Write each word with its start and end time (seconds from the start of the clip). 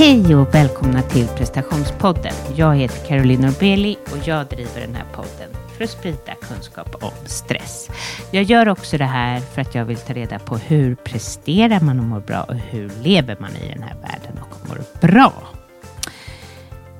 Hej 0.00 0.36
och 0.36 0.54
välkomna 0.54 1.02
till 1.02 1.26
prestationspodden. 1.26 2.32
Jag 2.56 2.76
heter 2.76 3.06
Caroline 3.08 3.40
Norbeli 3.40 3.96
och 4.04 4.28
jag 4.28 4.46
driver 4.46 4.80
den 4.80 4.94
här 4.94 5.04
podden 5.12 5.50
för 5.76 5.84
att 5.84 5.90
sprida 5.90 6.34
kunskap 6.40 7.04
om 7.04 7.26
stress. 7.26 7.90
Jag 8.30 8.42
gör 8.42 8.68
också 8.68 8.98
det 8.98 9.04
här 9.04 9.40
för 9.40 9.60
att 9.60 9.74
jag 9.74 9.84
vill 9.84 9.96
ta 9.96 10.12
reda 10.12 10.38
på 10.38 10.56
hur 10.56 10.94
presterar 10.94 11.80
man 11.80 11.98
och 11.98 12.04
mår 12.04 12.20
bra 12.20 12.42
och 12.42 12.54
hur 12.54 12.90
lever 13.02 13.36
man 13.40 13.50
i 13.50 13.68
den 13.74 13.82
här 13.82 13.96
världen 14.02 14.42
och 14.42 14.68
mår 14.68 14.78
bra. 15.00 15.32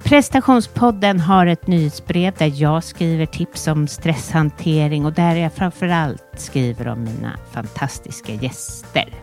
Prestationspodden 0.02 1.20
har 1.20 1.46
ett 1.46 1.66
nyhetsbrev 1.66 2.34
där 2.38 2.52
jag 2.54 2.84
skriver 2.84 3.26
tips 3.26 3.66
om 3.66 3.88
stresshantering 3.88 5.06
och 5.06 5.12
där 5.12 5.36
jag 5.36 5.52
framförallt 5.52 6.24
skriver 6.36 6.88
om 6.88 7.04
mina 7.04 7.38
fantastiska 7.52 8.32
gäster. 8.32 9.14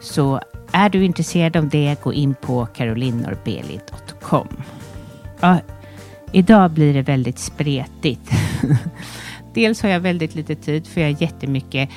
Så 0.00 0.40
är 0.72 0.88
du 0.88 1.04
intresserad 1.04 1.56
av 1.56 1.68
det, 1.68 1.96
gå 2.02 2.12
in 2.12 2.34
på 2.34 2.66
carolinorbeli.com. 2.66 4.48
Ja, 5.40 5.58
idag 6.32 6.70
blir 6.70 6.94
det 6.94 7.02
väldigt 7.02 7.38
spretigt. 7.38 8.30
Dels 9.54 9.82
har 9.82 9.90
jag 9.90 10.00
väldigt 10.00 10.34
lite 10.34 10.54
tid 10.54 10.86
för 10.86 11.00
jag 11.00 11.12
har 11.12 11.22
jättemycket 11.22 11.90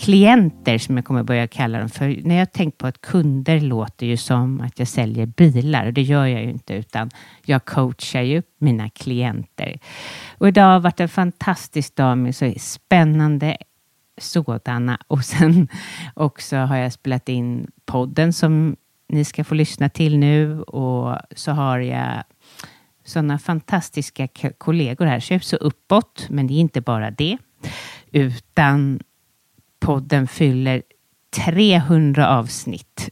klienter 0.00 0.78
som 0.78 0.96
jag 0.96 1.04
kommer 1.04 1.22
börja 1.22 1.46
kalla 1.46 1.78
dem 1.78 1.88
för. 1.88 2.20
När 2.24 2.34
jag 2.34 2.52
tänker 2.52 2.78
på 2.78 2.86
att 2.86 3.00
kunder 3.00 3.60
låter 3.60 4.06
ju 4.06 4.16
som 4.16 4.60
att 4.60 4.78
jag 4.78 4.88
säljer 4.88 5.26
bilar 5.26 5.86
och 5.86 5.92
det 5.92 6.02
gör 6.02 6.26
jag 6.26 6.42
ju 6.42 6.50
inte 6.50 6.74
utan 6.74 7.10
jag 7.44 7.64
coachar 7.64 8.22
ju 8.22 8.42
mina 8.58 8.90
klienter. 8.90 9.78
Och 10.38 10.48
idag 10.48 10.64
har 10.64 10.80
varit 10.80 11.00
en 11.00 11.08
fantastisk 11.08 11.96
dag 11.96 12.18
med 12.18 12.36
så 12.36 12.52
spännande 12.58 13.56
sådana 14.22 14.98
och 15.06 15.24
sen 15.24 15.68
också 16.14 16.56
har 16.56 16.76
jag 16.76 16.92
spelat 16.92 17.28
in 17.28 17.70
podden 17.84 18.32
som 18.32 18.76
ni 19.08 19.24
ska 19.24 19.44
få 19.44 19.54
lyssna 19.54 19.88
till 19.88 20.18
nu 20.18 20.62
och 20.62 21.16
så 21.36 21.52
har 21.52 21.78
jag 21.78 22.24
sådana 23.04 23.38
fantastiska 23.38 24.28
kollegor 24.58 25.06
här. 25.06 25.20
Så 25.20 25.32
jag 25.32 25.40
är 25.40 25.44
så 25.44 25.56
uppåt, 25.56 26.26
men 26.28 26.46
det 26.46 26.54
är 26.54 26.60
inte 26.60 26.80
bara 26.80 27.10
det, 27.10 27.38
utan 28.12 29.00
podden 29.80 30.28
fyller 30.28 30.82
300 31.44 32.28
avsnitt. 32.28 33.10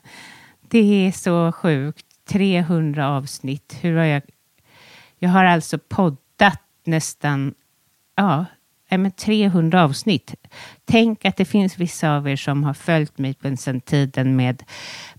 det 0.68 1.06
är 1.06 1.12
så 1.12 1.52
sjukt. 1.52 2.06
300 2.28 3.08
avsnitt. 3.08 3.78
Hur 3.80 3.96
har 3.96 4.04
jag... 4.04 4.22
Jag 5.18 5.30
har 5.30 5.44
alltså 5.44 5.78
poddat 5.78 6.62
nästan 6.84 7.54
ja, 8.14 8.44
Eh, 8.88 8.98
men 8.98 9.10
300 9.10 9.84
avsnitt. 9.84 10.34
Tänk 10.84 11.24
att 11.24 11.36
det 11.36 11.44
finns 11.44 11.78
vissa 11.78 12.16
av 12.16 12.28
er 12.28 12.36
som 12.36 12.64
har 12.64 12.74
följt 12.74 13.18
mig 13.18 13.34
sedan 13.56 13.80
tiden 13.80 14.36
med 14.36 14.62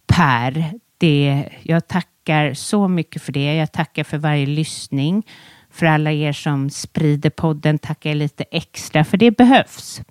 Per. 0.07 0.71
Det, 0.97 1.49
jag 1.63 1.87
tackar 1.87 2.53
så 2.53 2.87
mycket 2.87 3.21
för 3.21 3.31
det. 3.31 3.55
Jag 3.55 3.71
tackar 3.71 4.03
för 4.03 4.17
varje 4.17 4.45
lyssning. 4.45 5.23
För 5.69 5.85
alla 5.85 6.11
er 6.11 6.33
som 6.33 6.69
sprider 6.69 7.29
podden 7.29 7.79
tackar 7.79 8.09
jag 8.09 8.17
lite 8.17 8.43
extra, 8.51 9.03
för 9.03 9.17
det 9.17 9.31
behövs. 9.31 10.01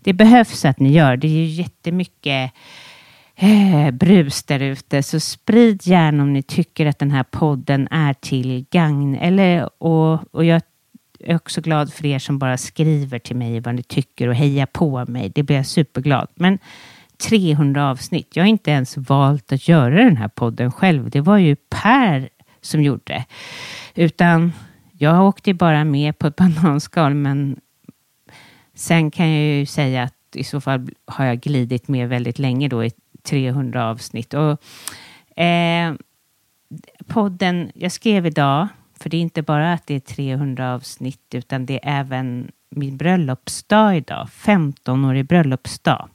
Det 0.00 0.12
behövs 0.12 0.64
att 0.64 0.80
ni 0.80 0.92
gör. 0.92 1.16
Det 1.16 1.26
är 1.26 1.30
ju 1.30 1.44
jättemycket 1.44 2.52
eh, 3.36 3.90
brus 3.90 4.42
där 4.42 4.60
ute, 4.60 5.02
så 5.02 5.20
sprid 5.20 5.86
gärna 5.86 6.22
om 6.22 6.32
ni 6.32 6.42
tycker 6.42 6.86
att 6.86 6.98
den 6.98 7.10
här 7.10 7.22
podden 7.22 7.88
är 7.90 8.14
till 8.14 8.66
gagn. 8.70 9.14
Eller, 9.14 9.82
och, 9.82 10.34
och 10.34 10.44
jag 10.44 10.62
är 11.26 11.36
också 11.36 11.60
glad 11.60 11.92
för 11.92 12.06
er 12.06 12.18
som 12.18 12.38
bara 12.38 12.56
skriver 12.56 13.18
till 13.18 13.36
mig 13.36 13.60
vad 13.60 13.74
ni 13.74 13.82
tycker 13.82 14.28
och 14.28 14.34
hejar 14.34 14.66
på 14.66 15.04
mig. 15.06 15.32
Det 15.34 15.42
blir 15.42 15.56
jag 15.56 15.66
superglad. 15.66 16.28
Men 16.34 16.58
300 17.28 17.90
avsnitt. 17.90 18.36
Jag 18.36 18.42
har 18.42 18.48
inte 18.48 18.70
ens 18.70 18.96
valt 18.96 19.52
att 19.52 19.68
göra 19.68 20.04
den 20.04 20.16
här 20.16 20.28
podden 20.28 20.72
själv. 20.72 21.10
Det 21.10 21.20
var 21.20 21.38
ju 21.38 21.56
Per 21.56 22.28
som 22.60 22.82
gjorde. 22.82 23.24
Utan 23.94 24.52
jag 24.92 25.26
åkte 25.26 25.54
bara 25.54 25.84
med 25.84 26.18
på 26.18 26.26
ett 26.26 26.36
bananskal, 26.36 27.14
men 27.14 27.60
sen 28.74 29.10
kan 29.10 29.30
jag 29.30 29.58
ju 29.58 29.66
säga 29.66 30.02
att 30.02 30.14
i 30.34 30.44
så 30.44 30.60
fall 30.60 30.88
har 31.04 31.24
jag 31.24 31.40
glidit 31.40 31.88
med 31.88 32.08
väldigt 32.08 32.38
länge 32.38 32.68
då 32.68 32.84
i 32.84 32.90
300 33.22 33.90
avsnitt. 33.90 34.34
Och, 34.34 34.62
eh, 35.42 35.94
podden, 37.06 37.70
jag 37.74 37.92
skrev 37.92 38.26
idag 38.26 38.68
för 39.04 39.10
det 39.10 39.16
är 39.16 39.20
inte 39.20 39.42
bara 39.42 39.72
att 39.72 39.86
det 39.86 39.94
är 39.94 40.00
300 40.00 40.74
avsnitt, 40.74 41.34
utan 41.34 41.66
det 41.66 41.74
är 41.74 42.00
även 42.00 42.50
min 42.70 42.96
bröllopsdag 42.96 43.96
idag. 43.96 44.28
15-årig 44.32 45.26
bröllopsdag. 45.26 46.08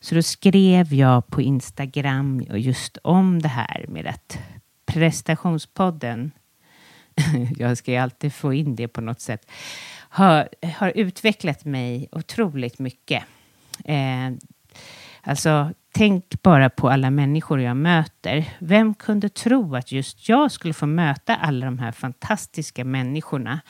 Så 0.00 0.14
då 0.14 0.22
skrev 0.22 0.94
jag 0.94 1.26
på 1.26 1.42
Instagram 1.42 2.46
just 2.50 2.98
om 3.02 3.42
det 3.42 3.48
här 3.48 3.84
med 3.88 4.06
att 4.06 4.38
prestationspodden, 4.86 6.30
jag 7.56 7.78
ska 7.78 7.90
ju 7.90 7.96
alltid 7.96 8.34
få 8.34 8.54
in 8.54 8.76
det 8.76 8.88
på 8.88 9.00
något 9.00 9.20
sätt, 9.20 9.50
har, 10.08 10.48
har 10.78 10.92
utvecklat 10.94 11.64
mig 11.64 12.08
otroligt 12.12 12.78
mycket. 12.78 13.22
Eh, 13.84 14.30
alltså, 15.28 15.72
tänk 15.92 16.42
bara 16.42 16.70
på 16.70 16.90
alla 16.90 17.10
människor 17.10 17.60
jag 17.60 17.76
möter. 17.76 18.48
Vem 18.58 18.94
kunde 18.94 19.28
tro 19.28 19.76
att 19.76 19.92
just 19.92 20.28
jag 20.28 20.52
skulle 20.52 20.74
få 20.74 20.86
möta 20.86 21.36
alla 21.36 21.66
de 21.66 21.78
här 21.78 21.92
fantastiska 21.92 22.84
människorna? 22.84 23.60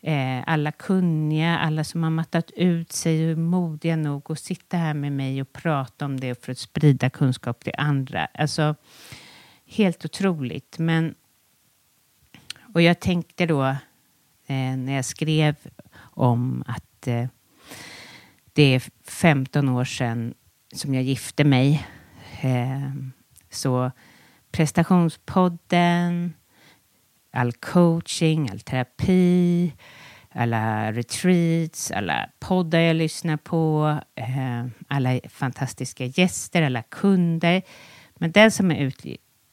Eh, 0.00 0.42
alla 0.46 0.72
kunniga, 0.72 1.58
alla 1.58 1.84
som 1.84 2.02
har 2.02 2.10
mattat 2.10 2.50
ut 2.50 2.92
sig 2.92 3.24
och 3.24 3.30
är 3.30 3.36
modiga 3.36 3.96
nog 3.96 4.30
att 4.30 4.40
sitta 4.40 4.76
här 4.76 4.94
med 4.94 5.12
mig 5.12 5.40
och 5.42 5.52
prata 5.52 6.04
om 6.04 6.20
det 6.20 6.44
för 6.44 6.52
att 6.52 6.58
sprida 6.58 7.10
kunskap 7.10 7.64
till 7.64 7.74
andra. 7.78 8.28
Alltså, 8.34 8.74
helt 9.66 10.04
otroligt. 10.04 10.78
Men, 10.78 11.14
och 12.74 12.82
jag 12.82 13.00
tänkte 13.00 13.46
då 13.46 13.64
eh, 14.46 14.76
när 14.76 14.92
jag 14.92 15.04
skrev 15.04 15.56
om 15.98 16.64
att 16.66 17.06
eh, 17.06 17.26
det 18.52 18.74
är 18.74 18.82
15 19.04 19.68
år 19.68 19.84
sedan 19.84 20.34
som 20.72 20.94
jag 20.94 21.02
gifte 21.02 21.44
mig. 21.44 21.86
Eh, 22.40 22.92
så 23.50 23.90
prestationspodden, 24.52 26.34
all 27.32 27.52
coaching, 27.52 28.50
all 28.50 28.60
terapi, 28.60 29.72
alla 30.28 30.92
retreats, 30.92 31.90
alla 31.90 32.30
poddar 32.40 32.78
jag 32.78 32.96
lyssnar 32.96 33.36
på, 33.36 33.98
eh, 34.14 34.66
alla 34.88 35.20
fantastiska 35.28 36.04
gäster, 36.04 36.62
alla 36.62 36.82
kunder. 36.82 37.62
Men 38.14 38.32
den 38.32 38.50
som 38.50 38.70
har 38.70 38.92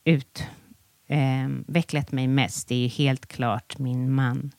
utvecklat 0.06 2.12
eh, 2.12 2.16
mig 2.16 2.28
mest, 2.28 2.68
det 2.68 2.76
är 2.76 2.80
ju 2.80 2.88
helt 2.88 3.28
klart 3.28 3.78
min 3.78 4.12
man. 4.12 4.52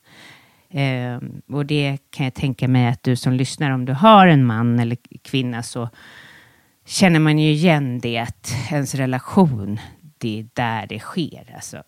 Eh, 0.71 1.19
och 1.49 1.67
det 1.67 1.99
kan 2.11 2.25
jag 2.25 2.35
tänka 2.35 2.69
mig 2.69 2.87
att 2.87 3.03
du 3.03 3.17
som 3.17 3.33
lyssnar, 3.33 3.71
om 3.71 3.85
du 3.85 3.93
har 3.93 4.27
en 4.27 4.45
man 4.45 4.81
eller 4.81 4.99
kvinna, 5.23 5.63
så 5.63 5.89
känner 6.87 7.21
man 7.21 7.39
ju 7.39 7.51
igen 7.51 7.99
det 7.99 8.19
att 8.19 8.55
ens 8.71 8.95
relation, 8.95 9.81
det 10.19 10.41
är 10.41 10.49
där 10.53 10.87
det 10.87 10.99
sker. 10.99 11.53
Alltså. 11.55 11.83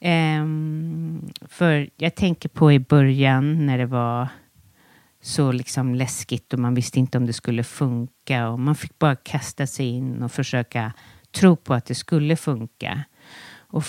um, 0.00 1.30
för 1.48 1.90
jag 1.96 2.14
tänker 2.14 2.48
på 2.48 2.72
i 2.72 2.78
början 2.78 3.66
när 3.66 3.78
det 3.78 3.86
var 3.86 4.28
så 5.22 5.52
liksom 5.52 5.94
läskigt 5.94 6.52
och 6.52 6.58
man 6.58 6.74
visste 6.74 6.98
inte 6.98 7.18
om 7.18 7.26
det 7.26 7.32
skulle 7.32 7.64
funka 7.64 8.48
och 8.48 8.60
man 8.60 8.74
fick 8.74 8.98
bara 8.98 9.16
kasta 9.16 9.66
sig 9.66 9.86
in 9.86 10.22
och 10.22 10.32
försöka 10.32 10.92
tro 11.30 11.56
på 11.56 11.74
att 11.74 11.86
det 11.86 11.94
skulle 11.94 12.36
funka. 12.36 13.04
Och, 13.56 13.84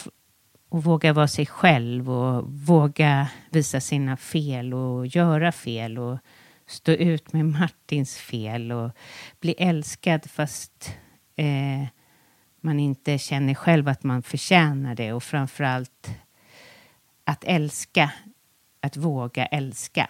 och 0.70 0.84
våga 0.84 1.14
vara 1.14 1.28
sig 1.28 1.46
själv 1.46 2.12
och 2.12 2.52
våga 2.52 3.28
visa 3.50 3.80
sina 3.80 4.18
fel 4.18 4.74
och 4.74 5.08
göra 5.08 5.52
fel 5.52 5.98
och 5.98 6.20
stå 6.72 6.92
ut 6.92 7.34
med 7.34 7.46
Martins 7.46 8.18
fel 8.18 8.72
och 8.72 8.92
bli 9.40 9.56
älskad 9.58 10.30
fast 10.30 10.96
eh, 11.36 11.88
man 12.62 12.80
inte 12.80 13.18
känner 13.18 13.54
själv 13.54 13.88
att 13.88 14.04
man 14.04 14.24
förtjänar 14.24 14.96
det 14.96 15.14
och 15.14 15.24
framförallt 15.24 16.10
att 17.24 17.44
älska, 17.44 18.12
att 18.80 18.98
våga 18.98 19.46
älska. 19.46 20.10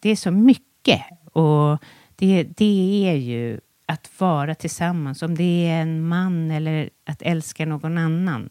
Det 0.00 0.10
är 0.10 0.16
så 0.16 0.30
mycket 0.30 1.02
och 1.32 1.78
det, 2.16 2.42
det 2.42 3.04
är 3.08 3.14
ju 3.14 3.60
att 3.86 4.20
vara 4.20 4.54
tillsammans, 4.54 5.22
om 5.22 5.34
det 5.34 5.66
är 5.66 5.82
en 5.82 6.08
man 6.08 6.50
eller 6.50 6.90
att 7.04 7.22
älska 7.22 7.66
någon 7.66 7.98
annan. 7.98 8.50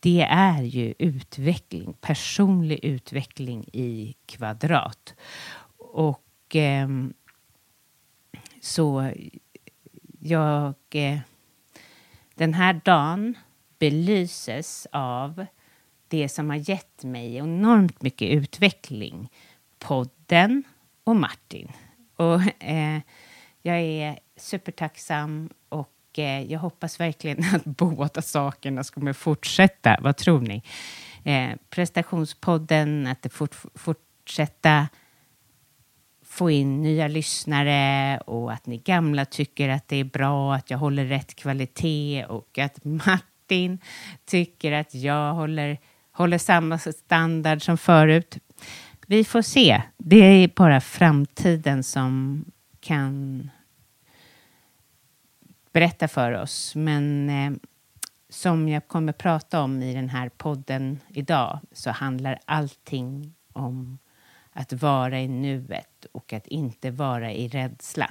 Det 0.00 0.22
är 0.30 0.62
ju 0.62 0.94
utveckling, 0.98 1.94
personlig 2.00 2.84
utveckling 2.84 3.64
i 3.72 4.14
kvadrat. 4.26 5.14
Och 5.76 6.23
eh, 6.56 6.88
så 8.60 9.12
jag... 10.20 10.74
Eh, 10.90 11.18
den 12.34 12.54
här 12.54 12.80
dagen 12.84 13.34
belyses 13.78 14.86
av 14.92 15.46
det 16.08 16.28
som 16.28 16.50
har 16.50 16.70
gett 16.70 17.04
mig 17.04 17.36
enormt 17.36 18.02
mycket 18.02 18.30
utveckling. 18.30 19.30
Podden 19.78 20.62
och 21.04 21.16
Martin. 21.16 21.72
Och, 22.16 22.62
eh, 22.62 23.00
jag 23.62 23.80
är 23.80 24.18
supertacksam 24.36 25.50
och 25.68 26.18
eh, 26.18 26.52
jag 26.52 26.60
hoppas 26.60 27.00
verkligen 27.00 27.44
att 27.54 27.64
båda 27.64 28.22
sakerna 28.22 28.84
kommer 28.84 29.12
fortsätta. 29.12 29.98
Vad 30.00 30.16
tror 30.16 30.40
ni? 30.40 30.62
Eh, 31.24 31.50
prestationspodden, 31.70 33.06
att 33.06 33.22
det 33.22 33.28
fort, 33.28 33.56
fortsätta 33.74 34.88
få 36.34 36.50
in 36.50 36.82
nya 36.82 37.08
lyssnare 37.08 38.18
och 38.18 38.52
att 38.52 38.66
ni 38.66 38.78
gamla 38.78 39.24
tycker 39.24 39.68
att 39.68 39.88
det 39.88 39.96
är 39.96 40.04
bra 40.04 40.54
att 40.54 40.70
jag 40.70 40.78
håller 40.78 41.04
rätt 41.04 41.34
kvalitet 41.34 42.24
och 42.28 42.58
att 42.58 42.84
Martin 42.84 43.78
tycker 44.24 44.72
att 44.72 44.94
jag 44.94 45.34
håller, 45.34 45.78
håller 46.12 46.38
samma 46.38 46.78
standard 46.78 47.62
som 47.62 47.78
förut. 47.78 48.38
Vi 49.06 49.24
får 49.24 49.42
se. 49.42 49.82
Det 49.96 50.16
är 50.16 50.50
bara 50.56 50.80
framtiden 50.80 51.82
som 51.82 52.44
kan 52.80 53.50
berätta 55.72 56.08
för 56.08 56.32
oss. 56.32 56.74
Men 56.74 57.30
eh, 57.30 57.52
som 58.28 58.68
jag 58.68 58.88
kommer 58.88 59.12
prata 59.12 59.60
om 59.60 59.82
i 59.82 59.94
den 59.94 60.08
här 60.08 60.28
podden 60.28 61.00
idag 61.08 61.60
så 61.72 61.90
handlar 61.90 62.38
allting 62.44 63.34
om 63.52 63.98
att 64.54 64.72
vara 64.72 65.20
i 65.20 65.28
nuet 65.28 66.06
och 66.12 66.32
att 66.32 66.46
inte 66.46 66.90
vara 66.90 67.32
i 67.32 67.48
rädsla. 67.48 68.10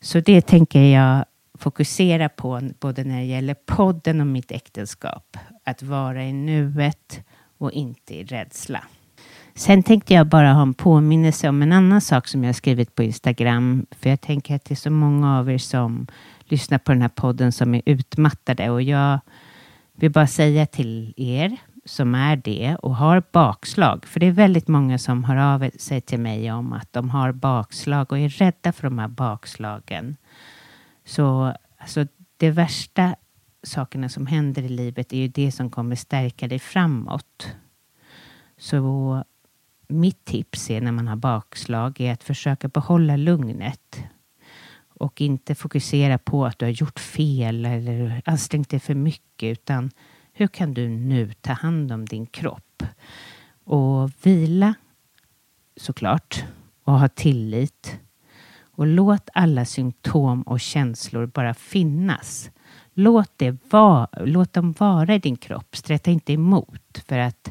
Så 0.00 0.20
det 0.20 0.40
tänker 0.40 0.82
jag 0.82 1.24
fokusera 1.58 2.28
på 2.28 2.60
både 2.80 3.04
när 3.04 3.18
det 3.18 3.24
gäller 3.24 3.54
podden 3.54 4.20
och 4.20 4.26
mitt 4.26 4.52
äktenskap. 4.52 5.36
Att 5.64 5.82
vara 5.82 6.24
i 6.24 6.32
nuet 6.32 7.20
och 7.58 7.72
inte 7.72 8.14
i 8.14 8.24
rädsla. 8.24 8.84
Sen 9.54 9.82
tänkte 9.82 10.14
jag 10.14 10.26
bara 10.26 10.52
ha 10.52 10.62
en 10.62 10.74
påminnelse 10.74 11.48
om 11.48 11.62
en 11.62 11.72
annan 11.72 12.00
sak 12.00 12.28
som 12.28 12.44
jag 12.44 12.54
skrivit 12.54 12.94
på 12.94 13.02
Instagram. 13.02 13.86
För 13.90 14.10
jag 14.10 14.20
tänker 14.20 14.54
att 14.54 14.64
det 14.64 14.74
är 14.74 14.76
så 14.76 14.90
många 14.90 15.38
av 15.38 15.50
er 15.50 15.58
som 15.58 16.06
lyssnar 16.44 16.78
på 16.78 16.92
den 16.92 17.02
här 17.02 17.08
podden 17.08 17.52
som 17.52 17.74
är 17.74 17.82
utmattade 17.86 18.70
och 18.70 18.82
jag 18.82 19.20
vill 19.92 20.10
bara 20.10 20.26
säga 20.26 20.66
till 20.66 21.14
er 21.16 21.56
som 21.84 22.14
är 22.14 22.36
det 22.36 22.76
och 22.82 22.96
har 22.96 23.22
bakslag, 23.32 24.06
för 24.06 24.20
det 24.20 24.26
är 24.26 24.32
väldigt 24.32 24.68
många 24.68 24.98
som 24.98 25.24
hör 25.24 25.36
av 25.36 25.70
sig 25.78 26.00
till 26.00 26.20
mig 26.20 26.52
om 26.52 26.72
att 26.72 26.92
de 26.92 27.10
har 27.10 27.32
bakslag 27.32 28.12
och 28.12 28.18
är 28.18 28.28
rädda 28.28 28.72
för 28.72 28.82
de 28.82 28.98
här 28.98 29.08
bakslagen. 29.08 30.16
Så 31.04 31.54
alltså, 31.78 32.06
det 32.36 32.50
värsta 32.50 33.16
sakerna 33.62 34.08
som 34.08 34.26
händer 34.26 34.62
i 34.62 34.68
livet 34.68 35.12
är 35.12 35.16
ju 35.16 35.28
det 35.28 35.52
som 35.52 35.70
kommer 35.70 35.96
stärka 35.96 36.48
dig 36.48 36.58
framåt. 36.58 37.48
Så 38.56 39.24
mitt 39.88 40.24
tips 40.24 40.70
är 40.70 40.80
när 40.80 40.92
man 40.92 41.08
har 41.08 41.16
bakslag 41.16 42.00
är 42.00 42.12
att 42.12 42.24
försöka 42.24 42.68
behålla 42.68 43.16
lugnet 43.16 44.04
och 44.88 45.20
inte 45.20 45.54
fokusera 45.54 46.18
på 46.18 46.46
att 46.46 46.58
du 46.58 46.64
har 46.64 46.70
gjort 46.70 47.00
fel 47.00 47.64
eller 47.64 48.22
ansträngt 48.24 48.70
dig 48.70 48.80
för 48.80 48.94
mycket 48.94 49.58
utan 49.58 49.90
hur 50.36 50.46
kan 50.46 50.74
du 50.74 50.88
nu 50.88 51.32
ta 51.32 51.52
hand 51.52 51.92
om 51.92 52.06
din 52.06 52.26
kropp? 52.26 52.82
Och 53.64 54.10
vila 54.22 54.74
såklart 55.76 56.44
och 56.84 56.98
ha 56.98 57.08
tillit. 57.08 58.00
Och 58.76 58.86
låt 58.86 59.28
alla 59.34 59.64
symptom 59.64 60.42
och 60.42 60.60
känslor 60.60 61.26
bara 61.26 61.54
finnas. 61.54 62.50
Låt, 62.94 63.32
det 63.36 63.56
va, 63.70 64.08
låt 64.12 64.52
dem 64.52 64.72
vara 64.78 65.14
i 65.14 65.18
din 65.18 65.36
kropp. 65.36 65.76
Sträta 65.76 66.10
inte 66.10 66.32
emot 66.32 67.04
för 67.06 67.18
att 67.18 67.50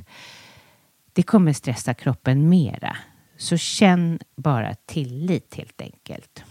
det 1.13 1.23
kommer 1.23 1.53
stressa 1.53 1.93
kroppen 1.93 2.49
mera. 2.49 2.97
Så 3.37 3.57
känn 3.57 4.19
bara 4.35 4.75
tillit 4.85 5.55
helt 5.55 5.81
enkelt. 5.81 6.43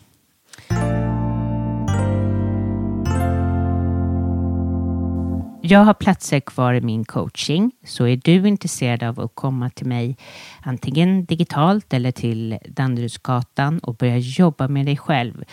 Jag 5.65 5.85
har 5.85 5.95
platser 5.95 6.41
kvar 6.41 6.75
i 6.75 6.81
min 6.81 7.05
coaching, 7.05 7.73
så 7.85 8.07
är 8.07 8.17
du 8.17 8.49
intresserad 8.49 9.03
av 9.03 9.21
att 9.21 9.35
komma 9.35 9.71
till 9.71 9.87
mig 9.87 10.17
antingen 10.63 11.25
digitalt 11.25 11.93
eller 11.93 12.13
till 12.13 12.59
Danderydsgatan 12.69 13.79
och 13.79 13.97
börja 13.97 14.19
jobba 14.19 14.69
med 14.69 14.87
dig 14.87 14.97
själv, 14.97 15.45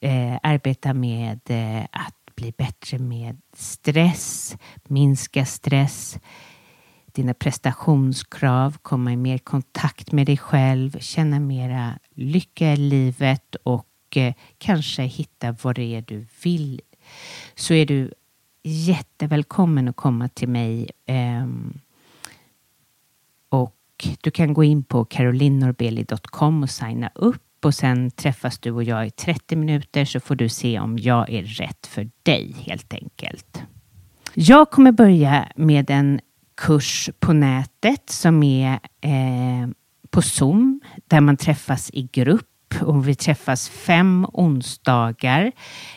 eh, 0.00 0.38
arbeta 0.42 0.94
med 0.94 1.40
eh, 1.46 1.84
att 1.92 2.34
bli 2.34 2.52
bättre 2.58 2.98
med 2.98 3.40
stress, 3.56 4.56
minska 4.88 5.44
stress, 5.44 6.18
dina 7.06 7.34
prestationskrav, 7.34 8.76
komma 8.82 9.12
i 9.12 9.16
mer 9.16 9.38
kontakt 9.38 10.12
med 10.12 10.26
dig 10.26 10.36
själv, 10.36 10.98
känna 11.00 11.40
mera 11.40 11.98
lycka 12.14 12.72
i 12.72 12.76
livet 12.76 13.54
och 13.62 14.16
eh, 14.16 14.34
kanske 14.58 15.02
hitta 15.02 15.56
vad 15.62 15.74
det 15.74 15.94
är 15.96 16.02
du 16.02 16.26
vill. 16.42 16.80
Så 17.54 17.74
är 17.74 17.86
du 17.86 18.10
jättevälkommen 18.68 19.88
att 19.88 19.96
komma 19.96 20.28
till 20.28 20.48
mig. 20.48 20.90
Ehm, 21.06 21.78
och 23.48 24.08
du 24.20 24.30
kan 24.30 24.54
gå 24.54 24.64
in 24.64 24.84
på 24.84 25.04
carolinnorbeli.com 25.04 26.62
och 26.62 26.70
signa 26.70 27.10
upp 27.14 27.64
och 27.64 27.74
sen 27.74 28.10
träffas 28.10 28.58
du 28.58 28.70
och 28.70 28.84
jag 28.84 29.06
i 29.06 29.10
30 29.10 29.56
minuter 29.56 30.04
så 30.04 30.20
får 30.20 30.34
du 30.34 30.48
se 30.48 30.80
om 30.80 30.98
jag 30.98 31.30
är 31.30 31.42
rätt 31.42 31.86
för 31.86 32.10
dig 32.22 32.56
helt 32.58 32.94
enkelt. 32.94 33.62
Jag 34.34 34.70
kommer 34.70 34.92
börja 34.92 35.48
med 35.56 35.90
en 35.90 36.20
kurs 36.56 37.10
på 37.20 37.32
nätet 37.32 38.10
som 38.10 38.42
är 38.42 38.72
eh, 39.00 39.68
på 40.10 40.22
Zoom 40.22 40.80
där 41.06 41.20
man 41.20 41.36
träffas 41.36 41.90
i 41.92 42.08
grupp 42.12 42.82
och 42.82 43.08
vi 43.08 43.14
träffas 43.14 43.68
fem 43.68 44.26
onsdagar. 44.32 45.52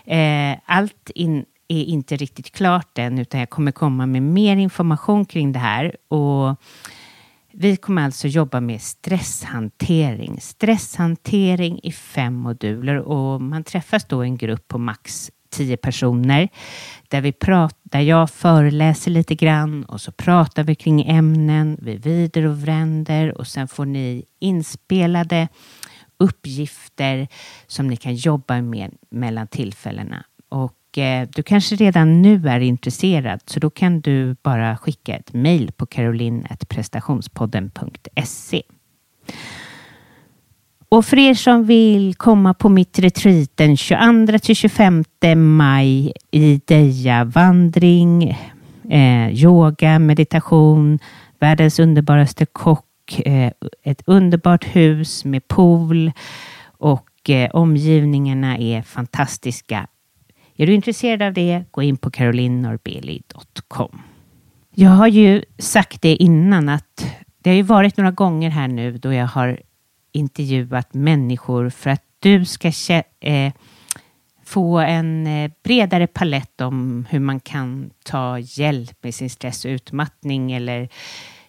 Eh, 0.06 0.58
allt 0.66 1.12
in, 1.16 1.46
är 1.70 1.84
inte 1.84 2.16
riktigt 2.16 2.52
klart 2.52 2.98
än, 2.98 3.20
utan 3.20 3.40
jag 3.40 3.50
kommer 3.50 3.72
komma 3.72 4.06
med 4.06 4.22
mer 4.22 4.58
information 4.58 5.26
kring 5.26 5.52
det 5.52 5.60
här. 5.60 5.96
Och 6.08 6.56
vi 7.52 7.78
kommer 7.78 8.06
alltså 8.06 8.28
jobba 8.28 8.60
med 8.60 8.82
stresshantering. 8.82 10.42
Stresshantering 10.42 11.80
i 11.84 11.92
fem 11.92 12.34
moduler 12.34 12.98
och 12.98 13.42
man 13.42 13.64
träffas 13.64 14.06
då 14.06 14.26
i 14.26 14.28
en 14.28 14.38
grupp 14.38 14.68
på 14.68 14.78
max 14.78 15.32
tio 15.50 15.78
personer 15.78 16.50
där, 17.08 17.22
vi 17.22 17.32
pratar, 17.32 17.80
där 17.84 18.00
jag 18.00 18.30
föreläser 18.30 19.12
lite 19.12 19.36
grann 19.36 19.84
och 19.84 20.02
så 20.02 20.12
pratar 20.12 20.64
vi 20.64 20.76
kring 20.76 21.02
ämnen, 21.02 21.78
vi 21.82 21.98
vrider 21.98 22.46
och 22.46 22.68
vänder 22.68 23.38
och 23.38 23.48
sen 23.48 23.68
får 23.68 23.86
ni 23.86 24.26
inspelade 24.40 25.48
uppgifter 26.18 27.28
som 27.68 27.88
ni 27.88 27.98
kan 27.98 28.16
jobba 28.16 28.62
med 28.62 28.92
mellan 29.10 29.48
tillfällena. 29.48 30.26
Och 30.50 30.74
Eh, 30.98 31.28
du 31.36 31.44
kanske 31.44 31.76
redan 31.76 32.22
nu 32.22 32.48
är 32.48 32.60
intresserad 32.60 33.42
så 33.46 33.60
då 33.60 33.70
kan 33.70 34.02
du 34.02 34.36
bara 34.44 34.78
skicka 34.78 35.16
ett 35.16 35.34
mejl 35.34 35.72
på 35.72 35.86
caroline.prestationspodden.se. 35.86 38.62
Och 40.90 41.06
för 41.06 41.18
er 41.18 41.34
som 41.34 41.66
vill 41.66 42.16
komma 42.16 42.54
på 42.54 42.70
mitt 42.70 43.00
retreat 43.00 43.50
den 43.56 43.78
22 43.78 44.40
till 44.40 44.56
25 44.56 45.04
maj 45.36 46.14
i 46.32 46.62
Deja 46.66 47.24
vandring, 47.24 48.38
eh, 48.90 49.30
yoga, 49.30 50.00
meditation, 50.00 51.00
världens 51.40 51.80
underbaraste 51.80 52.46
kock, 52.46 53.20
eh, 53.26 53.52
ett 53.84 54.02
underbart 54.06 54.66
hus 54.66 55.26
med 55.26 55.48
pool 55.48 56.12
och 56.78 57.30
eh, 57.30 57.50
omgivningarna 57.52 58.58
är 58.58 58.82
fantastiska 58.82 59.88
är 60.64 60.68
du 60.68 60.74
intresserad 60.74 61.22
av 61.22 61.34
det, 61.34 61.64
gå 61.72 61.84
in 61.84 61.98
på 61.98 62.12
carolinnorbeli.com. 62.12 64.02
Jag 64.76 64.90
har 64.90 65.08
ju 65.08 65.44
sagt 65.58 66.02
det 66.02 66.16
innan 66.16 66.70
att 66.70 67.06
det 67.42 67.50
har 67.50 67.56
ju 67.56 67.62
varit 67.62 67.98
några 67.98 68.12
gånger 68.12 68.50
här 68.50 68.68
nu 68.68 68.98
då 68.98 69.14
jag 69.14 69.28
har 69.28 69.60
intervjuat 70.12 70.94
människor 70.94 71.70
för 71.70 71.90
att 71.90 72.04
du 72.20 72.46
ska 72.46 72.72
eh, 73.20 73.54
få 74.46 74.80
en 74.80 75.28
eh, 75.28 75.52
bredare 75.64 76.08
palett 76.08 76.62
om 76.62 77.06
hur 77.10 77.20
man 77.20 77.40
kan 77.40 77.90
ta 78.04 78.40
hjälp 78.40 79.04
med 79.04 79.16
sin 79.16 79.30
stress 79.30 79.66
och 79.66 79.70
utmattning 79.70 80.52
eller 80.52 80.90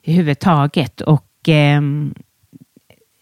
överhuvudtaget. 0.04 1.00
Och 1.00 1.48
eh, 1.48 1.80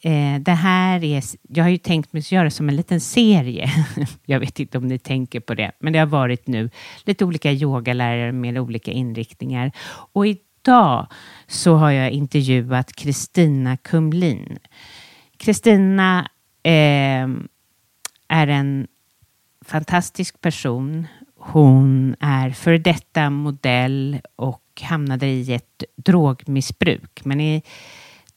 Eh, 0.01 0.41
det 0.41 0.53
här 0.53 1.05
är, 1.05 1.23
jag 1.49 1.65
har 1.65 1.71
ju 1.71 1.79
tänkt 1.79 2.13
mig 2.13 2.21
att 2.21 2.33
göra 2.33 2.51
som 2.51 2.69
en 2.69 2.77
liten 2.77 3.01
serie. 3.01 3.71
jag 4.27 4.41
vet 4.41 4.61
inte 4.61 4.79
om 4.79 4.87
ni 4.87 4.99
tänker 4.99 5.41
på 5.41 5.55
det, 5.55 5.73
men 5.79 5.93
det 5.93 5.99
har 5.99 6.07
varit 6.07 6.47
nu 6.47 6.71
lite 7.05 7.25
olika 7.25 7.53
yogalärare 7.53 8.33
med 8.33 8.59
olika 8.59 8.91
inriktningar. 8.91 9.73
Och 10.13 10.27
idag 10.27 11.07
så 11.47 11.75
har 11.75 11.91
jag 11.91 12.11
intervjuat 12.11 12.93
Kristina 12.93 13.77
Kumlin. 13.77 14.59
Kristina 15.37 16.31
eh, 16.63 17.29
är 18.29 18.47
en 18.47 18.87
fantastisk 19.65 20.41
person. 20.41 21.07
Hon 21.37 22.17
är 22.21 22.51
för 22.51 22.79
detta 22.79 23.31
modell 23.31 24.21
och 24.37 24.63
hamnade 24.83 25.27
i 25.27 25.55
ett 25.55 25.85
drogmissbruk. 25.97 27.25
Men 27.25 27.41
i, 27.41 27.63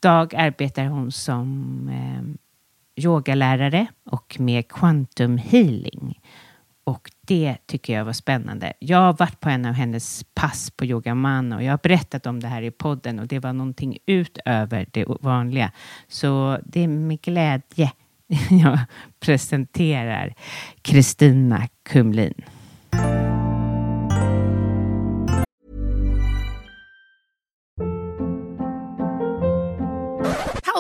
dag 0.02 0.36
arbetar 0.36 0.86
hon 0.86 1.12
som 1.12 1.90
eh, 1.90 3.04
yogalärare 3.04 3.88
och 4.06 4.36
med 4.40 4.68
quantum 4.68 5.38
healing. 5.38 6.20
Och 6.84 7.12
det 7.22 7.58
tycker 7.66 7.94
jag 7.94 8.06
var 8.06 8.14
spännande. 8.14 8.74
Jag 8.80 8.98
har 8.98 9.14
varit 9.14 9.40
på 9.40 9.50
en 9.50 9.66
av 9.66 9.74
hennes 9.74 10.24
pass 10.34 10.72
på 10.72 10.86
Yogaman 10.86 11.54
och 11.54 11.64
jag 11.64 11.72
har 11.72 11.80
berättat 11.84 12.26
om 12.26 12.40
det 12.40 12.48
här 12.48 12.62
i 12.62 12.72
podden 12.72 13.20
och 13.20 13.28
det 13.28 13.40
var 13.40 13.54
någonting 13.54 13.98
utöver 14.06 14.88
det 14.92 15.06
vanliga. 15.22 15.72
Så 16.08 16.60
det 16.66 16.84
är 16.84 16.88
med 16.88 17.22
glädje 17.22 17.92
jag 18.50 18.80
presenterar 19.20 20.34
Kristina 20.82 21.68
Kumlin. 21.84 22.42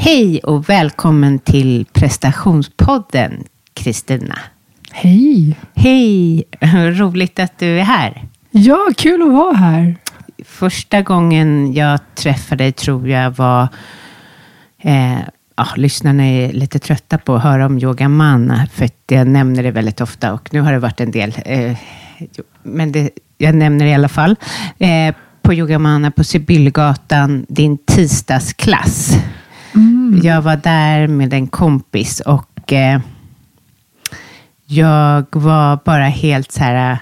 Hej 0.00 0.40
och 0.40 0.68
välkommen 0.68 1.38
till 1.38 1.86
prestationspodden, 1.92 3.44
Kristina. 3.74 4.38
Hej! 4.92 5.56
Hej! 5.74 6.44
Roligt 6.92 7.38
att 7.38 7.58
du 7.58 7.80
är 7.80 7.84
här. 7.84 8.24
Ja, 8.50 8.78
kul 8.96 9.22
att 9.22 9.32
vara 9.32 9.56
här. 9.56 9.96
Första 10.44 11.02
gången 11.02 11.72
jag 11.72 12.00
träffade 12.14 12.64
dig 12.64 12.72
tror 12.72 13.08
jag 13.08 13.30
var... 13.30 13.68
Eh, 14.82 15.18
ja, 15.56 15.66
lyssnarna 15.76 16.26
är 16.26 16.52
lite 16.52 16.78
trötta 16.78 17.18
på 17.18 17.34
att 17.34 17.42
höra 17.42 17.66
om 17.66 17.78
yoga 17.78 18.08
man, 18.08 18.66
för 18.72 18.88
jag 19.06 19.26
nämner 19.26 19.62
det 19.62 19.70
väldigt 19.70 20.00
ofta 20.00 20.32
och 20.32 20.54
nu 20.54 20.60
har 20.60 20.72
det 20.72 20.78
varit 20.78 21.00
en 21.00 21.10
del. 21.10 21.34
Eh, 21.44 21.76
men 22.62 22.92
det, 22.92 23.10
jag 23.38 23.54
nämner 23.54 23.84
det 23.84 23.90
i 23.90 23.94
alla 23.94 24.08
fall. 24.08 24.36
Eh, 24.78 25.14
på 25.42 25.54
Yogamana 25.54 26.10
på 26.10 26.24
Sibyllgatan, 26.24 27.46
din 27.48 27.78
tisdagsklass. 27.78 29.18
Mm. 29.78 30.20
Jag 30.22 30.42
var 30.42 30.56
där 30.56 31.06
med 31.06 31.34
en 31.34 31.46
kompis 31.46 32.20
och 32.20 32.72
eh, 32.72 33.00
jag 34.66 35.26
var 35.30 35.78
bara 35.84 36.08
helt 36.08 36.52
så 36.52 36.64
här 36.64 36.92
eh, 36.92 36.98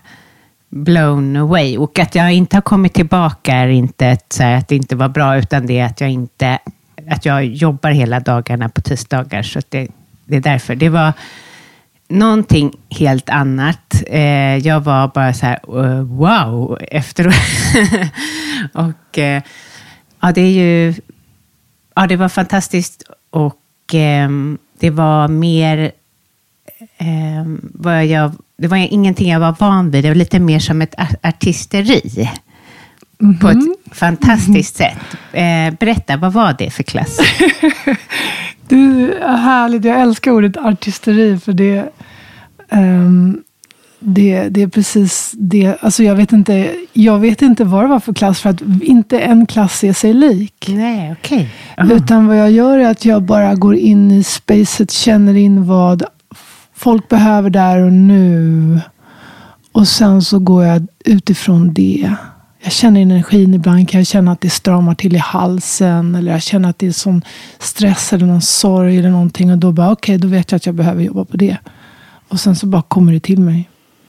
blown 0.69 1.37
away. 1.37 1.79
Och 1.79 1.99
att 1.99 2.15
jag 2.15 2.33
inte 2.33 2.57
har 2.57 2.63
kommit 2.63 2.95
tillbaka 2.95 3.55
är 3.55 3.69
inte 3.69 4.07
ett, 4.07 4.33
så 4.33 4.43
här, 4.43 4.57
att 4.57 4.69
det 4.69 4.77
inte 4.77 4.97
var 4.97 5.09
bra, 5.09 5.39
utan 5.39 5.67
det 5.67 5.79
är 5.79 5.87
att 5.87 6.01
jag 6.01 6.11
inte 6.11 6.59
att 7.11 7.25
jag 7.25 7.45
jobbar 7.45 7.91
hela 7.91 8.21
dagarna 8.21 8.69
på 8.69 8.81
tisdagar. 8.81 9.43
Så 9.43 9.59
att 9.59 9.71
det, 9.71 9.89
det 10.25 10.37
är 10.37 10.41
därför. 10.41 10.75
Det 10.75 10.89
var 10.89 11.13
någonting 12.09 12.73
helt 12.91 13.31
annat. 13.31 14.03
Eh, 14.07 14.57
jag 14.57 14.81
var 14.81 15.09
bara 15.15 15.35
så 15.35 15.47
här, 15.47 15.59
eh, 15.85 16.03
wow, 16.03 16.79
efteråt. 16.91 17.35
och 18.73 19.19
eh, 19.19 19.43
ja, 20.21 20.33
det 20.33 20.41
är 20.41 20.51
ju 20.51 20.95
ja, 21.97 22.07
det 22.07 22.17
var 22.17 22.29
fantastiskt 22.29 23.03
och 23.31 23.61
ehm, 23.93 24.59
det 24.79 24.91
var 24.91 25.29
mer 25.29 25.93
ehm, 26.99 27.61
vad 27.75 28.07
jag, 28.07 28.33
det 28.59 28.69
var 28.69 28.77
ingenting 28.77 29.31
jag 29.31 29.41
var 29.41 29.57
van 29.59 29.91
vid. 29.91 30.05
Det 30.05 30.09
var 30.09 30.15
lite 30.15 30.39
mer 30.39 30.59
som 30.59 30.83
ett 30.83 30.95
ar- 30.99 31.17
artisteri 31.29 32.31
på 33.41 33.49
ett 33.49 33.59
fantastiskt 33.93 34.77
sätt. 34.77 34.99
Eh, 35.33 35.75
berätta, 35.81 36.17
vad 36.17 36.33
var 36.33 36.55
det 36.59 36.71
för 36.71 36.83
klass? 36.83 37.19
Du 38.69 39.13
är 39.15 39.37
härligt. 39.37 39.85
Jag 39.85 40.01
älskar 40.01 40.31
ordet 40.31 40.57
artisteri 40.57 41.39
för 41.39 41.53
det, 41.53 41.89
ehm, 42.69 43.43
det, 43.99 44.49
det 44.49 44.63
är 44.63 44.69
precis 44.69 45.35
det. 45.39 45.77
Alltså 45.81 46.03
jag, 46.03 46.15
vet 46.15 46.33
inte, 46.33 46.75
jag 46.93 47.19
vet 47.19 47.43
inte 47.43 47.65
vad 47.65 47.85
det 47.85 47.89
var 47.89 48.01
för 48.01 48.15
klass 48.15 48.41
för 48.41 48.51
att 48.51 48.63
inte 48.83 49.21
en 49.21 49.47
klass 49.47 49.85
är 49.85 49.93
sig 49.93 50.15
lik. 50.15 50.67
Nej, 50.69 51.13
okej. 51.13 51.51
Utan 51.91 52.27
vad 52.27 52.39
jag 52.39 52.51
gör 52.51 52.79
är 52.79 52.91
att 52.91 53.05
jag 53.05 53.23
bara 53.23 53.55
går 53.55 53.77
in 53.77 54.11
i 54.11 54.23
spacet, 54.23 54.91
känner 54.91 55.35
in 55.35 55.67
vad 55.67 56.03
folk 56.75 57.09
behöver 57.09 57.51
där 57.51 57.83
och 57.83 57.93
nu. 57.93 58.81
Och 59.73 59.89
sen 59.89 60.23
så 60.23 60.39
går 60.39 60.65
jag 60.65 60.87
utifrån 61.05 61.75
det. 61.75 62.15
Jag 62.63 62.73
känner 62.73 63.01
energin. 63.01 63.55
Ibland 63.55 63.89
kan 63.89 64.01
jag 64.01 64.07
känna 64.07 64.33
att 64.33 64.41
det 64.41 64.51
stramar 64.51 64.95
till 64.95 65.15
i 65.15 65.19
halsen. 65.19 66.15
Eller 66.15 66.33
jag 66.33 66.43
känner 66.43 66.71
att 66.71 66.79
det 66.79 66.87
är 66.87 66.93
sån 66.93 67.23
stress 67.59 68.13
eller 68.13 68.27
någon 68.27 68.43
sorg 68.43 68.99
eller 68.99 69.11
någonting. 69.11 69.51
Och 69.51 69.59
då 69.59 69.73
bara, 69.73 69.93
okej, 69.93 70.19
då 70.19 70.29
vet 70.29 70.53
jag 70.53 70.57
att 70.57 70.67
jag 70.67 70.75
behöver 70.75 71.03
jobba 71.03 71.25
på 71.25 71.37
det. 71.37 71.57
Och 72.29 72.41
sen 72.41 72.57
så 72.57 72.67
bara 72.67 72.83
kommer 72.83 73.13
det 73.13 73.21
till 73.21 73.41
mig. 73.41 73.69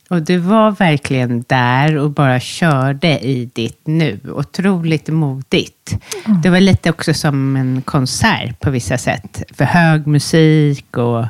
Och 0.09 0.21
du 0.21 0.37
var 0.37 0.71
verkligen 0.71 1.43
där 1.47 1.97
och 1.97 2.11
bara 2.11 2.39
körde 2.39 3.19
i 3.19 3.49
ditt 3.53 3.81
nu. 3.87 4.19
Otroligt 4.33 5.07
modigt. 5.07 5.97
Det 6.43 6.49
var 6.49 6.59
lite 6.59 6.89
också 6.89 7.13
som 7.13 7.55
en 7.55 7.81
konsert 7.81 8.59
på 8.59 8.69
vissa 8.69 8.97
sätt. 8.97 9.43
För 9.53 9.65
hög 9.65 10.07
musik 10.07 10.97
och... 10.97 11.25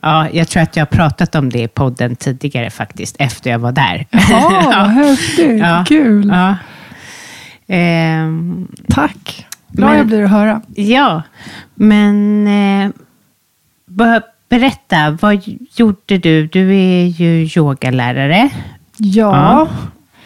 Ja, 0.00 0.28
jag 0.30 0.48
tror 0.48 0.62
att 0.62 0.76
jag 0.76 0.80
har 0.80 0.86
pratat 0.90 1.34
om 1.34 1.50
det 1.50 1.62
i 1.62 1.68
podden 1.68 2.16
tidigare 2.16 2.70
faktiskt, 2.70 3.16
efter 3.18 3.50
jag 3.50 3.58
var 3.58 3.72
där. 3.72 4.06
Ja, 4.30 4.62
vad 4.66 4.88
häftigt. 4.90 5.58
Ja. 5.60 5.84
Kul. 5.88 6.28
Ja. 6.28 6.56
Ehm, 7.66 8.68
Tack. 8.88 9.46
Glad 9.68 9.98
jag 9.98 10.06
blir 10.06 10.24
att 10.24 10.30
höra. 10.30 10.62
ja, 10.74 11.22
men 11.74 12.46
eh, 12.46 12.90
berätta, 14.52 15.18
vad 15.20 15.42
gjorde 15.74 16.18
du? 16.18 16.46
Du 16.46 16.76
är 16.76 17.06
ju 17.06 17.48
yogalärare. 17.56 18.50
Ja. 18.96 19.68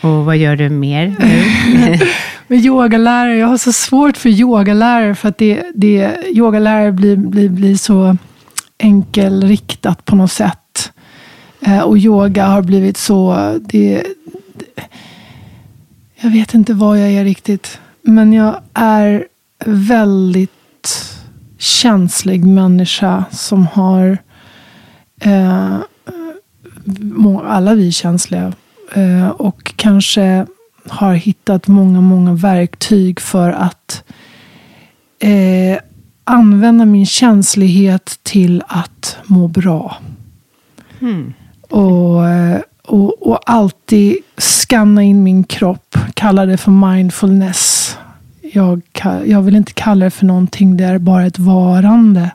Och 0.00 0.25
vad 0.25 0.37
gör 0.37 0.56
du 0.56 0.68
mer 0.68 1.16
nu? 1.18 1.99
med 2.47 2.64
yogalärare. 2.64 3.37
Jag 3.37 3.47
har 3.47 3.56
så 3.56 3.73
svårt 3.73 4.16
för 4.16 4.28
yogalärare 4.28 5.14
för 5.14 5.28
att 5.28 5.38
det, 5.38 5.64
det, 5.75 6.16
yogalärare 6.28 6.92
blir, 6.92 7.16
blir, 7.16 7.49
blir 7.49 7.76
så 7.76 8.16
enkelriktat 8.78 10.04
på 10.04 10.16
något 10.16 10.33
sätt. 10.33 10.92
Eh, 11.61 11.80
och 11.80 11.99
yoga 11.99 12.47
har 12.47 12.62
blivit 12.62 12.97
så... 12.97 13.52
Det, 13.61 14.02
jag 16.21 16.30
vet 16.30 16.54
inte 16.54 16.75
vad 16.75 16.99
jag 16.99 17.11
är 17.12 17.25
riktigt. 17.25 17.80
Men 18.02 18.33
jag 18.33 18.61
är 18.75 19.26
väldigt 19.64 20.50
känslig 21.66 22.46
människa 22.46 23.25
som 23.30 23.66
har... 23.66 24.18
Eh, 25.20 25.78
alla 27.44 27.75
vi 27.75 27.87
är 27.87 27.90
känsliga. 27.92 28.52
Eh, 28.94 29.28
och 29.28 29.73
kanske 29.76 30.46
har 30.88 31.14
hittat 31.14 31.68
många, 31.68 32.00
många 32.00 32.32
verktyg 32.32 33.20
för 33.20 33.52
att 33.52 34.04
eh, 35.18 35.78
använda 36.25 36.85
min 36.85 37.06
känslighet 37.06 38.18
till 38.23 38.62
att 38.66 39.16
må 39.25 39.49
bra. 39.49 39.96
Mm. 41.00 41.32
Och, 41.70 42.28
eh, 42.28 42.61
och, 42.87 43.26
och 43.26 43.40
alltid 43.46 44.16
skanna 44.38 45.02
in 45.02 45.23
min 45.23 45.44
kropp. 45.44 45.99
Kalla 46.14 46.46
det 46.46 46.56
för 46.56 46.70
mindfulness. 46.70 47.96
Jag, 48.52 48.82
jag 49.26 49.42
vill 49.42 49.56
inte 49.56 49.72
kalla 49.72 50.04
det 50.04 50.10
för 50.10 50.26
någonting. 50.26 50.76
Det 50.76 50.84
är 50.84 50.98
bara 50.98 51.26
ett 51.26 51.38
varande 51.38 52.30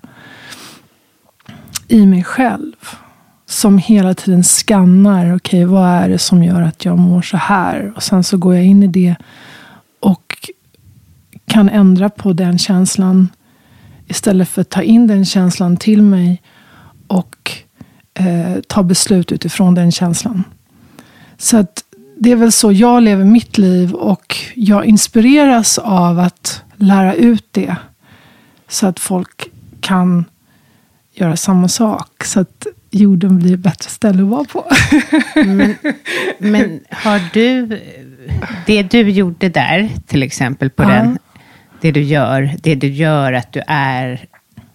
i 1.87 2.05
mig 2.05 2.23
själv 2.23 2.75
som 3.45 3.77
hela 3.77 4.13
tiden 4.13 4.43
skannar. 4.43 5.35
Okej, 5.35 5.35
okay, 5.35 5.65
vad 5.65 5.89
är 5.89 6.09
det 6.09 6.19
som 6.19 6.43
gör 6.43 6.61
att 6.61 6.85
jag 6.85 6.99
mår 6.99 7.21
så 7.21 7.37
här? 7.37 7.93
Och 7.95 8.03
sen 8.03 8.23
så 8.23 8.37
går 8.37 8.55
jag 8.55 8.65
in 8.65 8.83
i 8.83 8.87
det 8.87 9.15
och 9.99 10.49
kan 11.47 11.69
ändra 11.69 12.09
på 12.09 12.33
den 12.33 12.57
känslan 12.57 13.29
istället 14.07 14.49
för 14.49 14.61
att 14.61 14.69
ta 14.69 14.81
in 14.81 15.07
den 15.07 15.25
känslan 15.25 15.77
till 15.77 16.01
mig 16.01 16.41
och 17.07 17.51
eh, 18.13 18.61
ta 18.67 18.83
beslut 18.83 19.31
utifrån 19.31 19.75
den 19.75 19.91
känslan. 19.91 20.43
Så 21.37 21.57
att 21.57 21.83
det 22.23 22.31
är 22.31 22.35
väl 22.35 22.51
så 22.51 22.71
jag 22.71 23.03
lever 23.03 23.23
mitt 23.23 23.57
liv 23.57 23.93
och 23.93 24.35
jag 24.55 24.85
inspireras 24.85 25.77
av 25.77 26.19
att 26.19 26.63
lära 26.75 27.13
ut 27.13 27.45
det. 27.51 27.75
Så 28.67 28.87
att 28.87 28.99
folk 28.99 29.49
kan 29.79 30.25
göra 31.13 31.35
samma 31.35 31.67
sak. 31.67 32.23
Så 32.23 32.39
att 32.39 32.67
jorden 32.91 33.39
blir 33.39 33.53
ett 33.53 33.59
bättre 33.59 33.89
ställe 33.89 34.23
att 34.23 34.29
vara 34.29 34.43
på. 34.43 34.65
men, 35.35 35.75
men 36.37 36.79
har 36.89 37.21
du, 37.33 37.79
det 38.65 38.83
du 38.83 39.09
gjorde 39.09 39.49
där, 39.49 39.89
till 40.07 40.23
exempel 40.23 40.69
på 40.69 40.83
ja. 40.83 40.89
den, 40.89 41.19
det 41.81 41.91
du 41.91 42.01
gör, 42.01 42.55
det 42.61 42.75
du 42.75 42.87
gör 42.87 43.33
att 43.33 43.51
du 43.51 43.61
är 43.67 44.25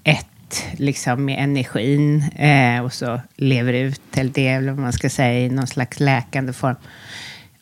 ett 0.04 0.64
liksom 0.76 1.24
med 1.24 1.44
energin 1.44 2.24
eh, 2.36 2.84
och 2.84 2.92
så 2.92 3.20
lever 3.36 3.72
ut 3.72 4.00
till 4.10 4.32
det, 4.32 4.48
eller 4.48 4.72
vad 4.72 4.80
man 4.80 4.92
ska 4.92 5.10
säga, 5.10 5.40
i 5.40 5.50
någon 5.50 5.66
slags 5.66 6.00
läkande 6.00 6.52
form. 6.52 6.76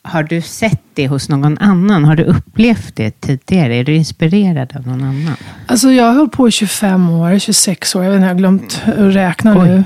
Har 0.07 0.23
du 0.23 0.41
sett 0.41 0.81
det 0.93 1.07
hos 1.07 1.29
någon 1.29 1.57
annan? 1.57 2.05
Har 2.05 2.15
du 2.15 2.23
upplevt 2.23 2.95
det 2.95 3.21
tidigare? 3.21 3.75
Är 3.75 3.83
du 3.83 3.95
inspirerad 3.95 4.73
av 4.75 4.87
någon 4.87 5.03
annan? 5.03 5.35
Alltså 5.67 5.91
jag 5.91 6.05
har 6.05 6.15
hållit 6.15 6.31
på 6.31 6.47
i 6.47 6.51
25 6.51 7.09
år, 7.09 7.39
26 7.39 7.95
år. 7.95 8.03
Jag 8.03 8.11
vet 8.11 8.17
inte, 8.17 8.25
jag 8.25 8.33
har 8.33 8.39
glömt 8.39 8.81
att 8.85 9.15
räkna 9.15 9.57
Oj. 9.59 9.67
nu. 9.67 9.83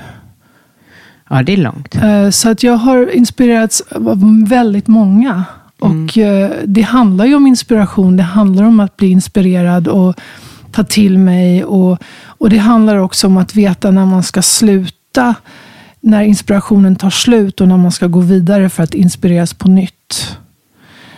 Ja, 1.30 1.44
det 1.44 1.54
är 1.54 1.58
långt. 1.58 1.96
Eh, 1.96 2.30
så 2.30 2.50
att 2.50 2.64
jag 2.64 2.74
har 2.74 3.16
inspirerats 3.16 3.82
av 3.92 4.46
väldigt 4.48 4.88
många. 4.88 5.44
Mm. 5.84 6.06
Och 6.06 6.18
eh, 6.18 6.52
det 6.66 6.82
handlar 6.82 7.26
ju 7.26 7.36
om 7.36 7.48
inspiration. 7.48 8.18
Det 8.18 8.24
handlar 8.24 8.64
om 8.64 8.80
att 8.80 8.98
bli 8.98 9.10
inspirerad 9.10 9.88
och 9.88 10.16
ta 10.72 10.84
till 10.84 11.18
mig. 11.18 11.64
Och, 11.64 11.98
och 12.22 12.50
det 12.50 12.58
handlar 12.58 12.98
också 12.98 13.28
om 13.28 13.38
att 13.38 13.56
veta 13.56 13.92
när 13.92 14.06
man 14.06 14.24
ska 14.24 14.42
sluta. 14.42 15.36
När 16.02 16.24
inspirationen 16.24 16.96
tar 16.96 17.10
slut 17.10 17.62
och 17.62 17.68
när 17.68 17.78
man 17.78 17.92
ska 17.92 18.08
gå 18.08 18.20
vidare 18.20 18.70
för 18.70 18.84
att 18.84 18.94
inspireras 18.94 19.54
på 19.54 19.68
nytt. 19.68 19.94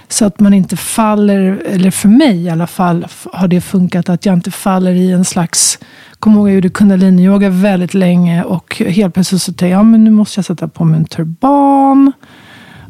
Så 0.07 0.25
att 0.25 0.39
man 0.39 0.53
inte 0.53 0.77
faller, 0.77 1.61
eller 1.65 1.91
för 1.91 2.09
mig 2.09 2.43
i 2.43 2.49
alla 2.49 2.67
fall, 2.67 3.07
har 3.33 3.47
det 3.47 3.61
funkat 3.61 4.09
att 4.09 4.25
jag 4.25 4.33
inte 4.33 4.51
faller 4.51 4.91
i 4.91 5.11
en 5.11 5.25
slags 5.25 5.79
kommer 6.21 6.37
ihåg 6.37 6.47
jag 6.49 6.55
gjorde 6.55 6.69
kundaliniyoga 6.69 7.49
väldigt 7.49 7.93
länge 7.93 8.43
och 8.43 8.75
helt 8.75 9.13
plötsligt 9.13 9.41
så 9.41 9.51
tänkte 9.51 9.67
jag, 9.67 9.79
ja, 9.79 9.83
men 9.83 10.03
nu 10.03 10.11
måste 10.11 10.37
jag 10.37 10.45
sätta 10.45 10.67
på 10.67 10.85
mig 10.85 10.99
en 10.99 11.05
turban. 11.05 12.11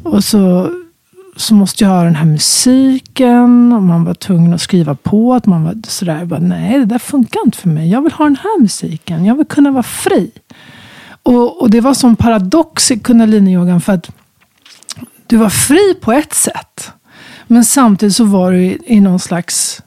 Och 0.03 0.23
så, 0.23 0.71
så 1.35 1.53
måste 1.53 1.83
jag 1.83 1.91
ha 1.91 2.03
den 2.03 2.15
här 2.15 2.25
musiken. 2.25 3.73
Och 3.73 3.83
man 3.83 4.03
var 4.03 4.13
tvungen 4.13 4.53
att 4.53 4.61
skriva 4.61 4.95
på 4.95 5.33
att 5.33 5.45
man 5.45 5.63
var 5.63 5.75
sådär. 5.87 6.17
Jag 6.17 6.27
bara, 6.27 6.39
nej, 6.39 6.79
det 6.79 6.85
där 6.85 6.99
funkar 6.99 7.39
inte 7.45 7.57
för 7.57 7.69
mig. 7.69 7.89
Jag 7.89 8.01
vill 8.01 8.11
ha 8.11 8.25
den 8.25 8.35
här 8.35 8.61
musiken. 8.61 9.25
Jag 9.25 9.35
vill 9.35 9.45
kunna 9.45 9.71
vara 9.71 9.83
fri. 9.83 10.31
Och, 11.23 11.61
och 11.61 11.69
det 11.69 11.81
var 11.81 11.93
som 11.93 12.15
paradox 12.15 12.91
i 12.91 12.99
kundaliniyogan 12.99 13.81
för 13.81 13.93
att 13.93 14.11
du 15.31 15.37
var 15.37 15.49
fri 15.49 15.93
på 16.01 16.11
ett 16.11 16.33
sätt. 16.33 16.91
Men 17.47 17.65
samtidigt 17.65 18.15
så 18.15 18.25
var 18.25 18.51
du 18.51 18.57
i, 18.63 18.77
i 18.85 19.01
någon 19.01 19.19
slags, 19.19 19.81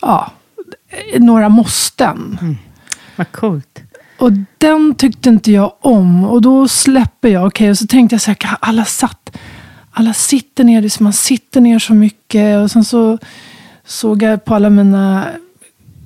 ja, 0.00 0.32
några 1.18 1.48
måsten. 1.48 2.38
Mm. 2.40 2.56
Vad 3.16 3.32
coolt. 3.32 3.82
Och 4.18 4.32
den 4.58 4.94
tyckte 4.94 5.28
inte 5.28 5.52
jag 5.52 5.72
om. 5.80 6.24
Och 6.24 6.42
då 6.42 6.68
släpper 6.68 7.28
jag. 7.28 7.46
Okej, 7.46 7.64
okay, 7.64 7.70
och 7.70 7.78
så 7.78 7.86
tänkte 7.86 8.14
jag 8.14 8.20
så 8.20 8.30
här, 8.30 8.56
alla 8.60 8.84
satt, 8.84 9.36
alla 9.90 10.14
sitter 10.14 10.64
ner. 10.64 10.82
Det 10.82 11.00
man 11.00 11.12
sitter 11.12 11.60
ner 11.60 11.78
så 11.78 11.94
mycket. 11.94 12.58
Och 12.58 12.70
sen 12.70 12.84
så 12.84 13.18
såg 13.84 14.22
jag 14.22 14.44
på 14.44 14.54
alla 14.54 14.70
mina 14.70 15.28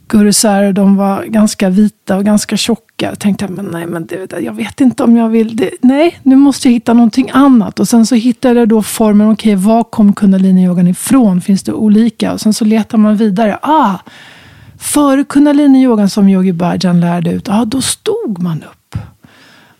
gurusar. 0.08 0.72
De 0.72 0.96
var 0.96 1.24
ganska 1.24 1.68
vita 1.68 2.16
och 2.16 2.24
ganska 2.24 2.56
tjocka. 2.56 2.83
Jag 3.08 3.18
tänkte, 3.18 3.48
men 3.48 3.64
nej, 3.64 3.86
men 3.86 4.06
det, 4.06 4.40
jag 4.40 4.52
vet 4.52 4.80
inte 4.80 5.02
om 5.02 5.16
jag 5.16 5.28
vill. 5.28 5.56
Det, 5.56 5.70
nej, 5.80 6.18
nu 6.22 6.36
måste 6.36 6.68
jag 6.68 6.72
hitta 6.72 6.92
någonting 6.92 7.30
annat. 7.32 7.80
Och 7.80 7.88
sen 7.88 8.06
så 8.06 8.14
hittade 8.14 8.60
jag 8.60 8.68
då 8.68 8.82
formen. 8.82 9.30
Okej, 9.30 9.56
okay, 9.56 9.66
var 9.66 9.84
kom 9.84 10.12
kundaliniyogan 10.12 10.88
ifrån? 10.88 11.40
Finns 11.40 11.62
det 11.62 11.72
olika? 11.72 12.32
Och 12.32 12.40
sen 12.40 12.54
så 12.54 12.64
letar 12.64 12.98
man 12.98 13.16
vidare. 13.16 13.58
Ah, 13.62 13.98
Före 14.84 15.24
kundaliniyogan 15.24 16.10
som 16.10 16.28
Yogi 16.28 16.52
Bhajan 16.52 17.00
lärde 17.00 17.30
ut, 17.30 17.48
ah, 17.48 17.64
då 17.64 17.82
stod 17.82 18.42
man 18.42 18.62
upp. 18.62 18.96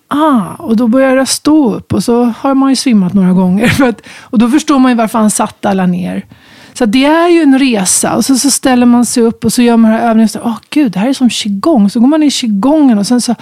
Ah, 0.09 0.55
och 0.59 0.77
då 0.77 0.89
började 0.89 1.17
jag 1.17 1.29
stå 1.29 1.75
upp 1.75 1.93
och 1.93 2.05
så 2.05 2.25
har 2.25 2.55
man 2.55 2.71
ju 2.71 2.77
svimmat 2.77 3.15
några 3.15 3.33
gånger. 3.33 3.69
För 3.79 3.89
att, 3.89 4.01
och 4.21 4.39
då 4.39 4.49
förstår 4.49 4.79
man 4.79 4.93
ju 4.93 4.97
varför 4.97 5.19
han 5.19 5.31
satte 5.31 5.69
alla 5.69 5.87
ner. 5.87 6.27
Så 6.75 6.87
det 6.87 7.05
är 7.05 7.29
ju 7.29 7.43
en 7.43 7.59
resa. 7.59 8.17
Och 8.17 8.25
så, 8.25 8.37
så 8.37 8.51
ställer 8.51 8.87
man 8.87 9.07
sig 9.07 9.23
upp 9.23 9.45
och 9.45 9.53
så 9.53 9.63
gör 9.63 9.77
man 9.77 9.91
här 9.91 10.11
övningen. 10.11 10.29
Åh 10.35 10.49
oh, 10.49 10.59
gud, 10.71 10.93
det 10.93 10.99
här 10.99 11.09
är 11.09 11.13
som 11.13 11.31
qigong. 11.31 11.91
Så 11.91 12.01
går 12.01 12.07
man 12.07 12.23
in 12.23 12.29
i 12.29 12.31
qigongen 12.31 12.99
och 12.99 13.07
sen 13.07 13.21
så, 13.21 13.35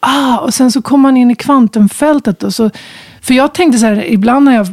ah, 0.00 0.38
och 0.38 0.54
sen 0.54 0.72
så 0.72 0.82
kommer 0.82 1.02
man 1.02 1.16
in 1.16 1.30
i 1.30 1.34
kvantumfältet. 1.34 2.42
Och 2.42 2.54
så, 2.54 2.70
för 3.20 3.34
jag 3.34 3.54
tänkte 3.54 3.78
så 3.78 3.86
här, 3.86 4.04
ibland 4.04 4.44
när 4.44 4.54
jag 4.54 4.66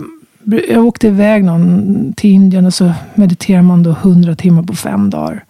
jag 0.45 0.85
åkte 0.85 1.07
iväg 1.07 1.43
någon 1.43 2.13
till 2.13 2.29
Indien 2.29 2.65
och 2.65 2.73
så 2.73 2.91
mediterar 3.15 3.61
man 3.61 3.83
då 3.83 3.91
hundra 3.91 4.35
timmar 4.35 4.63
på 4.63 4.73
fem 4.73 5.09
dagar. 5.09 5.45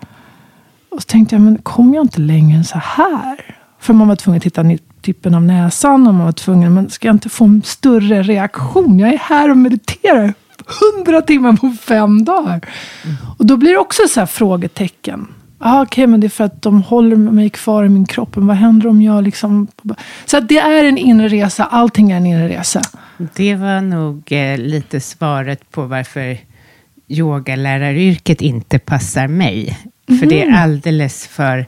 Och 0.89 1.02
så 1.02 1.06
tänkte 1.06 1.36
jag, 1.36 1.41
men 1.41 1.58
kommer 1.58 1.95
jag 1.95 2.04
inte 2.04 2.21
längre 2.21 2.58
än 2.58 2.63
så 2.63 2.78
här? 2.78 3.56
För 3.80 3.93
man 3.93 4.08
var 4.08 4.15
tvungen 4.15 4.38
att 4.38 4.43
titta 4.43 4.63
tippen 5.02 5.36
av 5.36 5.41
näsan 5.41 6.08
och 6.08 6.13
man 6.13 6.26
var 6.26 6.32
tvungen, 6.32 6.73
men 6.73 6.89
ska 6.89 7.08
jag 7.08 7.15
inte 7.15 7.30
få 7.30 7.45
en 7.45 7.62
större 7.65 8.23
reaktion? 8.23 8.99
Jag 8.99 9.13
är 9.13 9.17
här 9.17 9.49
och 9.49 9.58
mediterar 9.58 10.34
hundra 10.65 11.21
timmar 11.21 11.54
på 11.54 11.76
fem 11.82 12.26
dagar. 12.26 12.62
Mm. 13.04 13.15
Och 13.38 13.45
då 13.45 13.58
blir 13.58 13.71
det 13.71 13.78
också 13.78 14.02
så 14.08 14.19
här 14.19 14.28
frågetecken. 14.28 15.28
Ah, 15.65 15.82
Okej, 15.82 16.04
okay, 16.04 16.08
men 16.08 16.19
det 16.19 16.28
är 16.28 16.30
för 16.30 16.43
att 16.43 16.62
de 16.62 16.82
håller 16.82 17.15
mig 17.15 17.49
kvar 17.49 17.84
i 17.84 17.89
min 17.89 18.06
kropp. 18.06 18.36
Men 18.36 18.47
vad 18.47 18.58
händer 18.58 18.89
om 18.89 19.02
jag 19.02 19.23
liksom... 19.23 19.67
Så 20.26 20.38
att 20.38 20.49
det 20.49 20.58
är 20.58 20.84
en 20.84 20.97
inre 20.97 21.28
resa. 21.28 21.65
Allting 21.65 22.12
är 22.12 22.17
en 22.17 22.26
inre 22.26 22.49
resa. 22.49 22.82
Det 23.17 23.56
var 23.56 23.82
nog 23.82 24.32
eh, 24.32 24.58
lite 24.58 24.99
svaret 24.99 25.71
på 25.71 25.86
varför 25.86 26.38
yogaläraryrket 27.08 28.41
inte 28.41 28.80
passar 28.80 29.28
mig. 29.28 29.78
Mm. 30.10 30.19
För 30.19 30.28
det 30.28 30.41
är 30.41 30.49
mhm. 30.49 30.56
alldeles 30.56 31.28
för... 31.28 31.65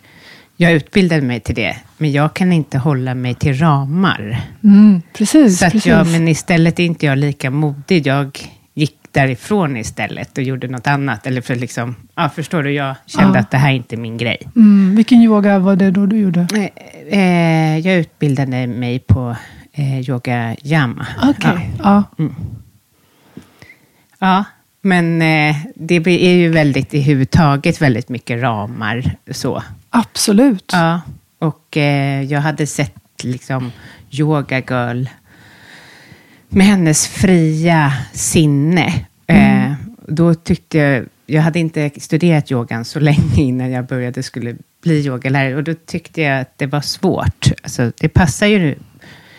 Jag 0.58 0.72
utbildade 0.72 1.22
mig 1.22 1.40
till 1.40 1.56
det, 1.56 1.78
men 1.98 2.12
jag 2.12 2.34
kan 2.34 2.54
inte 2.54 2.78
hålla 2.78 3.16
mig 3.16 3.36
till 3.36 3.60
ramar. 3.60 4.42
Mm, 4.64 5.02
precis, 5.14 5.60
så 5.60 5.66
att 5.66 5.72
precis. 5.72 5.90
Jag, 5.90 6.08
men 6.08 6.28
istället 6.28 6.80
är 6.80 6.84
inte 6.84 7.06
jag 7.06 7.18
lika 7.18 7.52
modig. 7.52 8.08
Jag 8.08 8.40
därifrån 9.16 9.78
istället 9.78 10.38
och 10.38 10.44
gjorde 10.44 10.68
något 10.68 10.88
annat. 10.88 11.28
Eller 11.28 11.42
för 11.42 11.56
liksom, 11.56 11.96
ja, 12.16 12.30
förstår 12.30 12.64
du, 12.64 12.72
jag 12.72 12.96
kände 13.06 13.38
ja. 13.38 13.42
att 13.42 13.52
det 13.52 13.58
här 13.58 13.70
är 13.70 13.76
inte 13.76 13.98
min 13.98 14.18
grej. 14.18 14.38
Mm, 14.56 14.96
vilken 14.96 15.22
yoga 15.22 15.60
var 15.60 15.76
det 15.76 15.92
då 15.92 16.06
du 16.06 16.18
gjorde? 16.18 16.48
Eh, 16.54 17.20
eh, 17.20 17.80
jag 17.80 17.96
utbildade 17.96 18.68
mig 18.68 19.00
på 19.00 19.36
eh, 19.74 20.10
yoga 20.10 20.56
yama. 20.64 21.08
Okej, 21.24 21.52
okay. 21.52 21.64
ja. 21.78 22.04
Ja. 22.18 22.24
Mm. 22.24 22.36
ja. 24.20 24.44
Men 24.82 25.22
eh, 25.22 25.56
det 25.76 25.96
är 25.96 26.36
ju 26.36 26.50
väldigt, 26.50 26.94
i 26.94 27.02
huvud 27.02 27.30
taget, 27.30 27.82
väldigt 27.82 28.10
mycket 28.10 28.42
ramar. 28.42 29.16
Så. 29.32 29.64
Absolut. 29.90 30.72
Ja, 30.74 31.02
och 31.40 31.78
eh, 31.78 32.22
jag 32.24 32.42
hade 32.42 32.68
sett 32.68 33.24
liksom 33.24 33.72
Yoga 34.12 34.60
Girl 34.60 35.06
med 36.50 36.66
hennes 36.66 37.08
fria 37.08 37.94
sinne. 38.14 39.06
Mm. 39.28 39.72
Eh, 39.72 39.74
då 40.08 40.34
tyckte 40.34 40.78
jag 40.78 41.06
jag 41.26 41.42
hade 41.42 41.60
inte 41.60 41.92
studerat 41.98 42.52
yogan 42.52 42.86
så 42.86 43.00
länge 43.00 43.42
innan 43.42 43.72
jag 43.72 43.86
började 43.86 44.24
skulle 44.24 44.56
bli 44.84 45.06
yogalärare 45.06 45.56
och 45.56 45.64
då 45.64 45.74
tyckte 45.86 46.22
jag 46.22 46.42
att 46.42 46.58
det 46.58 46.66
var 46.66 46.82
svårt. 46.82 47.52
Alltså, 47.64 47.92
det 48.02 48.10
passar 48.10 48.48
ju, 48.48 48.76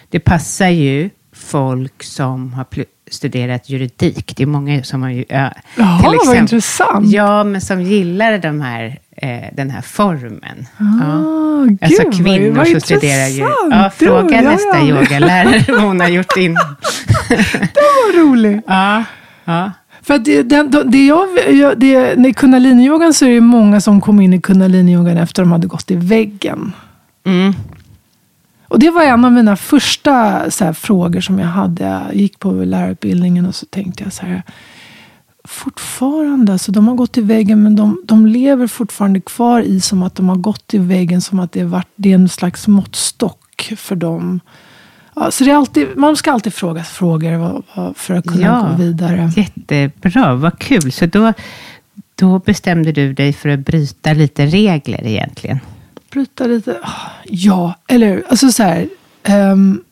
det 0.09 0.21
passar 0.21 0.69
ju 0.69 1.11
folk 1.47 2.03
som 2.03 2.53
har 2.53 2.67
studerat 3.11 3.71
juridik. 3.71 4.37
Det 4.37 4.43
är 4.43 4.47
många 4.47 4.83
som 4.83 5.03
har... 5.03 5.11
Ja, 5.11 5.25
Jaha, 5.29 5.53
till 5.99 6.15
exempel, 6.15 6.27
vad 6.27 6.37
intressant. 6.37 7.11
Ja, 7.11 7.45
men 7.45 7.61
som 7.61 7.83
gillar 7.83 8.39
de 8.39 8.61
här, 8.61 8.99
eh, 9.17 9.45
den 9.53 9.71
här 9.71 9.83
formen. 9.83 10.67
Ah, 10.79 10.85
ja. 11.01 11.65
Gud, 11.69 11.79
alltså 11.83 12.23
kvinnor 12.23 12.49
vad, 12.49 12.57
vad 12.57 12.69
som 12.69 12.81
studerar 12.81 13.27
juridik. 13.27 13.57
Ja, 13.71 13.91
fråga 13.97 14.43
ja, 14.43 14.51
nästa 14.51 14.79
ja. 14.79 14.87
yogalärare 14.87 15.65
vad 15.69 15.81
hon 15.81 16.01
har 16.01 16.09
gjort 16.09 16.37
innan. 16.37 16.77
det 17.29 17.81
var 17.81 18.21
roligt. 18.21 18.65
Ja, 18.67 19.05
ja. 19.45 19.73
För 20.03 20.15
att 20.15 20.25
det, 20.25 20.43
det, 20.43 20.85
det 20.85 21.07
jag, 21.07 21.79
det, 21.79 22.29
I 22.29 22.35
kundaliniyogan 22.35 23.15
så 23.15 23.25
är 23.25 23.31
det 23.31 23.41
många 23.41 23.81
som 23.81 24.01
kom 24.01 24.21
in 24.21 24.35
i 24.35 24.41
kundaliniyogan 24.41 25.17
efter 25.17 25.43
de 25.43 25.53
hade 25.53 25.67
gått 25.67 25.91
i 25.91 25.97
väggen. 25.97 26.73
Mm. 27.27 27.55
Och 28.69 28.79
det 28.79 28.91
var 28.91 29.03
en 29.03 29.25
av 29.25 29.33
mina 29.33 29.57
första 29.57 30.13
här, 30.61 30.73
frågor 30.73 31.21
som 31.21 31.39
jag 31.39 31.47
hade. 31.47 31.85
Jag 31.85 32.15
gick 32.15 32.39
på 32.39 32.53
lärarutbildningen 32.53 33.47
och 33.47 33.55
så 33.55 33.67
tänkte 33.67 34.05
jag 34.05 34.13
så 34.13 34.27
här. 34.27 34.43
Fortfarande, 35.45 36.53
alltså 36.53 36.73
de 36.73 36.89
har 36.89 36.95
gått 36.95 37.19
i 37.19 37.21
väggen 37.21 37.63
men 37.63 37.77
de, 37.77 38.03
de 38.05 38.27
lever 38.27 38.67
fortfarande 38.67 39.21
kvar 39.21 39.61
i 39.61 39.81
som 39.81 40.03
att 40.03 40.15
de 40.15 40.29
har 40.29 40.37
gått 40.37 40.75
i 40.75 40.79
väggen 40.79 41.21
som 41.21 41.41
att 41.41 41.53
det, 41.53 41.65
varit, 41.65 41.89
det 41.97 42.11
är 42.11 42.15
en 42.15 42.29
slags 42.29 42.69
måttstock 42.69 43.73
för 43.77 43.97
dem. 43.97 44.41
Ja, 45.15 45.31
så 45.31 45.45
det 45.45 45.51
är 45.51 45.57
alltid, 45.57 45.89
man 45.97 46.17
ska 46.17 46.33
alltid 46.33 46.55
fråga 46.55 46.85
frågor 46.85 47.63
för 47.95 48.15
att 48.15 48.27
kunna 48.27 48.43
ja, 48.43 48.69
gå 48.71 48.83
vidare. 48.83 49.31
Jättebra, 49.37 50.35
vad 50.35 50.59
kul. 50.59 50.93
Så 50.93 51.07
då, 51.07 51.33
då 52.15 52.39
bestämde 52.39 52.93
du 52.93 53.13
dig 53.13 53.33
för 53.33 53.49
att 53.49 53.61
bryta 53.61 54.13
lite 54.13 54.47
regler 54.47 55.07
egentligen? 55.07 55.61
Bryta 56.17 56.47
lite? 56.47 56.79
Ja, 57.25 57.75
eller 57.87 58.23
alltså 58.29 58.53
så 58.53 58.63
här. 58.63 58.89
Um, 59.29 59.85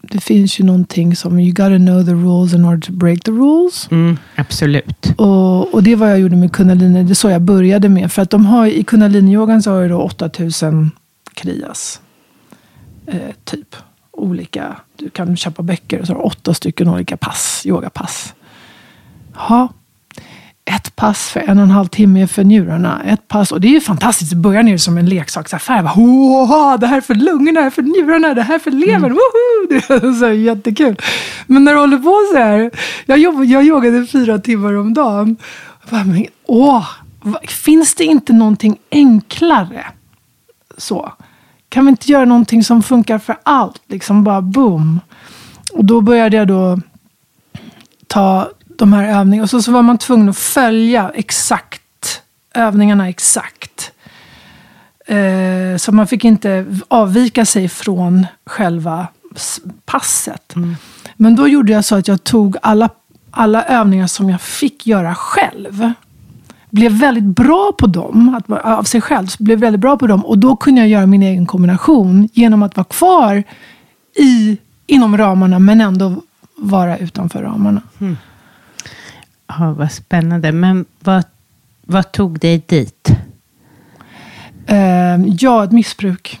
det 0.00 0.20
finns 0.20 0.60
ju 0.60 0.64
någonting 0.64 1.16
som 1.16 1.38
you 1.38 1.52
gotta 1.52 1.76
know 1.76 2.04
the 2.04 2.12
rules 2.12 2.54
in 2.54 2.64
order 2.64 2.80
to 2.80 2.92
break 2.92 3.22
the 3.22 3.30
rules. 3.30 3.88
Mm, 3.90 4.18
absolut. 4.36 5.12
Och, 5.16 5.74
och 5.74 5.82
det 5.82 5.96
var 5.96 6.08
jag 6.08 6.20
gjorde 6.20 6.36
med 6.36 6.52
kundalini. 6.52 7.02
Det 7.02 7.12
är 7.12 7.14
så 7.14 7.30
jag 7.30 7.42
började 7.42 7.88
med. 7.88 8.12
För 8.12 8.22
att 8.22 8.30
de 8.30 8.46
har, 8.46 8.66
i 8.66 8.84
kundaliniyogan 8.84 9.62
så 9.62 9.70
har 9.70 9.80
jag 9.80 9.90
då 9.90 10.02
8000 10.02 10.90
kriyas. 11.34 12.00
Eh, 13.06 13.18
typ 13.44 13.76
olika, 14.12 14.76
du 14.96 15.10
kan 15.10 15.36
köpa 15.36 15.62
böcker 15.62 16.00
och 16.00 16.06
så 16.06 16.12
har 16.12 16.20
du 16.20 16.24
åtta 16.24 16.54
stycken 16.54 16.88
olika 16.88 17.16
pass, 17.16 17.62
yogapass. 17.66 18.34
Ja, 19.34 19.68
ett 20.64 20.96
pass 20.96 21.28
för 21.28 21.40
en 21.40 21.58
och 21.58 21.64
en 21.64 21.70
halv 21.70 21.86
timme 21.86 22.26
för 22.26 22.44
njurarna. 22.44 23.02
Ett 23.04 23.28
pass, 23.28 23.52
och 23.52 23.60
det 23.60 23.68
är 23.68 23.72
ju 23.72 23.80
fantastiskt. 23.80 24.30
Det 24.30 24.36
börjar 24.36 24.62
ner 24.62 24.76
som 24.76 24.98
en 24.98 25.06
leksaksaffär. 25.06 25.82
Bara, 25.82 26.76
det 26.76 26.86
här 26.86 26.96
är 26.96 27.00
för 27.00 27.14
lungorna, 27.14 27.52
det 27.52 27.60
här 27.60 27.66
är 27.66 27.70
för 27.70 27.82
njurarna, 27.82 28.34
det 28.34 28.42
här 28.42 28.54
är 28.54 28.58
för 28.58 28.70
levern. 28.70 29.04
Mm. 29.04 29.18
Det 29.68 29.90
är 29.90 30.18
så 30.20 30.32
jättekul. 30.32 30.96
Men 31.46 31.64
när 31.64 31.72
du 31.72 31.78
håller 31.78 31.98
på 31.98 32.32
så 32.32 32.38
här. 32.38 32.70
Jag, 33.06 33.18
jobb, 33.18 33.44
jag 33.44 33.64
yogade 33.64 34.06
fyra 34.06 34.38
timmar 34.38 34.74
om 34.74 34.94
dagen. 34.94 35.36
Bara, 35.90 36.04
men, 36.04 36.26
åh, 36.46 36.86
finns 37.48 37.94
det 37.94 38.04
inte 38.04 38.32
någonting 38.32 38.76
enklare? 38.90 39.84
Så. 40.78 41.12
Kan 41.68 41.84
vi 41.86 41.90
inte 41.90 42.12
göra 42.12 42.24
någonting 42.24 42.64
som 42.64 42.82
funkar 42.82 43.18
för 43.18 43.36
allt? 43.42 43.82
Liksom 43.86 44.24
bara 44.24 44.40
boom. 44.40 45.00
Och 45.72 45.84
då 45.84 46.00
började 46.00 46.36
jag 46.36 46.48
då 46.48 46.80
ta 48.06 48.48
de 48.78 48.92
här 48.92 49.18
övningarna. 49.20 49.42
Och 49.42 49.50
så, 49.50 49.62
så 49.62 49.72
var 49.72 49.82
man 49.82 49.98
tvungen 49.98 50.28
att 50.28 50.38
följa 50.38 51.12
exakt 51.14 51.80
övningarna 52.54 53.08
exakt. 53.08 53.92
Eh, 55.06 55.76
så 55.76 55.92
man 55.92 56.06
fick 56.06 56.24
inte 56.24 56.66
avvika 56.88 57.44
sig 57.44 57.68
från 57.68 58.26
själva 58.46 59.06
passet. 59.84 60.56
Mm. 60.56 60.76
Men 61.16 61.36
då 61.36 61.48
gjorde 61.48 61.72
jag 61.72 61.84
så 61.84 61.96
att 61.96 62.08
jag 62.08 62.24
tog 62.24 62.56
alla, 62.62 62.88
alla 63.30 63.64
övningar 63.64 64.06
som 64.06 64.30
jag 64.30 64.40
fick 64.40 64.86
göra 64.86 65.14
själv. 65.14 65.92
Blev 66.70 66.92
väldigt 66.92 67.24
bra 67.24 67.72
på 67.78 67.86
dem, 67.86 68.34
att, 68.34 68.64
av 68.64 68.82
sig 68.82 69.00
själv. 69.00 69.28
Blev 69.38 69.58
väldigt 69.58 69.80
bra 69.80 69.96
på 69.96 70.06
dem. 70.06 70.24
Och 70.24 70.38
då 70.38 70.56
kunde 70.56 70.80
jag 70.80 70.88
göra 70.88 71.06
min 71.06 71.22
egen 71.22 71.46
kombination 71.46 72.28
genom 72.32 72.62
att 72.62 72.76
vara 72.76 72.84
kvar 72.84 73.42
i, 74.16 74.58
inom 74.86 75.16
ramarna 75.16 75.58
men 75.58 75.80
ändå 75.80 76.22
vara 76.56 76.98
utanför 76.98 77.42
ramarna. 77.42 77.82
Mm. 77.98 78.16
Ja, 79.58 79.72
vad 79.72 79.92
spännande. 79.92 80.52
Men 80.52 80.84
vad, 81.00 81.24
vad 81.86 82.12
tog 82.12 82.38
dig 82.38 82.64
dit? 82.66 83.10
Uh, 84.70 85.26
ja, 85.26 85.64
ett 85.64 85.72
missbruk. 85.72 86.40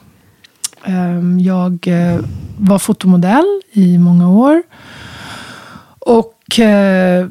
Uh, 0.88 1.40
jag 1.40 1.86
uh, 1.88 2.24
var 2.58 2.78
fotomodell 2.78 3.60
i 3.72 3.98
många 3.98 4.30
år. 4.30 4.62
Och... 5.98 6.58
Eh, 6.58 7.26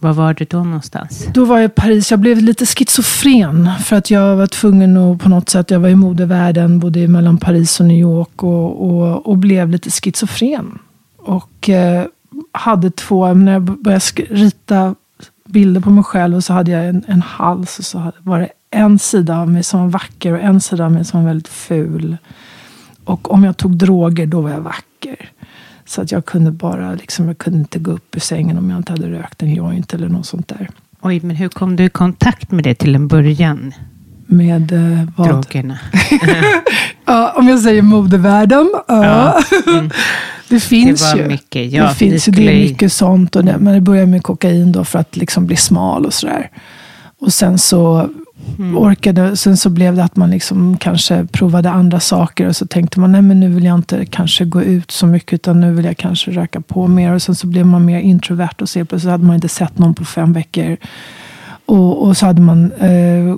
var 0.00 0.12
var 0.12 0.34
du 0.34 0.44
då 0.44 0.64
någonstans? 0.64 1.28
Då 1.34 1.44
var 1.44 1.58
jag 1.58 1.64
i 1.64 1.74
Paris. 1.74 2.10
Jag 2.10 2.20
blev 2.20 2.38
lite 2.38 2.66
schizofren. 2.66 3.70
För 3.84 3.96
att 3.96 4.10
jag 4.10 4.36
var 4.36 4.46
tvungen 4.46 4.96
att 4.96 5.18
på 5.18 5.28
något 5.28 5.48
sätt, 5.48 5.70
jag 5.70 5.80
var 5.80 5.88
i 5.88 5.94
modevärlden, 5.94 6.78
bodde 6.78 7.08
mellan 7.08 7.38
Paris 7.38 7.80
och 7.80 7.86
New 7.86 7.96
York. 7.96 8.42
Och, 8.42 8.90
och, 8.90 9.26
och 9.26 9.38
blev 9.38 9.70
lite 9.70 9.90
schizofren. 9.90 10.78
Och 11.16 11.68
eh, 11.68 12.04
hade 12.52 12.90
två, 12.90 13.34
när 13.34 13.52
jag 13.52 13.62
började 13.62 14.04
rita 14.30 14.94
bilder 15.54 15.80
på 15.80 15.90
mig 15.90 16.04
själv 16.04 16.36
och 16.36 16.44
så 16.44 16.52
hade 16.52 16.70
jag 16.70 16.88
en, 16.88 17.04
en 17.06 17.22
hals 17.22 17.78
och 17.78 17.84
så 17.84 18.12
var 18.18 18.40
det 18.40 18.48
en 18.70 18.98
sida 18.98 19.38
av 19.38 19.50
mig 19.50 19.62
som 19.62 19.80
var 19.80 19.88
vacker 19.88 20.32
och 20.32 20.40
en 20.40 20.60
sida 20.60 20.84
av 20.84 20.92
mig 20.92 21.04
som 21.04 21.20
var 21.20 21.28
väldigt 21.28 21.48
ful. 21.48 22.16
Och 23.04 23.32
om 23.32 23.44
jag 23.44 23.56
tog 23.56 23.76
droger, 23.76 24.26
då 24.26 24.40
var 24.40 24.50
jag 24.50 24.60
vacker. 24.60 25.30
Så 25.84 26.02
att 26.02 26.12
jag 26.12 26.24
kunde 26.24 26.50
bara, 26.50 26.94
liksom, 26.94 27.26
jag 27.26 27.38
kunde 27.38 27.58
inte 27.58 27.78
gå 27.78 27.90
upp 27.90 28.16
ur 28.16 28.20
sängen 28.20 28.58
om 28.58 28.70
jag 28.70 28.76
inte 28.76 28.92
hade 28.92 29.10
rökt 29.10 29.42
en 29.42 29.54
joint 29.54 29.94
eller 29.94 30.08
något 30.08 30.26
sånt 30.26 30.48
där. 30.48 30.68
Oj, 31.00 31.20
men 31.22 31.36
hur 31.36 31.48
kom 31.48 31.76
du 31.76 31.84
i 31.84 31.88
kontakt 31.88 32.50
med 32.50 32.64
det 32.64 32.74
till 32.74 32.94
en 32.94 33.08
början? 33.08 33.72
Med 34.26 34.72
eh, 34.72 35.08
vad? 35.16 35.28
Drogerna. 35.28 35.78
ja, 37.04 37.34
om 37.36 37.48
jag 37.48 37.60
säger 37.60 37.82
modevärlden. 37.82 38.70
Ja. 38.88 39.42
Mm. 39.66 39.90
Det 40.54 40.60
finns 40.60 41.12
det 41.12 41.18
ju. 41.18 41.28
Mycket, 41.28 41.72
ja, 41.72 41.88
det 41.88 41.94
finns 41.94 42.28
ju, 42.28 42.32
det 42.32 42.42
är 42.42 42.70
mycket 42.70 42.92
sånt. 42.92 43.36
Och 43.36 43.44
det, 43.44 43.58
men 43.58 43.74
det 43.74 43.80
börjar 43.80 44.06
med 44.06 44.22
kokain 44.22 44.72
då 44.72 44.84
för 44.84 44.98
att 44.98 45.16
liksom 45.16 45.46
bli 45.46 45.56
smal 45.56 46.06
och 46.06 46.14
sådär. 46.14 46.50
Och 47.20 47.32
sen 47.32 47.58
så 47.58 48.10
mm. 48.58 48.78
orkade, 48.78 49.36
sen 49.36 49.56
så 49.56 49.70
blev 49.70 49.96
det 49.96 50.04
att 50.04 50.16
man 50.16 50.30
liksom 50.30 50.76
kanske 50.76 51.26
provade 51.32 51.70
andra 51.70 52.00
saker. 52.00 52.48
Och 52.48 52.56
så 52.56 52.66
tänkte 52.66 53.00
man, 53.00 53.12
nej 53.12 53.22
men 53.22 53.40
nu 53.40 53.48
vill 53.48 53.64
jag 53.64 53.74
inte 53.74 54.06
kanske 54.06 54.44
gå 54.44 54.62
ut 54.62 54.90
så 54.90 55.06
mycket. 55.06 55.32
Utan 55.32 55.60
nu 55.60 55.74
vill 55.74 55.84
jag 55.84 55.96
kanske 55.96 56.30
röka 56.30 56.60
på 56.60 56.86
mer. 56.86 57.12
Och 57.12 57.22
sen 57.22 57.34
så 57.34 57.46
blev 57.46 57.66
man 57.66 57.84
mer 57.84 58.00
introvert. 58.00 58.54
Och 58.60 58.68
så 58.68 58.84
plötsligt 58.84 59.10
hade 59.10 59.24
man 59.24 59.34
inte 59.34 59.48
sett 59.48 59.78
någon 59.78 59.94
på 59.94 60.04
fem 60.04 60.32
veckor. 60.32 60.76
Och, 61.66 62.06
och 62.06 62.16
så 62.16 62.26
hade 62.26 62.42
man 62.42 62.72
eh, 62.72 63.36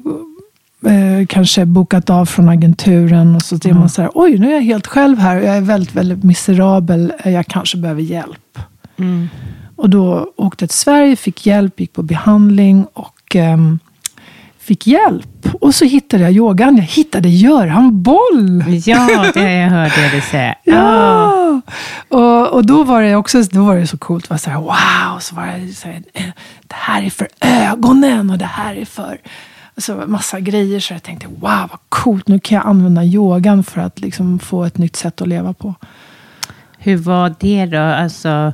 eh, 0.85 1.27
kanske 1.27 1.65
bokat 1.65 2.11
av 2.11 2.27
från 2.27 2.49
agenturen 2.49 3.37
och 3.37 3.43
så 3.43 3.59
ser 3.59 3.69
mm. 3.71 3.81
man 3.81 3.89
så 3.89 4.03
här, 4.03 4.11
oj 4.15 4.39
nu 4.39 4.51
är 4.51 4.55
jag 4.55 4.63
helt 4.63 4.87
själv 4.87 5.19
här 5.19 5.37
och 5.37 5.45
jag 5.45 5.57
är 5.57 5.61
väldigt, 5.61 5.95
väldigt 5.95 6.25
miserabel. 6.25 7.13
Jag 7.25 7.47
kanske 7.47 7.77
behöver 7.77 8.03
hjälp. 8.03 8.59
Mm. 8.99 9.29
Och 9.77 9.91
då 9.91 10.33
åkte 10.37 10.63
jag 10.63 10.71
till 10.71 10.79
Sverige, 10.79 11.17
fick 11.17 11.47
hjälp, 11.47 11.81
gick 11.81 11.93
på 11.93 12.03
behandling 12.03 12.87
och 12.93 13.37
eh, 13.37 13.57
fick 14.59 14.87
hjälp. 14.87 15.49
Och 15.61 15.75
så 15.75 15.85
hittade 15.85 16.23
jag 16.23 16.33
yogan. 16.33 16.77
Jag 16.77 16.85
hittade 16.85 17.29
Göran 17.29 18.03
Boll. 18.03 18.65
Ja, 18.85 19.31
det 19.35 19.53
jag 19.61 19.71
hörde 19.71 20.09
dig 20.11 20.21
säga. 20.21 20.55
ja! 20.65 21.61
Och, 22.09 22.49
och 22.49 22.67
då 22.67 22.85
var 22.85 23.03
det 23.03 23.17
också 23.17 23.43
då 23.43 23.65
var 23.65 23.77
det 23.77 23.87
så 23.87 23.99
coolt. 23.99 24.25
Det 24.25 24.31
var 24.31 24.39
så 24.39 24.51
här, 24.51 24.61
wow! 24.61 25.19
Så 25.21 25.35
var 25.35 25.47
det, 25.47 25.73
så 25.73 25.89
här, 25.89 26.03
det 26.61 26.75
här 26.75 27.03
är 27.03 27.11
för 27.11 27.29
ögonen 27.41 28.31
och 28.31 28.39
det 28.39 28.45
här 28.45 28.75
är 28.75 28.85
för 28.85 29.19
alltså, 29.77 30.05
massa 30.07 30.41
grejer. 30.41 30.81
Så 30.81 30.93
jag 30.93 31.03
tänkte, 31.03 31.27
wow 31.27 31.69
vad 31.71 31.81
coolt. 31.89 32.29
Nu 32.29 32.39
kan 32.39 32.57
jag 32.57 32.67
använda 32.67 33.05
yogan 33.05 33.65
för 33.65 33.81
att 33.81 34.01
liksom 34.01 34.39
få 34.39 34.65
ett 34.65 34.79
nytt 34.79 34.97
sätt 34.97 35.21
att 35.21 35.29
leva 35.29 35.53
på. 35.53 35.75
Hur 36.79 36.97
var 36.97 37.35
det 37.41 37.67
då? 37.67 37.79
Alltså 37.79 38.53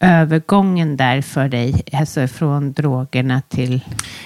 övergången 0.00 0.96
där 0.96 1.22
för 1.22 1.48
dig? 1.48 1.82
Alltså 1.92 2.26
från 2.26 2.72
drogerna 2.72 3.42
till... 3.48 3.80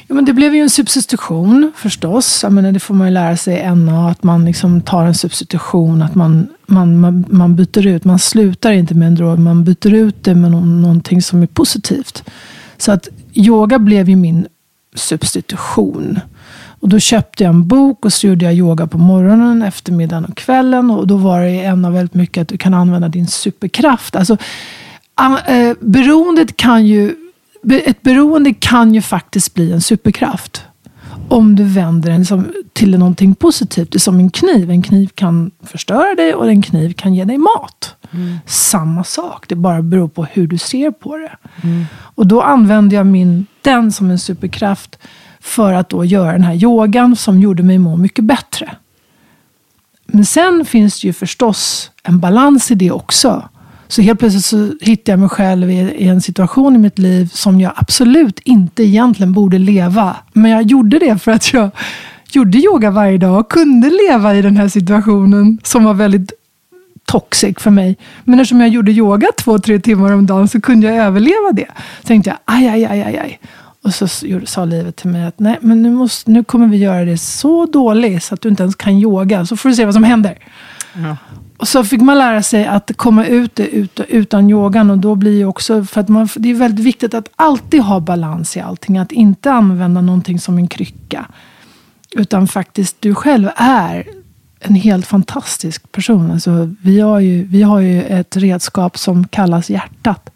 Ja, 0.07 0.15
men 0.15 0.25
det 0.25 0.33
blev 0.33 0.55
ju 0.55 0.61
en 0.61 0.71
substitution 0.71 1.73
förstås. 1.77 2.43
Jag 2.43 2.53
menar, 2.53 2.73
det 2.73 2.81
får 2.81 2.95
man 2.95 3.07
ju 3.07 3.13
lära 3.13 3.37
sig 3.37 3.59
i 3.59 3.75
NA. 3.75 4.11
Att 4.11 4.23
man 4.23 4.45
liksom 4.45 4.81
tar 4.81 5.05
en 5.05 5.15
substitution. 5.15 6.03
Att 6.03 6.15
man, 6.15 6.49
man, 6.67 7.01
man, 7.01 7.25
man 7.29 7.57
byter 7.57 7.87
ut. 7.87 8.05
Man 8.05 8.19
slutar 8.19 8.73
inte 8.73 8.95
med 8.95 9.09
en 9.09 9.15
drog. 9.15 9.39
Man 9.39 9.65
byter 9.65 9.95
ut 9.95 10.25
det 10.25 10.35
med 10.35 10.51
någonting 10.51 11.23
som 11.23 11.43
är 11.43 11.47
positivt. 11.47 12.31
Så 12.77 12.93
att 12.93 13.09
yoga 13.35 13.79
blev 13.79 14.09
ju 14.09 14.17
min 14.17 14.47
substitution. 14.95 16.21
Och 16.81 16.89
då 16.89 16.99
köpte 16.99 17.45
jag 17.45 17.51
en 17.51 17.69
bok 17.69 18.05
och 18.05 18.13
så 18.13 18.27
gjorde 18.27 18.45
jag 18.45 18.55
yoga 18.55 18.87
på 18.87 18.99
morgonen, 18.99 19.63
eftermiddagen 19.63 20.25
och 20.25 20.37
kvällen. 20.37 20.91
Och 20.91 21.07
då 21.07 21.17
var 21.17 21.41
det 21.41 21.65
en 21.65 21.85
av 21.85 21.93
väldigt 21.93 22.15
mycket 22.15 22.43
att 22.43 22.49
du 22.49 22.59
kan 22.59 22.75
använda 22.75 23.09
din 23.09 23.27
superkraft. 23.27 24.17
Alltså, 24.17 24.37
äh, 25.49 25.73
beroendet 25.81 26.57
kan 26.57 26.87
ju 26.87 27.15
ett 27.71 28.03
beroende 28.03 28.55
kan 28.55 28.95
ju 28.95 29.03
faktiskt 29.03 29.55
bli 29.55 29.73
en 29.73 29.81
superkraft. 29.81 30.63
Om 31.29 31.57
du 31.57 31.65
vänder 31.65 32.11
den 32.11 32.27
som, 32.27 32.53
till 32.73 32.99
någonting 32.99 33.35
positivt. 33.35 33.93
Det 33.93 33.97
är 33.97 34.01
som 34.01 34.19
en 34.19 34.31
kniv. 34.31 34.71
En 34.71 34.83
kniv 34.83 35.11
kan 35.15 35.51
förstöra 35.63 36.15
dig 36.15 36.35
och 36.35 36.49
en 36.49 36.63
kniv 36.63 36.93
kan 36.93 37.15
ge 37.15 37.25
dig 37.25 37.39
mat. 37.39 37.95
Samma 38.47 39.05
sak. 39.05 39.45
Det 39.49 39.55
bara 39.55 39.83
beror 39.83 40.09
på 40.09 40.25
hur 40.25 40.47
du 40.47 40.59
ser 40.59 40.91
på 40.91 41.17
det. 41.17 41.37
Och 41.99 42.27
då 42.27 42.43
använde 42.43 42.95
jag 42.95 43.07
min, 43.07 43.47
den 43.63 43.93
som 43.93 44.11
en 44.11 44.19
superkraft 44.19 44.99
för 45.47 45.73
att 45.73 45.89
då 45.89 46.05
göra 46.05 46.33
den 46.33 46.45
här 46.45 46.55
yogan 46.55 47.17
som 47.17 47.41
gjorde 47.41 47.63
mig 47.63 47.79
må 47.79 47.97
mycket 47.97 48.25
bättre. 48.25 48.71
Men 50.07 50.25
sen 50.25 50.65
finns 50.65 51.01
det 51.01 51.07
ju 51.07 51.13
förstås 51.13 51.91
en 52.03 52.21
balans 52.21 52.71
i 52.71 52.75
det 52.75 52.91
också. 52.91 53.49
Så 53.89 54.03
helt 54.03 54.19
plötsligt 54.19 54.45
så 54.45 54.73
hittar 54.81 55.13
jag 55.13 55.21
mig 55.21 55.29
själv 55.29 55.71
i, 55.71 56.09
en 56.09 56.21
situation 56.21 56.77
i 56.77 56.79
mitt 56.79 56.99
liv 56.99 57.31
som 57.33 57.61
jag 57.61 57.73
absolut 57.77 58.41
inte 58.45 58.83
egentligen 58.83 59.33
borde 59.33 59.59
leva. 59.59 60.17
Men 60.33 60.51
jag 60.51 60.63
gjorde 60.63 60.99
det 60.99 61.19
för 61.19 61.33
att 61.33 61.53
jag 61.53 61.71
gjorde 62.33 62.59
yoga 62.59 62.91
varje 62.91 63.19
dag 63.19 63.41
och 63.41 63.51
kunde 63.51 63.91
leva 64.09 64.35
i 64.35 64.43
den 64.43 64.57
här 64.57 64.69
situationen 64.69 65.59
som 65.63 65.85
var 65.85 65.95
väldigt 65.95 66.33
toxic 67.05 67.57
för 67.59 67.71
mig. 67.71 67.97
Men 68.25 68.41
eftersom 68.41 68.61
jag 68.61 68.69
gjorde 68.69 68.93
yoga 68.93 69.29
två, 69.39 69.59
tre 69.59 69.79
timmar 69.79 70.13
om 70.13 70.27
dagen 70.27 70.49
så 70.49 70.61
kunde 70.61 70.87
jag 70.87 70.97
överleva 70.97 71.53
det. 71.53 71.69
Så 72.01 72.07
tänkte 72.07 72.31
jag, 72.31 72.39
aj, 72.45 72.69
aj, 72.69 72.85
aj, 72.85 73.03
aj, 73.03 73.19
aj. 73.19 73.41
Och 73.87 73.95
så 73.95 74.09
sa 74.47 74.65
livet 74.65 74.97
till 74.97 75.11
mig 75.11 75.25
att 75.25 75.39
nej, 75.39 75.59
men 75.61 75.83
nu, 75.83 75.91
måste, 75.91 76.31
nu 76.31 76.45
kommer 76.45 76.67
vi 76.67 76.77
göra 76.77 77.05
det 77.05 77.19
så 77.19 77.67
dåligt 77.67 78.23
så 78.23 78.35
att 78.35 78.41
du 78.41 78.49
inte 78.49 78.63
ens 78.63 78.77
kan 78.77 78.93
yoga. 78.93 79.47
Så 79.47 79.57
får 79.57 79.69
du 79.69 79.75
se 79.75 79.85
vad 79.85 79.95
som 79.95 80.05
händer. 80.05 80.39
Och 81.57 81.69
så 81.69 81.85
fick 81.85 82.01
man 82.01 82.19
lära 82.19 82.43
sig 82.43 82.67
att 82.67 82.91
komma 82.97 83.27
ut 83.27 83.61
utan 84.09 84.51
yogan. 84.51 84.91
Och 84.91 84.99
då 84.99 85.15
blir 85.15 85.45
också, 85.45 85.85
för 85.85 86.01
att 86.01 86.09
man, 86.09 86.29
det 86.37 86.51
är 86.51 86.55
väldigt 86.55 86.85
viktigt 86.85 87.15
att 87.15 87.29
alltid 87.37 87.81
ha 87.81 88.01
balans 88.01 88.57
i 88.57 88.61
allting. 88.61 88.99
Att 88.99 89.13
inte 89.13 89.53
använda 89.53 90.01
någonting 90.01 90.41
som 90.41 90.59
en 90.59 90.69
krycka. 90.69 91.27
Utan 92.11 92.49
faktiskt, 92.49 92.97
du 93.01 93.15
själv 93.15 93.49
är 93.57 94.07
en 94.61 94.75
helt 94.75 95.07
fantastisk 95.07 95.93
person. 95.93 96.31
Alltså, 96.31 96.75
vi, 96.83 97.01
har 97.01 97.21
ju, 97.21 97.45
vi 97.45 97.63
har 97.63 97.81
ju 97.81 98.03
ett 98.03 98.37
redskap 98.37 98.99
som 98.99 99.29
kallas 99.29 99.71
hjärtat. 99.71 100.31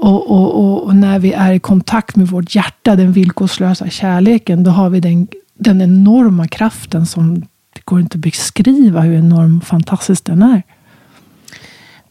Och, 0.00 0.30
och, 0.30 0.54
och, 0.54 0.84
och 0.84 0.96
när 0.96 1.18
vi 1.18 1.32
är 1.32 1.52
i 1.52 1.60
kontakt 1.60 2.16
med 2.16 2.28
vårt 2.28 2.54
hjärta, 2.54 2.96
den 2.96 3.12
villkorslösa 3.12 3.90
kärleken, 3.90 4.64
då 4.64 4.70
har 4.70 4.90
vi 4.90 5.00
den, 5.00 5.28
den 5.54 5.82
enorma 5.82 6.48
kraften 6.48 7.06
som 7.06 7.40
det 7.74 7.84
går 7.84 8.00
inte 8.00 8.16
att 8.16 8.20
beskriva 8.20 9.00
hur 9.00 9.14
enorm 9.14 9.60
fantastisk 9.60 10.24
den 10.24 10.42
är. 10.42 10.62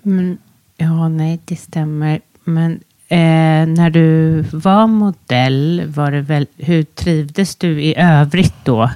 Men, 0.01 0.37
ja, 0.77 1.07
nej, 1.07 1.39
det 1.45 1.55
stämmer. 1.55 2.19
Men 2.43 2.71
eh, 3.07 3.67
när 3.67 3.89
du 3.89 4.41
var 4.41 4.87
modell, 4.87 5.83
var 5.87 6.11
det 6.11 6.21
väl, 6.21 6.47
hur 6.57 6.83
trivdes 6.83 7.55
du 7.55 7.81
i 7.81 7.95
övrigt 7.97 8.55
då? 8.63 8.89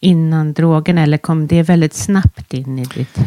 Innan 0.00 0.52
drogen, 0.52 0.98
eller 0.98 1.18
kom 1.18 1.46
det 1.46 1.62
väldigt 1.62 1.94
snabbt 1.94 2.54
in 2.54 2.78
i 2.78 2.84
ditt... 2.84 3.18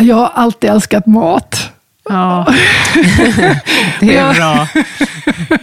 Jag 0.00 0.16
har 0.16 0.28
alltid 0.28 0.70
älskat 0.70 1.06
mat. 1.06 1.72
Ja, 2.08 2.46
det 4.00 4.16
är 4.16 4.26
Ja. 4.26 4.32
bra. 4.34 4.68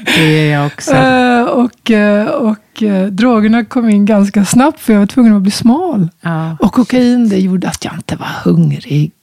Det 0.06 0.22
är 0.50 0.54
jag 0.54 0.66
också. 0.66 0.94
Eh, 0.96 1.42
och 1.44 1.92
eh, 1.92 2.28
och 2.28 2.84
eh, 2.84 3.06
drogerna 3.08 3.66
kom 3.66 3.90
in 3.90 4.06
ganska 4.06 4.46
snabbt 4.46 4.80
för 4.80 4.94
jag 4.94 5.00
var 5.00 5.08
tvungen 5.08 5.36
att 5.36 5.42
bli 5.42 5.52
smal. 5.52 6.10
Ja. 6.22 6.58
Och 6.60 6.74
kokain 6.74 7.30
det 7.30 7.38
gjorde 7.40 7.68
att 7.68 7.86
jag 7.86 7.94
inte 7.94 8.16
var 8.16 8.28
hungrig. 8.52 9.14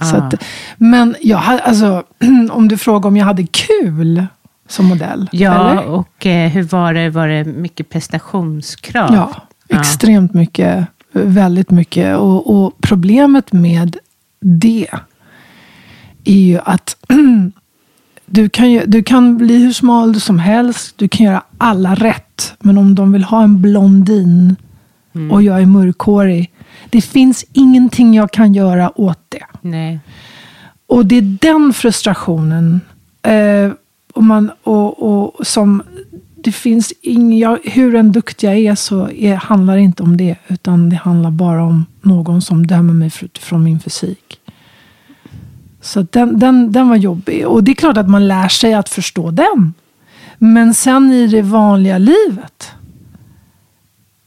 Så 0.00 0.16
Ah. 0.16 0.18
att, 0.18 0.34
men 0.76 1.14
jag 1.20 1.42
alltså, 1.64 2.02
om 2.50 2.68
du 2.68 2.76
frågar 2.78 3.08
om 3.08 3.16
jag 3.16 3.24
hade 3.26 3.46
kul 3.46 4.26
som 4.68 4.86
modell. 4.86 5.28
Ja, 5.32 5.70
eller? 5.70 5.84
och 5.86 6.24
hur 6.24 6.62
var 6.62 6.94
det? 6.94 7.10
Var 7.10 7.28
det 7.28 7.44
mycket 7.44 7.88
prestationskrav? 7.90 9.14
Ja, 9.14 9.30
Ja. 9.68 9.78
extremt 9.80 10.34
mycket. 10.34 10.86
Väldigt 11.12 11.70
mycket. 11.70 12.16
Och, 12.16 12.56
och 12.64 12.72
problemet 12.80 13.52
med 13.52 13.96
det 14.40 14.86
är 16.26 16.40
ju 16.40 16.58
att 16.64 16.96
du 18.26 18.48
kan, 18.48 18.80
du 18.86 19.02
kan 19.02 19.36
bli 19.38 19.58
hur 19.58 19.72
smal 19.72 20.20
som 20.20 20.38
helst. 20.38 20.94
Du 20.98 21.08
kan 21.08 21.26
göra 21.26 21.42
alla 21.58 21.94
rätt. 21.94 22.54
Men 22.60 22.78
om 22.78 22.94
de 22.94 23.12
vill 23.12 23.24
ha 23.24 23.42
en 23.42 23.62
blondin 23.62 24.56
och 25.30 25.42
jag 25.42 25.62
är 25.62 25.66
mörkhårig. 25.66 26.52
Det 26.90 27.00
finns 27.00 27.44
ingenting 27.52 28.14
jag 28.14 28.30
kan 28.30 28.54
göra 28.54 29.00
åt 29.00 29.20
det. 29.28 29.44
Nej. 29.60 30.00
Och 30.86 31.06
det 31.06 31.16
är 31.16 31.38
den 31.40 31.72
frustrationen. 31.72 32.80
Eh, 33.22 33.72
och 34.14 34.24
man, 34.24 34.50
och, 34.62 35.02
och, 35.36 35.46
som, 35.46 35.82
det 36.36 36.52
finns 36.52 36.92
ing, 37.02 37.38
jag, 37.38 37.58
hur 37.64 37.94
en 37.94 38.12
duktig 38.12 38.46
jag 38.48 38.56
är 38.56 38.74
så 38.74 39.08
är, 39.10 39.34
handlar 39.34 39.76
det 39.76 39.82
inte 39.82 40.02
om 40.02 40.16
det. 40.16 40.36
Utan 40.48 40.88
det 40.90 40.96
handlar 40.96 41.30
bara 41.30 41.62
om 41.64 41.86
någon 42.02 42.42
som 42.42 42.66
dömer 42.66 42.94
mig 42.94 43.10
för- 43.10 43.28
från 43.40 43.64
min 43.64 43.80
fysik. 43.80 44.40
Så 45.86 46.06
den, 46.10 46.38
den, 46.38 46.72
den 46.72 46.88
var 46.88 46.96
jobbig. 46.96 47.46
Och 47.46 47.64
det 47.64 47.72
är 47.72 47.74
klart 47.74 47.96
att 47.96 48.08
man 48.08 48.28
lär 48.28 48.48
sig 48.48 48.74
att 48.74 48.88
förstå 48.88 49.30
den. 49.30 49.74
Men 50.38 50.74
sen 50.74 51.10
i 51.10 51.26
det 51.26 51.42
vanliga 51.42 51.98
livet 51.98 52.70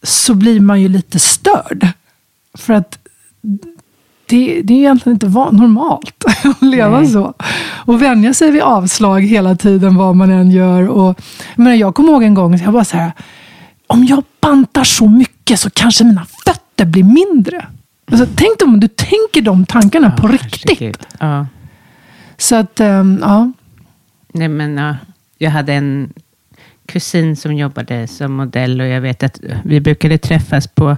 så 0.04 0.34
blir 0.34 0.60
man 0.60 0.82
ju 0.82 0.88
lite 0.88 1.20
störd. 1.20 1.88
För 2.58 2.74
att 2.74 3.00
det, 4.26 4.62
det 4.62 4.74
är 4.74 4.78
egentligen 4.78 5.16
inte 5.16 5.28
normalt 5.28 6.26
att 6.44 6.62
leva 6.62 7.00
Nej. 7.00 7.10
så. 7.10 7.34
Och 7.86 8.02
vänja 8.02 8.34
sig 8.34 8.52
vid 8.52 8.62
avslag 8.62 9.22
hela 9.22 9.56
tiden, 9.56 9.96
vad 9.96 10.16
man 10.16 10.32
än 10.32 10.52
gör. 10.52 10.88
Och, 10.88 11.22
menar, 11.56 11.76
jag 11.76 11.96
kommer 11.96 12.12
ihåg 12.12 12.24
en 12.24 12.34
gång, 12.34 12.58
jag 12.58 12.74
bara 12.74 12.86
så 12.86 12.98
här, 12.98 13.12
om 13.88 14.06
jag 14.06 14.24
bantar 14.42 14.84
så 14.84 15.08
mycket 15.08 15.60
så 15.60 15.70
kanske 15.70 16.04
mina 16.04 16.26
fötter 16.46 16.86
blir 16.86 17.04
mindre. 17.04 17.66
Alltså, 18.12 18.28
tänk 18.36 18.62
om 18.64 18.80
du 18.80 18.88
tänker 18.88 19.42
de 19.42 19.66
tankarna 19.66 20.12
på 20.12 20.28
riktigt. 20.28 21.08
Ja. 21.20 21.48
Så 22.38 22.56
att, 22.56 22.80
ehm, 22.80 23.20
ja. 23.22 23.52
Nej, 24.34 24.48
men, 24.48 24.78
ja, 24.78 24.96
jag 25.38 25.52
hade 25.52 25.74
en 25.74 26.14
kusin 26.86 27.36
som 27.36 27.56
jobbade 27.56 28.08
som 28.08 28.34
modell 28.34 28.82
och 28.82 28.88
jag 28.88 29.02
vet 29.02 29.24
att 29.24 29.40
vi 29.64 29.80
brukade 29.80 30.18
träffas 30.18 30.68
på 30.68 30.98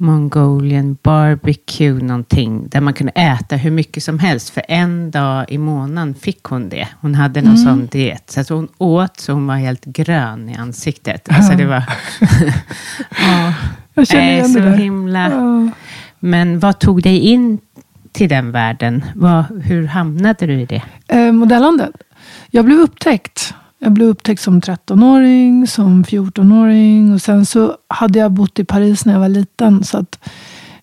Mongolian 0.00 0.96
barbecue 1.02 2.02
någonting, 2.02 2.68
där 2.68 2.80
man 2.80 2.94
kunde 2.94 3.12
äta 3.12 3.56
hur 3.56 3.70
mycket 3.70 4.02
som 4.02 4.18
helst. 4.18 4.50
För 4.50 4.62
en 4.68 5.10
dag 5.10 5.44
i 5.48 5.58
månaden 5.58 6.14
fick 6.14 6.42
hon 6.42 6.68
det. 6.68 6.88
Hon 7.00 7.14
hade 7.14 7.42
någon 7.42 7.58
sån 7.58 7.86
diet. 7.86 8.30
Så 8.30 8.40
att 8.40 8.48
hon 8.48 8.68
åt 8.78 9.20
så 9.20 9.32
hon 9.32 9.46
var 9.46 9.56
helt 9.56 9.84
grön 9.84 10.48
i 10.48 10.56
ansiktet. 10.56 11.28
Alltså 11.30 11.52
det 11.52 11.64
var... 11.66 11.82
ja. 13.20 13.54
Jag 13.94 14.06
känner 14.06 14.32
igen 14.32 14.48
så 14.48 14.58
det 14.58 14.64
där. 14.64 14.76
himla... 14.76 15.30
Ja. 15.30 15.70
Men 16.20 16.58
vad 16.58 16.78
tog 16.78 17.02
dig 17.02 17.18
in 17.18 17.58
till 18.12 18.28
den 18.28 18.52
världen? 18.52 19.04
Vad, 19.14 19.44
hur 19.62 19.86
hamnade 19.86 20.46
du 20.46 20.60
i 20.60 20.66
det? 20.66 20.82
Eh, 21.08 21.32
modellandet. 21.32 21.90
Jag 22.50 22.64
blev 22.64 22.78
upptäckt. 22.78 23.54
Jag 23.78 23.92
blev 23.92 24.08
upptäckt 24.08 24.42
som 24.42 24.60
13-åring, 24.60 25.66
som 25.66 26.04
14-åring 26.04 27.14
och 27.14 27.22
sen 27.22 27.46
så 27.46 27.76
hade 27.88 28.18
jag 28.18 28.32
bott 28.32 28.58
i 28.58 28.64
Paris 28.64 29.04
när 29.04 29.12
jag 29.12 29.20
var 29.20 29.28
liten. 29.28 29.84
Så 29.84 29.98
att 29.98 30.18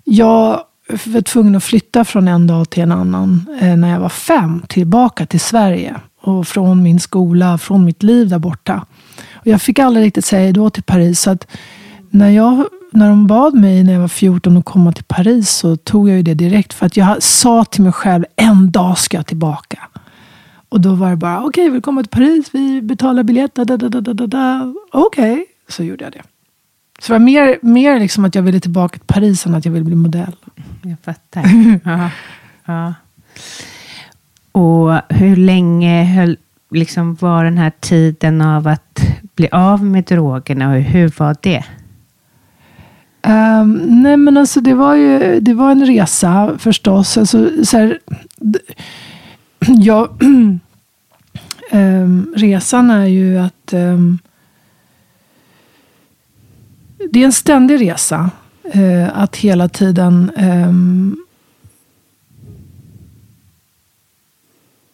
jag 0.04 0.62
var 1.06 1.22
tvungen 1.22 1.56
att 1.56 1.64
flytta 1.64 2.06
från 2.06 2.28
en 2.28 2.48
dag 2.48 2.70
till 2.70 2.84
en 2.84 2.92
annan 2.92 3.46
eh, 3.62 3.78
när 3.78 3.92
jag 3.92 4.00
var 4.00 4.10
fem 4.10 4.62
tillbaka 4.68 5.26
till 5.26 5.40
Sverige. 5.40 5.96
Och 6.22 6.48
från 6.48 6.84
min 6.84 7.00
skola, 7.00 7.58
från 7.58 7.86
mitt 7.86 8.04
liv 8.04 8.30
där 8.30 8.40
borta. 8.40 8.86
Och 9.34 9.48
jag 9.48 9.62
fick 9.62 9.80
aldrig 9.80 10.06
riktigt 10.06 10.26
säga 10.26 10.52
då 10.52 10.70
till 10.70 10.84
Paris. 10.84 11.22
Så 11.22 11.32
att 11.32 11.48
när, 12.10 12.30
jag, 12.30 12.66
när 12.96 13.10
de 13.10 13.28
bad 13.28 13.54
mig 13.54 13.84
när 13.84 13.94
jag 13.94 14.00
var 14.00 14.08
14 14.08 14.58
att 14.58 14.66
komma 14.66 14.92
till 14.92 15.04
Paris 15.04 15.50
så 15.50 15.76
tog 15.76 16.10
jag 16.10 16.16
ju 16.16 16.24
det 16.24 16.34
direkt. 16.34 16.74
För 16.74 16.86
att 16.86 16.98
jag 16.98 17.24
sa 17.24 17.66
till 17.66 17.84
mig 17.84 17.92
själv, 17.92 18.26
en 18.36 18.72
dag 18.72 18.98
ska 18.98 19.18
jag 19.18 19.28
tillbaka. 19.28 19.80
Och 20.70 20.82
då 20.82 20.94
var 20.94 21.10
det 21.10 21.16
bara, 21.16 21.38
okej, 21.38 21.48
okay, 21.48 21.64
välkommen 21.64 21.82
komma 21.82 22.04
till 22.04 22.10
Paris, 22.10 22.50
vi 22.52 22.82
betalar 22.82 23.24
biljett, 23.24 23.60
okej. 23.60 23.76
Okay. 23.76 24.74
Okej, 24.92 25.46
så 25.68 25.84
gjorde 25.84 26.04
jag 26.04 26.14
det. 26.14 26.22
Så 27.00 27.14
det 27.14 27.20
var 27.20 27.26
mer, 27.26 27.58
mer 27.62 28.00
liksom 28.00 28.26
att 28.26 28.36
jag 28.36 28.42
ville 28.42 28.60
tillbaka 28.60 28.98
till 28.98 29.08
Paris 29.08 29.46
än 29.46 29.56
att 29.56 29.66
jag 29.66 29.72
ville 29.72 29.86
bli 29.86 29.96
modell. 29.96 30.36
Jag 30.82 30.98
fattar. 31.04 31.44
ja, 31.84 32.10
ja. 32.66 32.94
Och 34.52 35.16
hur 35.16 35.36
länge 35.36 36.04
höll, 36.04 36.38
liksom 36.72 37.16
var 37.16 37.44
den 37.44 37.58
här 37.58 37.72
tiden 37.80 38.42
av 38.42 38.68
att 38.68 39.00
bli 39.36 39.50
av 39.52 39.84
med 39.84 40.04
drogerna 40.04 40.70
och 40.70 40.76
hur 40.76 41.14
var 41.18 41.36
det? 41.42 41.64
Um, 43.28 44.02
nej 44.04 44.18
men 44.18 44.38
alltså 44.38 44.62
det 44.62 44.74
var 44.74 44.96
ju 44.96 45.40
det 45.40 45.54
var 45.54 45.72
en 45.72 45.86
resa 45.86 46.58
förstås. 46.58 47.18
Alltså, 47.18 47.66
så 47.66 47.78
här, 47.78 48.00
ja, 49.60 50.10
ehm, 51.72 52.34
resan 52.36 52.90
är 52.90 53.06
ju 53.06 53.38
att 53.38 53.74
um, 53.74 54.20
det 57.12 57.22
är 57.22 57.26
en 57.26 57.32
ständig 57.32 57.82
resa. 57.82 58.30
Uh, 58.76 59.20
att 59.20 59.36
hela 59.36 59.70
tiden 59.70 60.32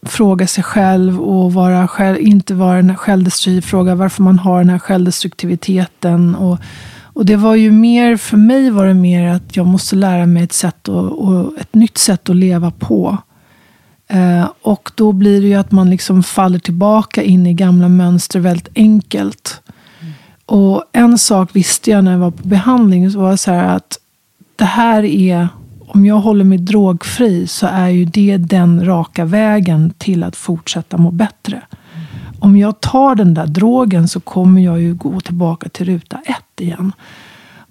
fråga 0.06 0.48
sig 0.48 0.64
själv 0.64 1.22
och 1.22 1.54
vara 1.54 1.88
själv, 1.88 2.20
inte 2.20 2.54
vara 2.54 2.76
den 2.76 2.90
här 2.90 2.98
självdestruktiv, 2.98 3.62
fråga 3.62 3.96
varför 3.96 4.24
man 4.24 4.40
har 4.40 4.60
den 4.60 4.70
här 4.70 4.80
självdestruktiviteten. 4.80 6.36
Och, 6.36 6.60
och 7.14 7.26
det 7.26 7.36
var 7.36 7.56
ju 7.56 7.72
mer, 7.72 8.18
för 8.18 8.38
mig 8.38 8.70
var 8.70 8.86
det 8.86 8.94
mer 8.94 9.28
att 9.28 9.56
jag 9.56 9.66
måste 9.66 9.96
lära 9.96 10.26
mig 10.26 10.44
ett, 10.44 10.54
sätt 10.54 10.88
och, 10.88 11.28
och 11.28 11.60
ett 11.60 11.76
nytt 11.76 11.98
sätt 11.98 12.30
att 12.30 12.36
leva 12.36 12.72
på. 12.72 13.18
Eh, 14.08 14.50
och 14.62 14.92
då 14.96 15.12
blir 15.12 15.42
det 15.42 15.48
ju 15.48 15.56
att 15.56 15.72
man 15.72 15.90
liksom 15.90 16.24
faller 16.24 16.60
tillbaka 16.60 17.24
in 17.24 17.48
i 17.48 17.54
gamla 17.54 17.90
mönster 17.90 18.40
väldigt 18.40 18.70
enkelt. 18.76 19.62
Mm. 20.02 20.14
Och 20.46 20.84
en 20.92 21.18
sak 21.18 21.50
visste 21.54 21.92
jag 21.92 22.04
när 22.04 22.12
jag 22.12 22.20
var 22.20 22.32
på 22.32 22.48
behandling, 22.48 23.12
så 23.12 23.20
var 23.20 23.32
det 23.32 23.38
så 23.38 23.52
här 23.52 23.76
att 23.76 23.98
det 24.56 24.66
här 24.66 25.04
är 25.04 25.48
om 25.94 26.06
jag 26.06 26.16
håller 26.16 26.44
mig 26.44 26.58
drogfri 26.58 27.48
så 27.48 27.68
är 27.68 27.90
ju 27.90 28.06
det 28.06 28.38
den 28.38 28.86
raka 28.86 29.26
vägen 29.26 29.94
till 29.98 30.24
att 30.24 30.36
fortsätta 30.36 30.98
må 30.98 31.12
bättre. 31.12 31.62
Om 32.42 32.58
jag 32.58 32.80
tar 32.80 33.16
den 33.16 33.34
där 33.34 33.48
drogen 33.48 34.08
så 34.08 34.20
kommer 34.20 34.62
jag 34.62 34.82
ju 34.82 34.94
gå 34.94 35.22
tillbaka 35.22 35.70
till 35.70 35.86
ruta 35.86 36.22
ett 36.26 36.62
igen. 36.62 36.94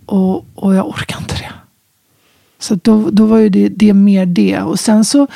Och, 0.07 0.47
och 0.55 0.75
jag 0.75 0.89
orkar 0.89 1.19
inte 1.19 1.35
det. 1.35 1.53
Så 2.59 2.75
då, 2.83 3.11
då 3.11 3.27
var 3.27 3.39
ju 3.39 3.49
det, 3.49 3.69
det 3.69 3.93
mer 3.93 4.27
det. 4.27 4.61
Och 4.61 4.81
sen 4.81 5.05
så, 5.05 5.27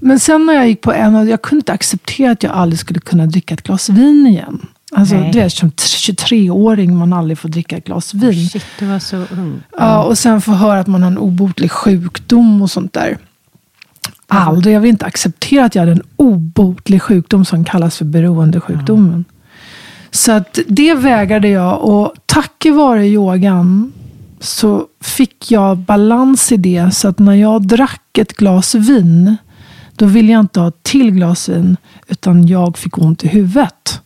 men 0.00 0.20
sen 0.20 0.46
när 0.46 0.52
jag 0.52 0.68
gick 0.68 0.80
på 0.80 0.92
en, 0.92 1.28
jag 1.28 1.42
kunde 1.42 1.60
inte 1.60 1.72
acceptera 1.72 2.32
att 2.32 2.42
jag 2.42 2.52
aldrig 2.52 2.78
skulle 2.78 3.00
kunna 3.00 3.26
dricka 3.26 3.54
ett 3.54 3.62
glas 3.62 3.88
vin 3.88 4.26
igen. 4.26 4.66
Alltså, 4.92 5.14
Nej. 5.14 5.30
du 5.32 5.38
vet, 5.38 5.52
som 5.52 5.70
23-åring 5.70 6.96
man 6.96 7.12
aldrig 7.12 7.38
får 7.38 7.48
dricka 7.48 7.76
ett 7.76 7.84
glas 7.84 8.14
vin. 8.14 8.48
Shit, 8.48 8.66
du 8.78 8.86
var 8.86 8.98
så 8.98 9.16
ung. 9.16 9.60
Ja, 9.78 10.02
och 10.02 10.18
sen 10.18 10.40
få 10.40 10.52
höra 10.52 10.80
att 10.80 10.86
man 10.86 11.02
har 11.02 11.10
en 11.10 11.18
obotlig 11.18 11.70
sjukdom 11.70 12.62
och 12.62 12.70
sånt 12.70 12.92
där. 12.92 13.18
Aldrig. 14.30 14.74
Jag 14.74 14.80
vill 14.80 14.90
inte 14.90 15.06
acceptera 15.06 15.64
att 15.64 15.74
jag 15.74 15.82
hade 15.82 15.92
en 15.92 16.02
obotlig 16.16 17.02
sjukdom 17.02 17.44
som 17.44 17.64
kallas 17.64 17.98
för 17.98 18.04
beroendesjukdomen. 18.04 19.08
Mm. 19.08 19.24
Så 20.10 20.32
att 20.32 20.58
det 20.68 20.94
vägrade 20.94 21.48
jag. 21.48 21.84
Och 21.84 22.14
tack 22.26 22.66
vare 22.72 23.06
yogan 23.06 23.92
så 24.40 24.86
fick 25.00 25.50
jag 25.50 25.78
balans 25.78 26.52
i 26.52 26.56
det. 26.56 26.94
Så 26.94 27.08
att 27.08 27.18
när 27.18 27.34
jag 27.34 27.62
drack 27.66 28.18
ett 28.18 28.32
glas 28.32 28.74
vin, 28.74 29.36
då 29.96 30.06
ville 30.06 30.32
jag 30.32 30.40
inte 30.40 30.60
ha 30.60 30.68
ett 30.68 30.82
till 30.82 31.10
glas 31.10 31.48
vin. 31.48 31.76
Utan 32.08 32.46
jag 32.46 32.78
fick 32.78 32.98
ont 32.98 33.24
i 33.24 33.28
huvudet. 33.28 34.00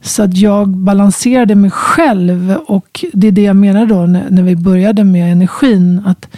Så 0.00 0.22
att 0.22 0.36
jag 0.36 0.68
balanserade 0.68 1.54
mig 1.54 1.70
själv. 1.70 2.56
Och 2.66 3.04
det 3.12 3.28
är 3.28 3.32
det 3.32 3.42
jag 3.42 3.56
menar 3.56 3.86
då 3.86 4.06
när, 4.06 4.30
när 4.30 4.42
vi 4.42 4.56
började 4.56 5.04
med 5.04 5.32
energin. 5.32 6.02
Att 6.06 6.28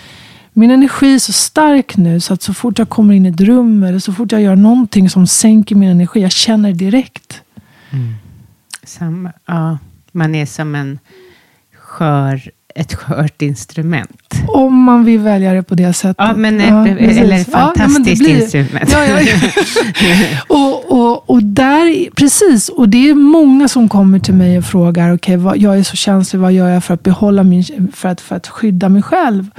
min 0.56 0.70
energi 0.70 1.14
är 1.14 1.18
så 1.18 1.32
stark 1.32 1.96
nu 1.96 2.20
så 2.20 2.34
att 2.34 2.42
så 2.42 2.54
fort 2.54 2.78
jag 2.78 2.88
kommer 2.88 3.14
in 3.14 3.26
i 3.26 3.28
ett 3.28 3.40
rum 3.40 3.82
eller 3.82 3.98
så 3.98 4.12
fort 4.12 4.32
jag 4.32 4.42
gör 4.42 4.56
någonting 4.56 5.10
som 5.10 5.26
sänker 5.26 5.74
min 5.74 5.88
energi, 5.88 6.20
jag 6.20 6.32
känner 6.32 6.68
det 6.68 6.74
direkt. 6.74 7.42
Mm. 7.90 8.14
Som, 8.84 9.30
ja, 9.46 9.78
man 10.12 10.34
är 10.34 10.46
som 10.46 10.74
en 10.74 10.98
skör 11.74 12.50
ett 12.74 12.94
skört 12.94 13.42
instrument. 13.42 14.34
Om 14.48 14.82
man 14.82 15.04
vill 15.04 15.18
välja 15.18 15.52
det 15.52 15.62
på 15.62 15.74
det 15.74 15.92
sättet. 15.92 16.16
Ja, 16.18 16.34
men, 16.36 16.60
ja, 16.60 16.86
eller 16.88 17.36
ett 17.36 17.50
fantastiskt 17.50 18.22
ja, 18.22 18.28
instrument. 18.28 18.92
Ja, 18.92 19.04
ja, 19.04 19.20
och, 20.48 20.92
och, 20.92 21.30
och 21.30 21.42
där, 21.42 22.10
precis, 22.14 22.68
och 22.68 22.88
det 22.88 23.10
är 23.10 23.14
många 23.14 23.68
som 23.68 23.88
kommer 23.88 24.18
till 24.18 24.34
mig 24.34 24.58
och 24.58 24.64
frågar, 24.64 25.14
okej, 25.14 25.36
okay, 25.36 25.60
jag 25.62 25.78
är 25.78 25.82
så 25.82 25.96
känslig, 25.96 26.40
vad 26.40 26.52
gör 26.52 26.68
jag 26.68 26.84
för 26.84 26.94
att 26.94 27.02
behålla 27.02 27.42
min, 27.42 27.92
för 27.92 28.08
att, 28.08 28.20
för 28.20 28.36
att 28.36 28.46
skydda 28.46 28.88
mig 28.88 29.02
själv? 29.02 29.50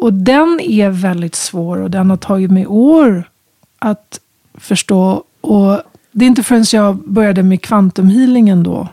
Och 0.00 0.12
den 0.12 0.60
är 0.60 0.90
väldigt 0.90 1.34
svår 1.34 1.76
och 1.76 1.90
den 1.90 2.10
har 2.10 2.16
tagit 2.16 2.50
mig 2.50 2.66
år 2.66 3.30
att 3.78 4.20
förstå. 4.54 5.24
Och 5.40 5.82
det 6.12 6.24
är 6.24 6.26
inte 6.26 6.42
förrän 6.42 6.64
jag 6.72 6.96
började 6.96 7.42
med 7.42 7.62
kvantumhealingen 7.62 8.62
då, 8.62 8.88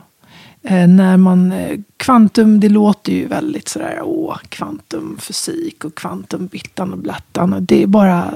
Eh, 0.63 0.87
när 0.87 1.17
man, 1.17 1.51
eh, 1.51 1.79
kvantum, 1.97 2.59
det 2.59 2.69
låter 2.69 3.11
ju 3.11 3.27
väldigt 3.27 3.67
sådär, 3.67 3.99
åh, 4.03 4.37
kvantumfysik 4.49 5.85
och 5.85 5.95
kvantumbittan 5.95 6.93
och 6.93 6.97
blattan. 6.97 7.53
Och 7.53 7.63
det 7.63 7.83
är 7.83 7.87
bara, 7.87 8.33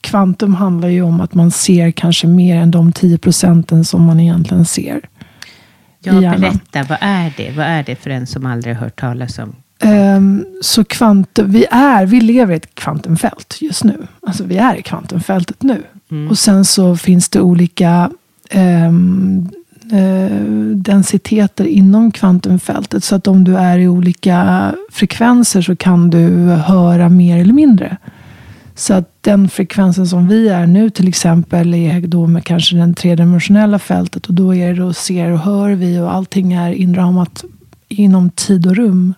kvantum 0.00 0.54
handlar 0.54 0.88
ju 0.88 1.02
om 1.02 1.20
att 1.20 1.34
man 1.34 1.50
ser 1.50 1.90
kanske 1.90 2.26
mer 2.26 2.56
än 2.56 2.70
de 2.70 2.92
10 2.92 3.18
procenten 3.18 3.84
som 3.84 4.02
man 4.02 4.20
egentligen 4.20 4.64
ser. 4.64 5.08
Ja, 5.98 6.12
berätta, 6.12 6.82
vad 6.82 6.98
är 7.00 7.32
det? 7.36 7.52
Vad 7.56 7.66
är 7.66 7.82
det 7.82 7.96
för 7.96 8.10
en 8.10 8.26
som 8.26 8.46
aldrig 8.46 8.74
har 8.74 8.82
hört 8.82 9.00
talas 9.00 9.38
om 9.38 9.54
Um, 9.84 10.46
så 10.62 10.84
kvantum, 10.84 11.50
vi, 11.50 11.66
är, 11.70 12.06
vi 12.06 12.20
lever 12.20 12.54
i 12.54 12.56
ett 12.56 12.74
kvantumfält 12.74 13.56
just 13.60 13.84
nu. 13.84 14.06
Alltså 14.26 14.44
vi 14.44 14.56
är 14.56 14.76
i 14.76 14.82
kvantumfältet 14.82 15.62
nu. 15.62 15.82
Mm. 16.10 16.30
Och 16.30 16.38
sen 16.38 16.64
så 16.64 16.96
finns 16.96 17.28
det 17.28 17.40
olika 17.40 18.10
um, 18.54 19.48
eh, 19.92 20.36
densiteter 20.74 21.64
inom 21.64 22.12
kvantumfältet. 22.12 23.04
Så 23.04 23.14
att 23.16 23.26
om 23.26 23.44
du 23.44 23.56
är 23.56 23.78
i 23.78 23.88
olika 23.88 24.74
frekvenser 24.90 25.62
så 25.62 25.76
kan 25.76 26.10
du 26.10 26.50
höra 26.50 27.08
mer 27.08 27.38
eller 27.38 27.54
mindre. 27.54 27.96
Så 28.74 28.94
att 28.94 29.10
den 29.20 29.48
frekvensen 29.48 30.06
som 30.06 30.28
vi 30.28 30.48
är 30.48 30.66
nu 30.66 30.90
till 30.90 31.08
exempel 31.08 31.74
är 31.74 32.00
då 32.00 32.26
med 32.26 32.44
kanske 32.44 32.76
det 32.76 32.94
tredimensionella 32.94 33.78
fältet. 33.78 34.26
Och 34.26 34.34
då 34.34 34.54
är 34.54 34.74
det 34.74 34.80
då 34.80 34.92
ser 34.92 35.30
och 35.30 35.38
hör 35.38 35.70
vi 35.70 35.98
och 35.98 36.14
allting 36.14 36.52
är 36.52 36.72
inramat 36.72 37.44
inom 37.88 38.30
tid 38.30 38.66
och 38.66 38.76
rum. 38.76 39.14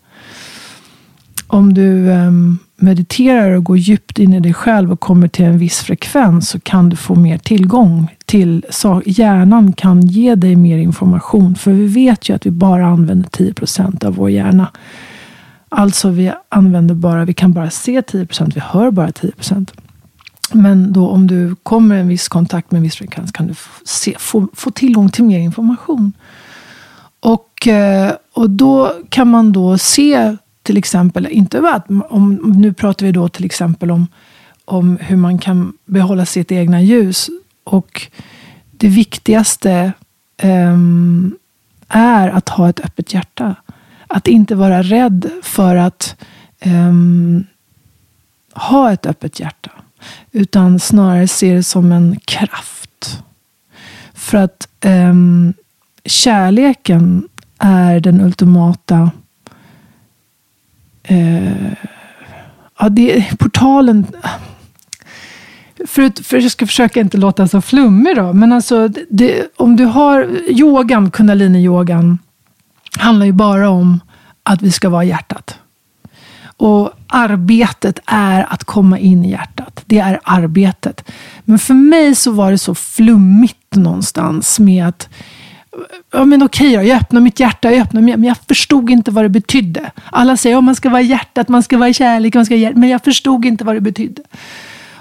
Om 1.49 1.75
du 1.75 2.09
um, 2.09 2.59
mediterar 2.77 3.51
och 3.51 3.65
går 3.65 3.79
djupt 3.79 4.19
in 4.19 4.35
i 4.35 4.41
dig 4.41 4.55
själv 4.55 4.93
och 4.93 5.01
kommer 5.01 5.29
till 5.29 5.45
en 5.45 5.59
viss 5.59 5.79
frekvens 5.79 6.49
så 6.49 6.61
kan 6.61 6.89
du 6.89 6.97
få 6.97 7.15
mer 7.15 7.39
tillgång 7.39 8.17
till 8.27 8.65
så 8.71 9.03
hjärnan 9.07 9.73
kan 9.73 10.01
ge 10.01 10.35
dig 10.35 10.57
mer 10.57 10.79
information. 10.79 11.55
För 11.55 11.71
vi 11.71 11.87
vet 11.87 12.29
ju 12.29 12.35
att 12.35 12.47
vi 12.47 12.51
bara 12.51 12.87
använder 12.87 13.29
10 13.29 13.55
procent 13.55 14.05
av 14.05 14.15
vår 14.15 14.31
hjärna. 14.31 14.73
Alltså 15.69 16.11
vi 16.11 16.33
använder 16.49 16.95
bara, 16.95 17.25
vi 17.25 17.35
kan 17.35 17.53
bara 17.53 17.71
se 17.71 18.03
10 18.03 18.27
procent, 18.27 18.57
vi 18.57 18.61
hör 18.61 18.91
bara 18.91 19.13
10 19.13 19.33
procent. 19.33 19.73
Men 20.53 20.93
då 20.93 21.09
om 21.09 21.27
du 21.27 21.57
kommer 21.63 21.97
i 21.97 22.01
en 22.01 22.09
viss 22.09 22.29
kontakt 22.29 22.71
med 22.71 22.79
en 22.79 22.83
viss 22.83 22.97
frekvens 22.97 23.33
kan 23.33 23.47
du 23.47 23.55
se, 23.85 24.15
få, 24.19 24.49
få 24.53 24.71
tillgång 24.71 25.09
till 25.09 25.25
mer 25.25 25.39
information. 25.39 26.13
Och, 27.21 27.69
eh, 27.69 28.13
och 28.35 28.51
då 28.51 28.93
kan 29.09 29.29
man 29.29 29.53
då 29.53 29.79
se 29.79 30.37
till 30.63 30.77
exempel, 30.77 31.27
inte 31.27 31.59
att, 31.75 31.87
om, 32.09 32.35
nu 32.35 32.73
pratar 32.73 33.07
vi 33.07 33.13
då 33.13 33.29
till 33.29 33.45
exempel 33.45 33.91
om, 33.91 34.07
om 34.65 34.99
hur 35.01 35.17
man 35.17 35.39
kan 35.39 35.73
behålla 35.85 36.27
sitt 36.27 36.53
egna 36.53 36.83
ljus. 36.83 37.31
Och 37.65 38.09
det 38.71 38.89
viktigaste 38.89 39.93
um, 40.43 41.37
är 41.89 42.29
att 42.29 42.49
ha 42.49 42.69
ett 42.69 42.81
öppet 42.81 43.15
hjärta. 43.15 43.55
Att 44.07 44.29
inte 44.29 44.55
vara 44.55 44.83
rädd 44.83 45.31
för 45.43 45.77
att 45.77 46.17
um, 46.65 47.47
ha 48.55 48.93
ett 48.93 49.07
öppet 49.07 49.41
hjärta. 49.41 49.71
Utan 50.33 50.81
snarare 50.81 51.29
se 51.29 51.55
det 51.55 51.63
som 51.63 51.93
en 51.93 52.21
kraft. 52.25 53.23
För 54.15 54.39
att 54.39 54.69
um, 54.85 55.55
kärleken 56.05 57.29
är 57.59 58.01
den 58.01 58.21
ultimata 58.21 59.11
eh, 61.09 61.73
ja, 62.79 62.89
det, 62.89 63.39
portalen... 63.39 64.07
För, 65.87 66.23
för 66.23 66.39
jag 66.41 66.51
ska 66.51 66.67
försöka 66.67 67.01
inte 67.01 67.19
låta 67.19 67.49
så 67.49 67.61
flummig 67.61 68.17
då. 68.17 68.33
Men 68.33 68.53
alltså, 68.53 68.89
det, 69.11 69.47
om 69.57 69.77
du 69.77 69.85
har 69.85 70.29
yogan, 70.49 71.11
kundalini-yogan, 71.11 72.19
handlar 72.99 73.27
ju 73.27 73.33
bara 73.33 73.71
om 73.71 74.01
att 74.43 74.63
vi 74.63 74.71
ska 74.71 74.89
vara 74.89 75.05
hjärtat. 75.05 75.59
Och 76.57 76.91
arbetet 77.07 77.99
är 78.07 78.53
att 78.53 78.65
komma 78.65 78.99
in 78.99 79.25
i 79.25 79.31
hjärtat. 79.31 79.83
Det 79.87 79.99
är 79.99 80.21
arbetet. 80.23 81.11
Men 81.45 81.59
för 81.59 81.75
mig 81.75 82.15
så 82.15 82.31
var 82.31 82.51
det 82.51 82.59
så 82.59 82.75
flummigt 82.75 83.75
någonstans 83.75 84.59
med 84.59 84.87
att 84.89 85.09
ja 86.11 86.25
men 86.25 86.43
okej 86.43 86.73
jag 86.73 86.91
öppnar 86.91 87.21
mitt 87.21 87.41
hjärta, 87.41 87.71
jag 87.73 87.81
öppnar 87.83 88.01
men 88.01 88.25
jag 88.25 88.37
förstod 88.49 88.91
inte 88.91 89.11
vad 89.11 89.25
det 89.25 89.29
betydde. 89.29 89.91
Alla 90.13 90.37
säger 90.37 90.57
att 90.57 90.65
man 90.65 90.75
ska 90.75 90.89
vara 90.91 91.03
i 91.03 91.07
hjärtat, 91.07 91.49
man 91.49 91.63
ska 91.63 91.79
vara 91.79 91.89
i 91.89 91.95
kärlek, 91.95 92.35
man 92.35 92.47
ska 92.47 92.57
vara 92.57 92.73
men 92.75 92.89
jag 92.89 93.05
förstod 93.05 93.45
inte 93.45 93.65
vad 93.65 93.77
det 93.77 93.81
betydde. 93.81 94.23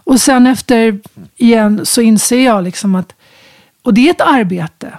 Och 0.08 0.22
sen 0.22 0.48
efter 0.48 1.00
igen 1.36 1.86
så 1.86 2.02
inser 2.02 2.46
jag 2.46 2.64
liksom 2.64 2.96
att, 2.96 3.14
och 3.84 3.94
det 3.94 4.08
är 4.08 4.12
ett 4.12 4.22
arbete, 4.22 4.94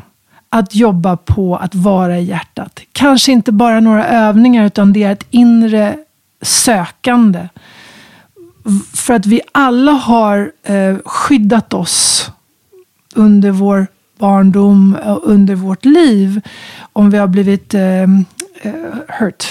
att 0.48 0.74
jobba 0.74 1.16
på 1.16 1.56
att 1.56 1.74
vara 1.74 2.18
i 2.18 2.24
hjärtat. 2.24 2.80
Kanske 2.92 3.32
inte 3.32 3.52
bara 3.52 3.80
några 3.80 4.06
övningar, 4.06 4.66
utan 4.66 4.92
det 4.92 5.02
är 5.02 5.12
ett 5.12 5.26
inre 5.30 5.96
sökande. 6.42 7.48
För 8.94 9.14
att 9.14 9.26
vi 9.26 9.40
alla 9.52 9.92
har 9.92 10.52
eh, 10.62 10.96
skyddat 11.04 11.74
oss 11.74 12.30
under 13.14 13.50
vår 13.50 13.86
barndom 14.18 14.96
under 15.22 15.54
vårt 15.54 15.84
liv. 15.84 16.40
Om 16.92 17.10
vi 17.10 17.18
har 17.18 17.26
blivit 17.26 17.74
uh, 17.74 18.06
hurt. 19.08 19.44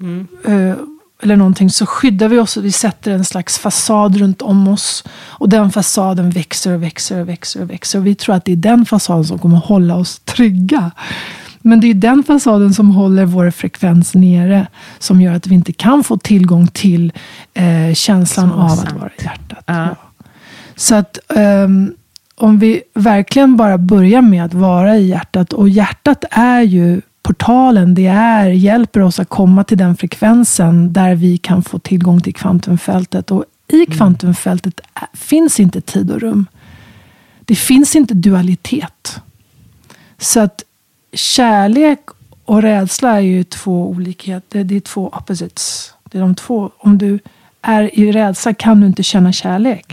Mm. 0.00 0.26
Uh, 0.48 0.76
eller 1.24 1.36
någonting 1.36 1.70
så 1.70 1.86
skyddar 1.86 2.28
vi 2.28 2.38
oss 2.38 2.56
och 2.56 2.64
vi 2.64 2.72
sätter 2.72 3.10
en 3.10 3.24
slags 3.24 3.58
fasad 3.58 4.16
runt 4.16 4.42
om 4.42 4.68
oss. 4.68 5.04
Och 5.26 5.48
den 5.48 5.70
fasaden 5.70 6.30
växer 6.30 6.74
och 6.74 6.82
växer 6.82 7.20
och 7.20 7.28
växer 7.28 7.62
och 7.62 7.70
växer. 7.70 7.98
Och 7.98 8.06
vi 8.06 8.14
tror 8.14 8.34
att 8.34 8.44
det 8.44 8.52
är 8.52 8.56
den 8.56 8.86
fasaden 8.86 9.24
som 9.24 9.38
kommer 9.38 9.56
hålla 9.56 9.96
oss 9.96 10.18
trygga. 10.18 10.90
Men 11.60 11.80
det 11.80 11.86
är 11.86 11.94
den 11.94 12.22
fasaden 12.22 12.74
som 12.74 12.90
håller 12.90 13.24
vår 13.24 13.50
frekvens 13.50 14.14
nere. 14.14 14.66
Som 14.98 15.20
gör 15.20 15.34
att 15.34 15.46
vi 15.46 15.54
inte 15.54 15.72
kan 15.72 16.04
få 16.04 16.16
tillgång 16.16 16.66
till 16.66 17.12
eh, 17.54 17.94
känslan 17.94 18.52
av 18.52 18.68
sant. 18.68 18.88
att 18.88 19.00
vara 19.00 19.10
i 19.18 19.24
hjärtat. 19.24 19.64
Ja. 19.66 19.74
Ja. 19.74 19.96
Så 20.76 20.94
att 20.94 21.18
ehm, 21.36 21.94
om 22.36 22.58
vi 22.58 22.82
verkligen 22.94 23.56
bara 23.56 23.78
börjar 23.78 24.22
med 24.22 24.44
att 24.44 24.54
vara 24.54 24.96
i 24.96 25.06
hjärtat. 25.06 25.52
Och 25.52 25.68
hjärtat 25.68 26.24
är 26.30 26.60
ju 26.60 27.00
portalen. 27.22 27.94
Det 27.94 28.06
är, 28.06 28.46
hjälper 28.48 29.00
oss 29.00 29.18
att 29.20 29.28
komma 29.28 29.64
till 29.64 29.78
den 29.78 29.96
frekvensen 29.96 30.92
där 30.92 31.14
vi 31.14 31.38
kan 31.38 31.62
få 31.62 31.78
tillgång 31.78 32.20
till 32.20 32.34
kvantumfältet. 32.34 33.30
Och 33.30 33.44
i 33.68 33.86
kvantumfältet 33.86 34.80
är- 34.94 35.16
finns 35.16 35.60
inte 35.60 35.80
tid 35.80 36.10
och 36.10 36.20
rum. 36.20 36.46
Det 37.44 37.54
finns 37.54 37.96
inte 37.96 38.14
dualitet. 38.14 39.20
Så 40.18 40.40
att 40.40 40.62
kärlek 41.12 42.00
och 42.44 42.62
rädsla 42.62 43.10
är 43.16 43.20
ju 43.20 43.44
två 43.44 43.88
olikheter. 43.90 44.64
Det 44.64 44.76
är 44.76 44.80
två 44.80 45.08
opposites. 45.08 45.94
Det 46.10 46.18
är 46.18 46.22
de 46.22 46.34
två. 46.34 46.70
Om 46.78 46.98
du 46.98 47.18
är 47.62 47.98
i 47.98 48.12
rädsla 48.12 48.54
kan 48.54 48.80
du 48.80 48.86
inte 48.86 49.02
känna 49.02 49.32
kärlek. 49.32 49.92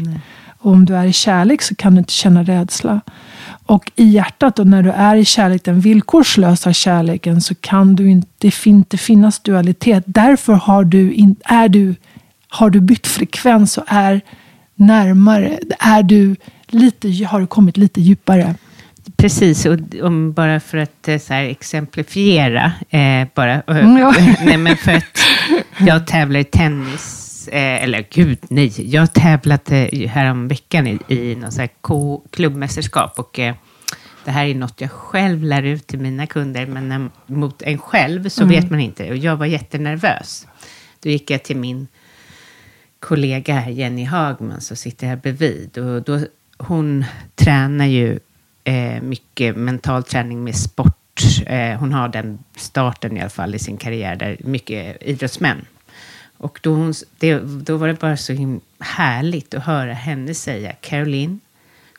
Och 0.61 0.71
om 0.71 0.85
du 0.85 0.95
är 0.95 1.05
i 1.05 1.13
kärlek 1.13 1.61
så 1.61 1.75
kan 1.75 1.95
du 1.95 1.99
inte 1.99 2.13
känna 2.13 2.43
rädsla. 2.43 3.01
Och 3.65 3.91
i 3.95 4.03
hjärtat, 4.03 4.59
och 4.59 4.67
när 4.67 4.83
du 4.83 4.91
är 4.91 5.15
i 5.15 5.25
kärlek, 5.25 5.63
den 5.63 5.79
villkorslösa 5.79 6.73
kärleken, 6.73 7.41
så 7.41 7.55
kan 7.55 7.95
du 7.95 8.09
inte, 8.09 8.27
det 8.37 8.65
inte 8.65 8.97
finnas 8.97 9.39
dualitet. 9.39 10.03
Därför 10.07 10.53
har 10.53 10.83
du, 10.83 11.13
in, 11.13 11.35
är 11.45 11.69
du, 11.69 11.95
har 12.49 12.69
du 12.69 12.79
bytt 12.79 13.07
frekvens 13.07 13.77
och 13.77 13.83
är 13.87 14.21
närmare. 14.75 15.59
Är 15.79 16.03
du 16.03 16.35
lite, 16.67 17.25
har 17.25 17.39
du 17.39 17.47
kommit 17.47 17.77
lite 17.77 18.01
djupare. 18.01 18.55
Precis, 19.17 19.65
och 19.65 19.79
om 20.01 20.33
bara 20.33 20.59
för 20.59 20.77
att 20.77 21.07
eh, 21.07 21.17
så 21.17 21.33
här, 21.33 21.43
exemplifiera, 21.43 22.71
eh, 22.89 23.27
bara, 23.35 23.61
Mm, 23.61 23.97
ja. 23.97 24.13
nej, 24.45 24.57
men 24.57 24.77
för 24.77 24.91
att 24.91 25.19
jag 25.77 26.07
tävlar 26.07 26.39
i 26.39 26.43
tennis, 26.43 27.30
eh, 27.47 27.83
eller 27.83 28.07
gud 28.11 28.37
nej, 28.49 28.91
jag 28.91 29.13
tävlade 29.13 29.89
häromveckan 30.07 30.87
i, 30.87 30.99
i 31.07 31.35
någon 31.35 31.51
så 31.51 31.67
klubbmästerskap 32.31 33.19
och 33.19 33.39
eh, 33.39 33.55
det 34.25 34.31
här 34.31 34.45
är 34.45 34.55
något 34.55 34.81
jag 34.81 34.91
själv 34.91 35.43
lär 35.43 35.63
ut 35.63 35.87
till 35.87 35.99
mina 35.99 36.27
kunder, 36.27 36.65
men 36.65 36.89
när, 36.89 37.09
mot 37.25 37.61
en 37.61 37.77
själv 37.77 38.29
så 38.29 38.45
vet 38.45 38.69
man 38.69 38.79
inte. 38.79 39.09
Och 39.09 39.17
jag 39.17 39.35
var 39.35 39.45
jättenervös. 39.45 40.47
Då 40.99 41.09
gick 41.09 41.31
jag 41.31 41.43
till 41.43 41.57
min 41.57 41.87
kollega 42.99 43.53
här, 43.53 43.71
Jenny 43.71 44.03
Hagman, 44.03 44.61
som 44.61 44.77
sitter 44.77 45.07
här 45.07 45.15
bredvid. 45.15 45.77
Och 45.77 46.01
då, 46.01 46.19
hon 46.57 47.05
tränar 47.35 47.85
ju 47.85 48.19
eh, 48.63 49.01
mycket 49.01 49.55
mental 49.55 50.03
träning 50.03 50.43
med 50.43 50.55
sport. 50.55 50.97
Eh, 51.45 51.79
hon 51.79 51.93
har 51.93 52.07
den 52.07 52.39
starten 52.55 53.17
i 53.17 53.21
alla 53.21 53.29
fall 53.29 53.55
i 53.55 53.59
sin 53.59 53.77
karriär, 53.77 54.15
där 54.15 54.37
mycket 54.39 54.97
idrottsmän. 55.01 55.65
Och 56.41 56.59
då, 56.63 56.73
hon, 56.73 56.93
det, 57.19 57.39
då 57.39 57.77
var 57.77 57.87
det 57.87 57.93
bara 57.93 58.17
så 58.17 58.59
härligt 58.79 59.53
att 59.53 59.63
höra 59.63 59.93
henne 59.93 60.33
säga, 60.33 60.71
Caroline, 60.71 61.39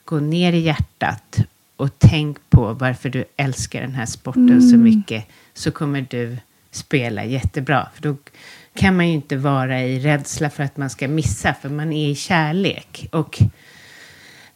gå 0.05 0.21
ner 0.21 0.53
i 0.53 0.59
hjärtat 0.59 1.39
och 1.77 1.91
tänk 1.99 2.39
på 2.51 2.73
varför 2.73 3.09
du 3.09 3.25
älskar 3.37 3.81
den 3.81 3.95
här 3.95 4.07
sporten 4.07 4.63
så 4.63 4.77
mycket, 4.77 5.27
så 5.55 5.71
kommer 5.71 6.07
du 6.11 6.37
spela 6.71 7.25
jättebra. 7.25 7.89
För 7.95 8.03
då 8.03 8.17
kan 8.75 8.97
man 8.97 9.09
ju 9.09 9.15
inte 9.15 9.37
vara 9.37 9.83
i 9.83 10.01
rädsla 10.01 10.51
för 10.51 10.63
att 10.63 10.77
man 10.77 10.91
ska 10.91 11.09
missa, 11.09 11.55
för 11.55 11.69
man 11.69 11.93
är 11.93 12.11
i 12.11 12.15
kärlek. 12.15 13.09
Och 13.13 13.43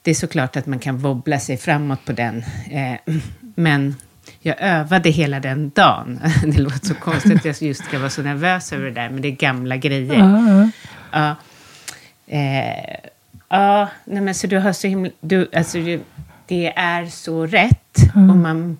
det 0.02 0.10
är 0.10 0.14
såklart 0.14 0.56
att 0.56 0.66
man 0.66 0.78
kan 0.78 0.98
wobbla 0.98 1.38
sig 1.38 1.56
framåt 1.56 2.04
på 2.04 2.12
den. 2.12 2.44
Eh, 2.70 3.14
men 3.54 3.94
jag 4.40 4.56
övade 4.60 5.10
hela 5.10 5.40
den 5.40 5.70
dagen. 5.74 6.20
Det 6.46 6.58
låter 6.58 6.86
så 6.86 6.94
konstigt 6.94 7.36
att 7.36 7.44
jag 7.44 7.62
just 7.62 7.84
ska 7.84 7.98
vara 7.98 8.10
så 8.10 8.22
nervös 8.22 8.72
över 8.72 8.84
det 8.84 8.90
där, 8.90 9.10
men 9.10 9.22
det 9.22 9.28
är 9.28 9.32
gamla 9.32 9.76
grejer. 9.76 10.18
Ja, 10.18 10.68
Ja. 11.12 11.36
Eh, 12.26 12.96
ja, 13.48 13.88
nej 14.04 14.20
men 14.22 14.34
så 14.34 14.46
du 14.46 14.58
har 14.58 14.72
så 14.72 14.86
himla... 14.86 15.10
Du, 15.20 15.48
alltså, 15.56 15.78
det- 16.46 16.72
är 16.76 17.06
så 17.06 17.46
rätt. 17.46 17.96
Och 18.14 18.36
man, 18.36 18.76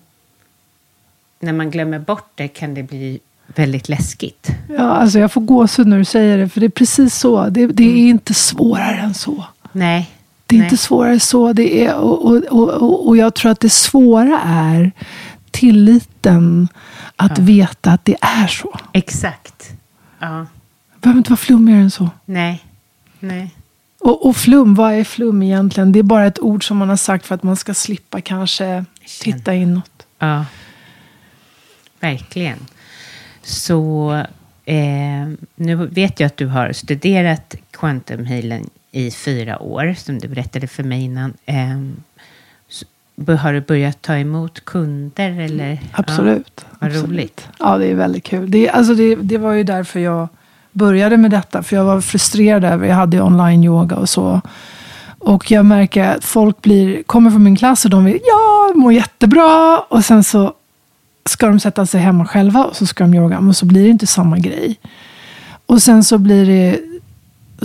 när 1.39 1.53
man 1.53 1.71
glömmer 1.71 1.99
bort 1.99 2.31
det 2.35 2.47
kan 2.47 2.73
det 2.73 2.83
bli 2.83 3.19
väldigt 3.55 3.89
läskigt. 3.89 4.49
Ja, 4.69 4.83
alltså 4.83 5.19
jag 5.19 5.31
får 5.31 5.41
gåshud 5.41 5.87
när 5.87 5.97
du 5.97 6.05
säger 6.05 6.37
det, 6.37 6.49
för 6.49 6.59
det 6.59 6.65
är 6.65 6.69
precis 6.69 7.15
så. 7.15 7.49
Det, 7.49 7.67
det 7.67 7.83
är 7.83 8.09
inte 8.09 8.33
svårare 8.33 8.97
än 8.97 9.13
så. 9.13 9.43
Nej. 9.71 10.11
Det 10.45 10.55
är 10.55 10.59
nej. 10.59 10.65
inte 10.65 10.77
svårare 10.77 11.19
så. 11.19 11.53
Det 11.53 11.85
är, 11.85 11.95
och, 11.95 12.25
och, 12.25 12.43
och, 12.53 13.07
och 13.07 13.17
jag 13.17 13.33
tror 13.33 13.51
att 13.51 13.59
det 13.59 13.69
svåra 13.69 14.41
är 14.45 14.91
tilliten 15.59 16.67
att 17.15 17.39
veta 17.39 17.91
att 17.91 18.05
det 18.05 18.15
är 18.21 18.47
så. 18.47 18.79
Exakt. 18.93 19.71
Ja. 20.19 20.45
Det 20.93 21.01
behöver 21.01 21.17
inte 21.17 21.29
vara 21.29 21.37
flummigare 21.37 21.81
än 21.81 21.91
så. 21.91 22.09
Nej. 22.25 22.65
Nej. 23.19 23.55
Och, 23.99 24.25
och 24.25 24.37
flum, 24.37 24.75
vad 24.75 24.93
är 24.93 25.03
flum 25.03 25.43
egentligen? 25.43 25.91
Det 25.91 25.99
är 25.99 26.03
bara 26.03 26.25
ett 26.25 26.39
ord 26.39 26.67
som 26.67 26.77
man 26.77 26.89
har 26.89 26.97
sagt 26.97 27.25
för 27.25 27.35
att 27.35 27.43
man 27.43 27.55
ska 27.55 27.73
slippa 27.73 28.21
kanske 28.21 28.85
titta 29.21 29.53
inåt. 29.53 30.05
Ja. 30.19 30.45
Verkligen. 31.99 32.59
Så 33.41 34.11
eh, 34.65 35.27
nu 35.55 35.75
vet 35.75 36.19
jag 36.19 36.27
att 36.27 36.37
du 36.37 36.47
har 36.47 36.73
studerat 36.73 37.55
quantum 37.71 38.25
healing 38.25 38.69
i 38.91 39.11
fyra 39.11 39.59
år, 39.59 39.95
som 39.97 40.19
du 40.19 40.27
berättade 40.27 40.67
för 40.67 40.83
mig 40.83 41.01
innan. 41.03 41.33
Eh, 41.45 41.81
har 43.25 43.53
du 43.53 43.61
börjat 43.61 44.01
ta 44.01 44.15
emot 44.15 44.65
kunder? 44.65 45.39
Eller? 45.39 45.79
Absolut. 45.91 46.51
Ja, 46.55 46.63
vad 46.79 46.89
absolut. 46.89 47.09
roligt. 47.09 47.47
Ja, 47.59 47.77
det 47.77 47.85
är 47.85 47.95
väldigt 47.95 48.23
kul. 48.23 48.51
Det, 48.51 48.69
alltså 48.69 48.93
det, 48.93 49.15
det 49.15 49.37
var 49.37 49.53
ju 49.53 49.63
därför 49.63 49.99
jag 49.99 50.27
började 50.71 51.17
med 51.17 51.31
detta. 51.31 51.63
För 51.63 51.75
jag 51.75 51.83
var 51.83 52.01
frustrerad 52.01 52.63
över, 52.63 52.87
jag 52.87 52.95
hade 52.95 53.17
ju 53.17 53.23
online-yoga 53.23 53.95
och 53.95 54.09
så. 54.09 54.41
Och 55.19 55.51
jag 55.51 55.65
märker 55.65 56.03
att 56.03 56.23
folk 56.23 56.61
blir, 56.61 57.03
kommer 57.03 57.31
från 57.31 57.43
min 57.43 57.55
klass 57.55 57.85
och 57.85 57.91
de 57.91 58.05
vill, 58.05 58.19
ja, 58.25 58.71
mår 58.75 58.93
jättebra. 58.93 59.79
Och 59.79 60.05
sen 60.05 60.23
så 60.23 60.53
ska 61.25 61.47
de 61.47 61.59
sätta 61.59 61.85
sig 61.85 62.01
hemma 62.01 62.25
själva 62.25 62.63
och 62.63 62.75
så 62.75 62.85
ska 62.85 63.03
de 63.03 63.13
yoga. 63.13 63.41
Men 63.41 63.53
så 63.53 63.65
blir 63.65 63.83
det 63.83 63.89
inte 63.89 64.07
samma 64.07 64.37
grej. 64.37 64.79
Och 65.65 65.81
sen 65.81 66.03
så 66.03 66.17
blir 66.17 66.45
det, 66.45 66.79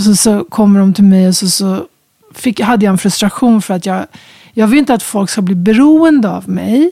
så, 0.00 0.16
så 0.16 0.44
kommer 0.44 0.80
de 0.80 0.94
till 0.94 1.04
mig 1.04 1.28
och 1.28 1.36
så, 1.36 1.48
så 1.48 1.86
fick, 2.34 2.60
hade 2.60 2.84
jag 2.84 2.92
en 2.92 2.98
frustration 2.98 3.62
för 3.62 3.74
att 3.74 3.86
jag, 3.86 4.06
jag 4.52 4.66
vill 4.66 4.78
inte 4.78 4.94
att 4.94 5.02
folk 5.02 5.30
ska 5.30 5.42
bli 5.42 5.54
beroende 5.54 6.30
av 6.30 6.48
mig. 6.48 6.90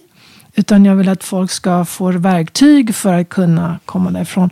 Utan 0.55 0.85
jag 0.85 0.97
vill 0.97 1.09
att 1.09 1.25
folk 1.25 1.51
ska 1.51 1.85
få 1.85 2.11
verktyg 2.11 2.95
för 2.95 3.13
att 3.13 3.29
kunna 3.29 3.79
komma 3.85 4.11
därifrån. 4.11 4.51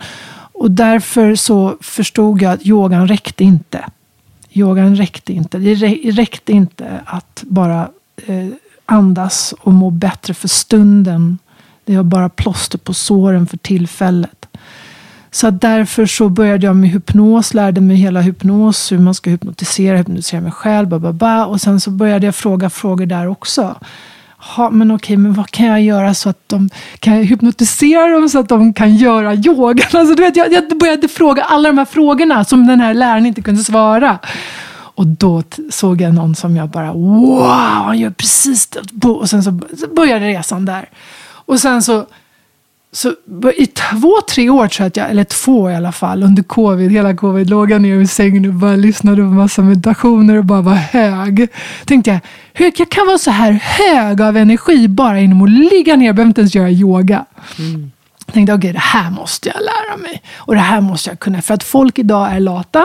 Och 0.53 0.71
därför 0.71 1.35
så 1.35 1.77
förstod 1.81 2.43
jag 2.43 2.53
att 2.53 2.67
yogan 2.67 3.09
räckte 3.09 3.45
inte. 3.45 3.85
Yogan 4.53 4.97
räckte 4.97 5.33
inte. 5.33 5.59
Det 5.59 5.75
räckte 6.13 6.53
inte 6.53 7.01
att 7.05 7.43
bara 7.47 7.89
eh, 8.27 8.49
andas 8.87 9.55
och 9.61 9.73
må 9.73 9.91
bättre 9.91 10.35
för 10.35 10.49
stunden. 10.49 11.39
Det 11.85 11.97
var 11.97 12.05
bara 12.05 12.29
plåster 12.29 12.79
på 12.79 12.95
såren 12.95 13.47
för 13.47 13.57
tillfället. 13.57 14.47
Så 15.31 15.51
därför 15.51 16.07
så 16.07 16.29
började 16.29 16.67
jag 16.67 16.77
med 16.77 16.91
hypnos, 16.91 17.55
lärde 17.55 17.81
mig 17.81 17.97
hela 17.97 18.21
hypnos, 18.21 18.93
hur 18.93 18.99
man 18.99 19.15
ska 19.15 19.31
hypnotisera, 19.31 19.97
hypnotisera 19.97 20.41
mig 20.41 20.53
själv, 20.53 20.89
ba, 20.89 20.99
ba, 20.99 21.13
ba. 21.13 21.45
och 21.45 21.61
sen 21.61 21.81
så 21.81 21.91
började 21.91 22.27
jag 22.27 22.35
fråga 22.35 22.71
frågor 22.71 23.07
där 23.07 23.29
också. 23.29 23.77
Ha, 24.41 24.71
men 24.71 24.91
okej, 24.91 25.17
men 25.17 25.33
vad 25.33 25.51
kan 25.51 25.67
jag 25.67 25.83
göra 25.83 26.15
så 26.15 26.29
att 26.29 26.49
de 26.49 26.71
kan 26.99 27.17
jag 27.17 27.25
hypnotisera 27.25 28.09
dem 28.09 28.29
så 28.29 28.39
att 28.39 28.49
de 28.49 28.73
kan 28.73 28.97
göra 28.97 29.35
yoga? 29.35 29.85
Alltså, 29.93 30.15
du 30.15 30.23
vet, 30.23 30.37
jag, 30.37 30.53
jag 30.53 30.79
började 30.79 31.09
fråga 31.09 31.43
alla 31.43 31.69
de 31.69 31.79
här 31.79 31.85
frågorna 31.85 32.45
som 32.45 32.67
den 32.67 32.81
här 32.81 32.95
läraren 32.95 33.27
inte 33.27 33.43
kunde 33.43 33.65
svara. 33.65 34.19
Och 34.99 35.07
då 35.07 35.43
såg 35.71 36.01
jag 36.01 36.15
någon 36.15 36.35
som 36.35 36.57
jag 36.57 36.69
bara, 36.69 36.93
wow, 36.93 37.51
han 37.51 37.99
gör 37.99 38.11
precis 38.11 38.67
det. 38.67 39.09
Och 39.09 39.31
sen 39.31 39.43
så 39.43 39.61
så 39.81 39.89
började 39.95 40.27
resan 40.29 40.65
där. 40.65 40.89
Och 41.47 41.61
sen 41.61 41.83
så 41.83 42.07
så 42.99 43.15
i 43.57 43.67
två, 43.67 44.21
tre 44.29 44.51
år 44.51 44.69
tror 44.69 44.85
jag 44.85 44.87
att 44.87 44.97
jag, 44.97 45.11
eller 45.11 45.25
två 45.25 45.71
i 45.71 45.75
alla 45.75 45.93
fall, 45.93 46.23
under 46.23 46.43
covid, 46.43 46.91
hela 46.91 47.17
covid, 47.17 47.51
låg 47.51 47.71
jag 47.71 47.83
ner 47.83 48.01
i 48.01 48.07
sängen 48.07 48.47
och 48.47 48.55
bara 48.55 48.77
lyssnade 48.77 49.17
på 49.17 49.29
massa 49.29 49.63
meditationer 49.63 50.39
och 50.39 50.45
bara 50.45 50.61
var 50.61 50.75
hög. 50.75 51.49
Tänkte 51.85 52.11
jag, 52.11 52.21
hur 52.53 52.73
jag 52.77 52.89
kan 52.89 53.07
vara 53.07 53.19
så 53.19 53.31
här 53.31 53.53
hög 53.53 54.23
av 54.23 54.37
energi 54.37 54.89
bara 54.89 55.21
genom 55.21 55.43
att 55.43 55.51
ligga 55.51 55.97
ner, 55.97 56.07
jag 56.07 56.15
behöver 56.15 56.29
inte 56.29 56.41
ens 56.41 56.55
göra 56.55 56.71
yoga. 56.71 57.25
Tänkte, 58.33 58.55
okej, 58.55 58.73
det 58.73 58.79
här 58.79 59.11
måste 59.11 59.49
jag 59.49 59.57
lära 59.61 59.97
mig. 59.97 60.23
Och 60.37 60.55
det 60.55 60.61
här 60.61 60.81
måste 60.81 61.11
jag 61.11 61.19
kunna, 61.19 61.43
för 61.43 61.55
att 61.55 61.65
folk 61.65 61.99
idag 61.99 62.33
är 62.33 62.41
lata. 62.41 62.85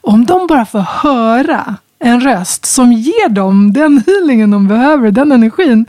Om 0.00 0.26
de 0.26 0.46
bara 0.46 0.66
får 0.66 0.80
höra 1.02 1.76
en 1.98 2.20
röst 2.20 2.66
som 2.66 2.92
ger 2.92 3.28
dem 3.28 3.72
den 3.72 4.02
healingen 4.06 4.50
de 4.50 4.68
behöver, 4.68 5.10
den 5.10 5.32
energin. 5.32 5.86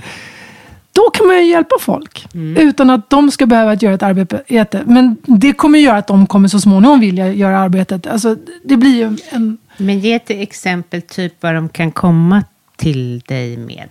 Då 0.94 1.10
kan 1.14 1.28
man 1.28 1.36
ju 1.36 1.44
hjälpa 1.44 1.76
folk. 1.80 2.28
Utan 2.58 2.90
att 2.90 3.10
de 3.10 3.32
ska 3.32 3.46
behöva 3.46 3.74
göra 3.74 3.94
ett 3.94 4.04
arbete. 4.04 4.84
Men 4.86 5.18
det 5.26 5.54
kommer 5.54 5.80
göra 5.80 5.98
att 5.98 6.08
de 6.08 6.28
kommer 6.28 6.48
så 6.48 6.60
småningom 6.60 7.00
vilja 7.00 7.34
göra 7.34 7.60
arbetet. 7.60 8.08
Alltså, 8.08 8.36
det 8.64 8.78
blir 8.78 8.96
ju 8.96 9.18
en... 9.30 9.58
Men 9.78 10.00
ge 10.00 10.14
ett 10.14 10.30
exempel, 10.30 11.02
typ 11.02 11.34
vad 11.40 11.56
de 11.56 11.70
kan 11.70 11.92
komma 11.92 12.44
till 12.76 13.20
dig 13.20 13.58
med. 13.58 13.90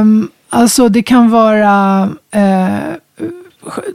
Um, 0.00 0.30
alltså 0.48 0.88
det 0.88 1.02
kan 1.02 1.30
vara... 1.30 2.04
Uh, 2.36 2.94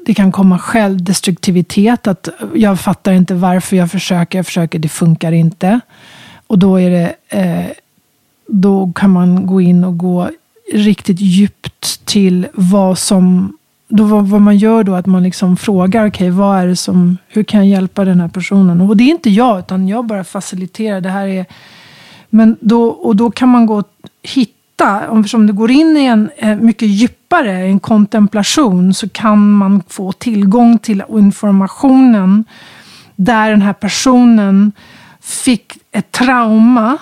det 0.05 0.13
kan 0.13 0.31
komma 0.31 0.59
självdestruktivitet. 0.59 2.07
Att 2.07 2.29
jag 2.53 2.79
fattar 2.79 3.11
inte 3.11 3.33
varför 3.33 3.75
jag 3.75 3.91
försöker. 3.91 4.37
Jag 4.37 4.45
försöker, 4.45 4.79
det 4.79 4.89
funkar 4.89 5.31
inte. 5.31 5.79
Och 6.47 6.59
då 6.59 6.79
är 6.79 6.89
det... 6.89 7.15
Uh, 7.39 7.71
då 8.47 8.91
kan 8.95 9.09
man 9.09 9.45
gå 9.47 9.61
in 9.61 9.83
och 9.83 9.97
gå 9.97 10.29
riktigt 10.71 11.19
djupt 11.19 12.05
till 12.05 12.47
vad 12.53 12.97
som... 12.97 13.57
Då 13.87 14.03
vad, 14.03 14.27
vad 14.27 14.41
man 14.41 14.57
gör 14.57 14.83
då, 14.83 14.95
att 14.95 15.05
man 15.05 15.23
liksom 15.23 15.57
frågar, 15.57 16.07
okej, 16.07 16.09
okay, 16.09 16.29
vad 16.29 16.59
är 16.59 16.67
det 16.67 16.75
som... 16.75 17.17
Hur 17.27 17.43
kan 17.43 17.59
jag 17.59 17.67
hjälpa 17.67 18.05
den 18.05 18.19
här 18.19 18.27
personen? 18.27 18.81
Och 18.81 18.97
det 18.97 19.03
är 19.03 19.09
inte 19.09 19.29
jag, 19.29 19.59
utan 19.59 19.87
jag 19.87 20.05
bara 20.05 20.23
faciliterar. 20.23 21.01
Det 21.01 21.09
här 21.09 21.27
är... 21.27 21.45
Men 22.29 22.57
då, 22.59 22.87
och 22.87 23.15
då 23.15 23.31
kan 23.31 23.49
man 23.49 23.65
gå 23.65 23.75
och 23.75 23.89
hitta, 24.21 25.09
om 25.09 25.47
du 25.47 25.53
går 25.53 25.71
in 25.71 25.97
i 25.97 26.05
en 26.05 26.29
eh, 26.37 26.55
mycket 26.55 26.87
djupare, 26.87 27.51
en 27.51 27.79
kontemplation, 27.79 28.93
så 28.93 29.09
kan 29.09 29.51
man 29.51 29.83
få 29.87 30.11
tillgång 30.11 30.77
till 30.79 31.03
informationen 31.09 32.45
där 33.15 33.49
den 33.49 33.61
här 33.61 33.73
personen 33.73 34.71
fick 35.21 35.73
ett 35.91 36.11
trauma. 36.11 36.97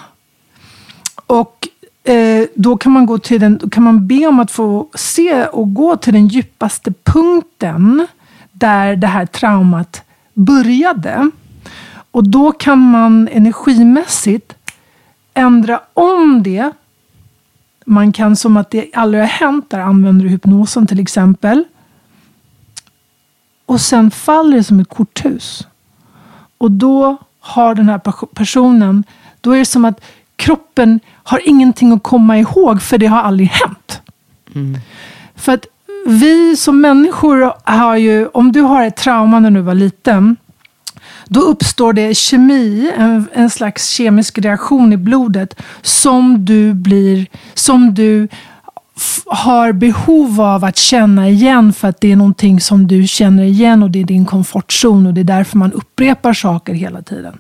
Och 1.28 1.68
Eh, 2.12 2.46
då 2.56 2.78
kan 2.78 2.92
man, 2.92 3.06
gå 3.06 3.18
till 3.18 3.42
den, 3.42 3.58
då 3.58 3.70
kan 3.70 3.84
man 3.84 4.08
be 4.08 4.28
om 4.28 4.40
att 4.40 4.52
få 4.52 4.88
se 4.96 5.46
och 5.46 5.74
gå 5.74 5.98
till 5.98 6.14
den 6.14 6.28
djupaste 6.28 6.94
punkten 7.04 8.08
där 8.52 8.96
det 8.96 9.08
här 9.08 9.26
traumat 9.26 10.04
började. 10.34 11.32
Och 12.12 12.30
då 12.30 12.52
kan 12.52 12.80
man 12.80 13.28
energimässigt 13.28 14.54
ändra 15.34 15.82
om 15.94 16.44
det. 16.44 16.72
Man 17.86 18.12
kan 18.12 18.36
som 18.36 18.58
att 18.58 18.72
det 18.72 18.90
aldrig 18.94 19.24
har 19.24 19.28
hänt, 19.28 19.70
där 19.70 19.80
använder 19.80 20.26
du 20.26 20.32
hypnosen 20.32 20.88
till 20.88 21.00
exempel. 21.00 21.64
Och 23.66 23.82
sen 23.82 24.12
faller 24.12 24.58
det 24.58 24.64
som 24.64 24.80
ett 24.80 24.90
korthus. 24.90 25.68
Och 26.58 26.72
då 26.72 27.18
har 27.40 27.76
den 27.76 27.90
här 27.90 28.28
personen, 28.36 29.04
då 29.42 29.52
är 29.52 29.60
det 29.60 29.66
som 29.66 29.86
att 29.86 30.02
kroppen 30.42 31.00
har 31.24 31.42
ingenting 31.46 31.92
att 31.92 32.04
komma 32.04 32.40
ihåg, 32.40 32.82
för 32.82 32.98
det 32.98 33.06
har 33.06 33.22
aldrig 33.22 33.50
hänt. 33.50 34.02
Mm. 34.56 34.80
För 35.36 35.52
att 35.52 35.66
vi 36.06 36.56
som 36.56 36.82
människor 36.82 37.54
har 37.64 37.96
ju, 37.96 38.28
om 38.28 38.52
du 38.52 38.62
har 38.62 38.86
ett 38.86 38.96
trauma 38.96 39.40
när 39.40 39.52
du 39.52 39.62
var 39.62 39.76
liten, 39.76 40.36
då 41.26 41.40
uppstår 41.40 41.94
det 41.94 42.18
kemi, 42.18 42.92
en, 42.98 43.28
en 43.34 43.50
slags 43.50 43.90
kemisk 43.90 44.40
reaktion 44.40 44.94
i 44.94 44.98
blodet 44.98 45.62
som 45.82 46.46
du 46.46 46.74
blir, 46.74 47.26
som 47.54 47.94
du 47.94 48.28
har 49.26 49.72
behov 49.72 50.42
av 50.42 50.66
att 50.66 50.78
känna 50.78 51.30
igen 51.30 51.74
för 51.74 51.88
att 51.88 52.02
det 52.02 52.12
är 52.12 52.16
någonting 52.16 52.62
som 52.62 52.88
du 52.88 53.08
känner 53.08 53.44
igen 53.44 53.84
och 53.84 53.92
det 53.92 54.00
är 54.00 54.04
din 54.04 54.26
komfortzon 54.26 55.08
och 55.08 55.14
det 55.14 55.22
är 55.22 55.26
därför 55.38 55.58
man 55.58 55.74
upprepar 55.74 56.34
saker 56.34 56.74
hela 56.74 57.02
tiden. 57.02 57.38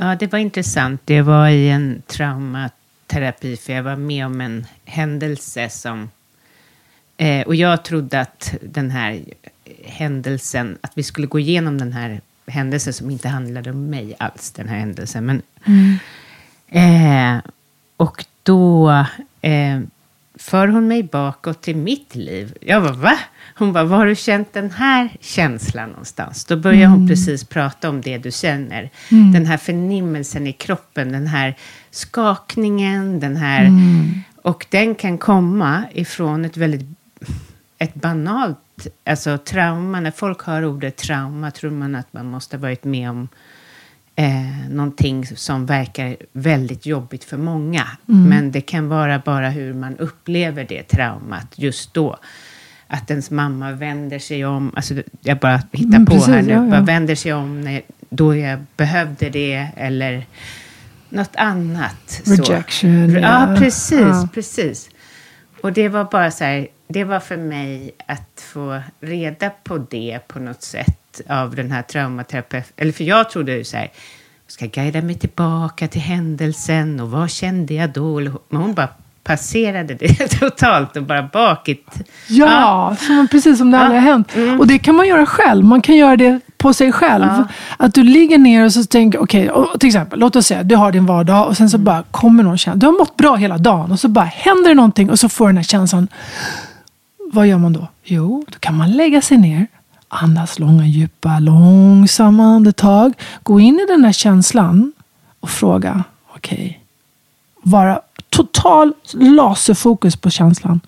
Ja, 0.00 0.14
det 0.14 0.32
var 0.32 0.38
intressant. 0.38 1.00
Det 1.04 1.22
var 1.22 1.48
i 1.48 1.68
en 1.68 2.02
traumaterapi 2.06 3.56
för 3.56 3.72
jag 3.72 3.82
var 3.82 3.96
med 3.96 4.26
om 4.26 4.40
en 4.40 4.66
händelse 4.84 5.68
som... 5.70 6.10
Eh, 7.16 7.46
och 7.46 7.54
jag 7.54 7.84
trodde 7.84 8.20
att 8.20 8.54
den 8.62 8.90
här 8.90 9.20
händelsen, 9.84 10.78
att 10.80 10.92
vi 10.94 11.02
skulle 11.02 11.26
gå 11.26 11.38
igenom 11.38 11.78
den 11.78 11.92
här 11.92 12.20
händelsen 12.46 12.92
som 12.92 13.10
inte 13.10 13.28
handlade 13.28 13.70
om 13.70 13.90
mig 13.90 14.16
alls, 14.18 14.50
den 14.50 14.68
här 14.68 14.78
händelsen. 14.78 15.26
Men, 15.26 15.42
mm. 15.64 15.98
eh, 16.68 17.42
och 17.96 18.24
då 18.42 18.90
eh, 19.40 19.80
för 20.38 20.68
hon 20.68 20.88
mig 20.88 21.02
bakåt 21.02 21.62
till 21.62 21.76
mitt 21.76 22.14
liv. 22.14 22.54
Jag 22.60 22.82
bara, 22.82 22.92
va? 22.92 23.18
Hon 23.54 23.72
bara, 23.72 23.84
var 23.84 23.96
har 23.96 24.06
du 24.06 24.14
känt 24.14 24.52
den 24.52 24.70
här 24.70 25.16
känslan 25.20 25.88
någonstans? 25.88 26.44
Då 26.44 26.56
börjar 26.56 26.86
mm. 26.86 26.92
hon 26.92 27.08
precis 27.08 27.44
prata 27.44 27.88
om 27.88 28.00
det 28.00 28.18
du 28.18 28.30
känner. 28.30 28.90
Mm. 29.10 29.32
Den 29.32 29.46
här 29.46 29.56
förnimmelsen 29.56 30.46
i 30.46 30.52
kroppen, 30.52 31.12
den 31.12 31.26
här 31.26 31.56
skakningen, 31.90 33.20
den 33.20 33.36
här... 33.36 33.64
Mm. 33.64 34.20
Och 34.42 34.66
den 34.70 34.94
kan 34.94 35.18
komma 35.18 35.82
ifrån 35.92 36.44
ett 36.44 36.56
väldigt 36.56 36.86
ett 37.78 37.94
banalt 37.94 38.86
alltså, 39.04 39.38
trauma. 39.38 40.00
När 40.00 40.10
folk 40.10 40.42
hör 40.42 40.64
ordet 40.64 40.96
trauma 40.96 41.50
tror 41.50 41.70
man 41.70 41.94
att 41.94 42.12
man 42.12 42.26
måste 42.26 42.56
ha 42.56 42.62
varit 42.62 42.84
med 42.84 43.10
om 43.10 43.28
eh, 44.18 44.70
någonting 44.70 45.26
som 45.26 45.66
verkar 45.66 46.16
väldigt 46.32 46.86
jobbigt 46.86 47.24
för 47.24 47.36
många. 47.36 47.86
Mm. 48.08 48.28
Men 48.28 48.52
det 48.52 48.60
kan 48.60 48.88
vara 48.88 49.18
bara 49.18 49.50
hur 49.50 49.74
man 49.74 49.96
upplever 49.96 50.64
det 50.64 50.82
traumat 50.82 51.46
just 51.54 51.94
då. 51.94 52.18
Att 52.86 53.10
ens 53.10 53.30
mamma 53.30 53.72
vänder 53.72 54.18
sig 54.18 54.46
om, 54.46 54.72
alltså 54.76 54.94
jag 55.20 55.38
bara 55.38 55.62
hittar 55.72 55.96
mm, 55.96 56.06
på 56.06 56.12
precis, 56.12 56.28
här 56.28 56.42
nu, 56.42 56.52
ja, 56.52 56.64
ja. 56.64 56.70
bara 56.70 56.80
vänder 56.80 57.14
sig 57.14 57.32
om 57.32 57.60
när, 57.60 57.82
då 58.08 58.36
jag 58.36 58.58
behövde 58.76 59.30
det 59.30 59.68
eller 59.76 60.26
något 61.08 61.36
annat. 61.36 62.22
Rejection. 62.24 63.12
Så. 63.12 63.18
Ja, 63.18 63.56
precis, 63.58 64.00
ja. 64.00 64.28
precis. 64.34 64.90
Och 65.62 65.72
det 65.72 65.88
var 65.88 66.04
bara 66.04 66.30
så 66.30 66.44
här, 66.44 66.68
det 66.88 67.04
var 67.04 67.20
för 67.20 67.36
mig 67.36 67.90
att 68.06 68.44
få 68.52 68.82
reda 69.00 69.50
på 69.50 69.78
det 69.78 70.20
på 70.28 70.38
något 70.38 70.62
sätt 70.62 71.07
av 71.28 71.54
den 71.54 71.70
här 71.70 71.82
traumaterapeuten. 71.82 72.72
Eller 72.76 72.92
för 72.92 73.04
jag 73.04 73.30
trodde 73.30 73.52
ju 73.52 73.64
så 73.64 73.76
här, 73.76 73.90
ska 74.46 74.66
guida 74.66 75.02
mig 75.02 75.14
tillbaka 75.14 75.88
till 75.88 76.00
händelsen 76.00 77.00
och 77.00 77.10
vad 77.10 77.30
kände 77.30 77.74
jag 77.74 77.92
då? 77.92 78.20
Men 78.20 78.60
hon 78.60 78.74
bara 78.74 78.88
passerade 79.28 79.94
det 79.94 80.28
totalt 80.40 80.96
och 80.96 81.02
bara 81.02 81.22
bakit. 81.22 81.86
Ja, 82.28 82.46
ja. 82.46 82.96
Som, 83.00 83.28
precis 83.30 83.58
som 83.58 83.70
det 83.70 83.76
ja. 83.76 83.82
aldrig 83.82 84.02
har 84.02 84.10
hänt. 84.10 84.36
Mm. 84.36 84.60
Och 84.60 84.66
det 84.66 84.78
kan 84.78 84.94
man 84.94 85.08
göra 85.08 85.26
själv. 85.26 85.64
Man 85.64 85.82
kan 85.82 85.96
göra 85.96 86.16
det 86.16 86.40
på 86.58 86.72
sig 86.74 86.92
själv. 86.92 87.24
Ja. 87.24 87.48
Att 87.76 87.94
du 87.94 88.02
ligger 88.02 88.38
ner 88.38 88.64
och 88.64 88.72
så 88.72 88.84
tänker, 88.84 89.18
okej, 89.18 89.50
okay, 89.50 89.78
till 89.78 89.86
exempel, 89.86 90.18
låt 90.18 90.36
oss 90.36 90.46
säga, 90.46 90.62
du 90.62 90.76
har 90.76 90.92
din 90.92 91.06
vardag 91.06 91.48
och 91.48 91.56
sen 91.56 91.70
så 91.70 91.76
mm. 91.76 91.84
bara 91.84 92.02
kommer 92.10 92.42
någon 92.42 92.58
känsla. 92.58 92.78
Du 92.78 92.86
har 92.86 92.98
mått 92.98 93.16
bra 93.16 93.36
hela 93.36 93.58
dagen 93.58 93.92
och 93.92 94.00
så 94.00 94.08
bara 94.08 94.24
händer 94.24 94.68
det 94.68 94.74
någonting 94.74 95.10
och 95.10 95.18
så 95.18 95.28
får 95.28 95.46
du 95.46 95.48
den 95.48 95.56
här 95.56 95.64
känslan. 95.64 96.08
Vad 97.32 97.46
gör 97.46 97.58
man 97.58 97.72
då? 97.72 97.88
Jo, 98.04 98.44
då 98.48 98.58
kan 98.58 98.76
man 98.76 98.92
lägga 98.92 99.20
sig 99.20 99.36
ner 99.36 99.66
Andas 100.08 100.58
långa, 100.58 100.86
djupa, 100.86 101.38
långsamma 101.38 102.44
andetag. 102.44 103.12
Gå 103.42 103.60
in 103.60 103.80
i 103.80 103.86
den 103.88 104.04
här 104.04 104.12
känslan 104.12 104.92
och 105.40 105.50
fråga. 105.50 106.04
Okej. 106.34 106.54
Okay. 106.54 106.74
Vara 107.62 108.00
total 108.28 108.92
laserfokus 109.12 110.16
på 110.16 110.30
känslan. 110.30 110.80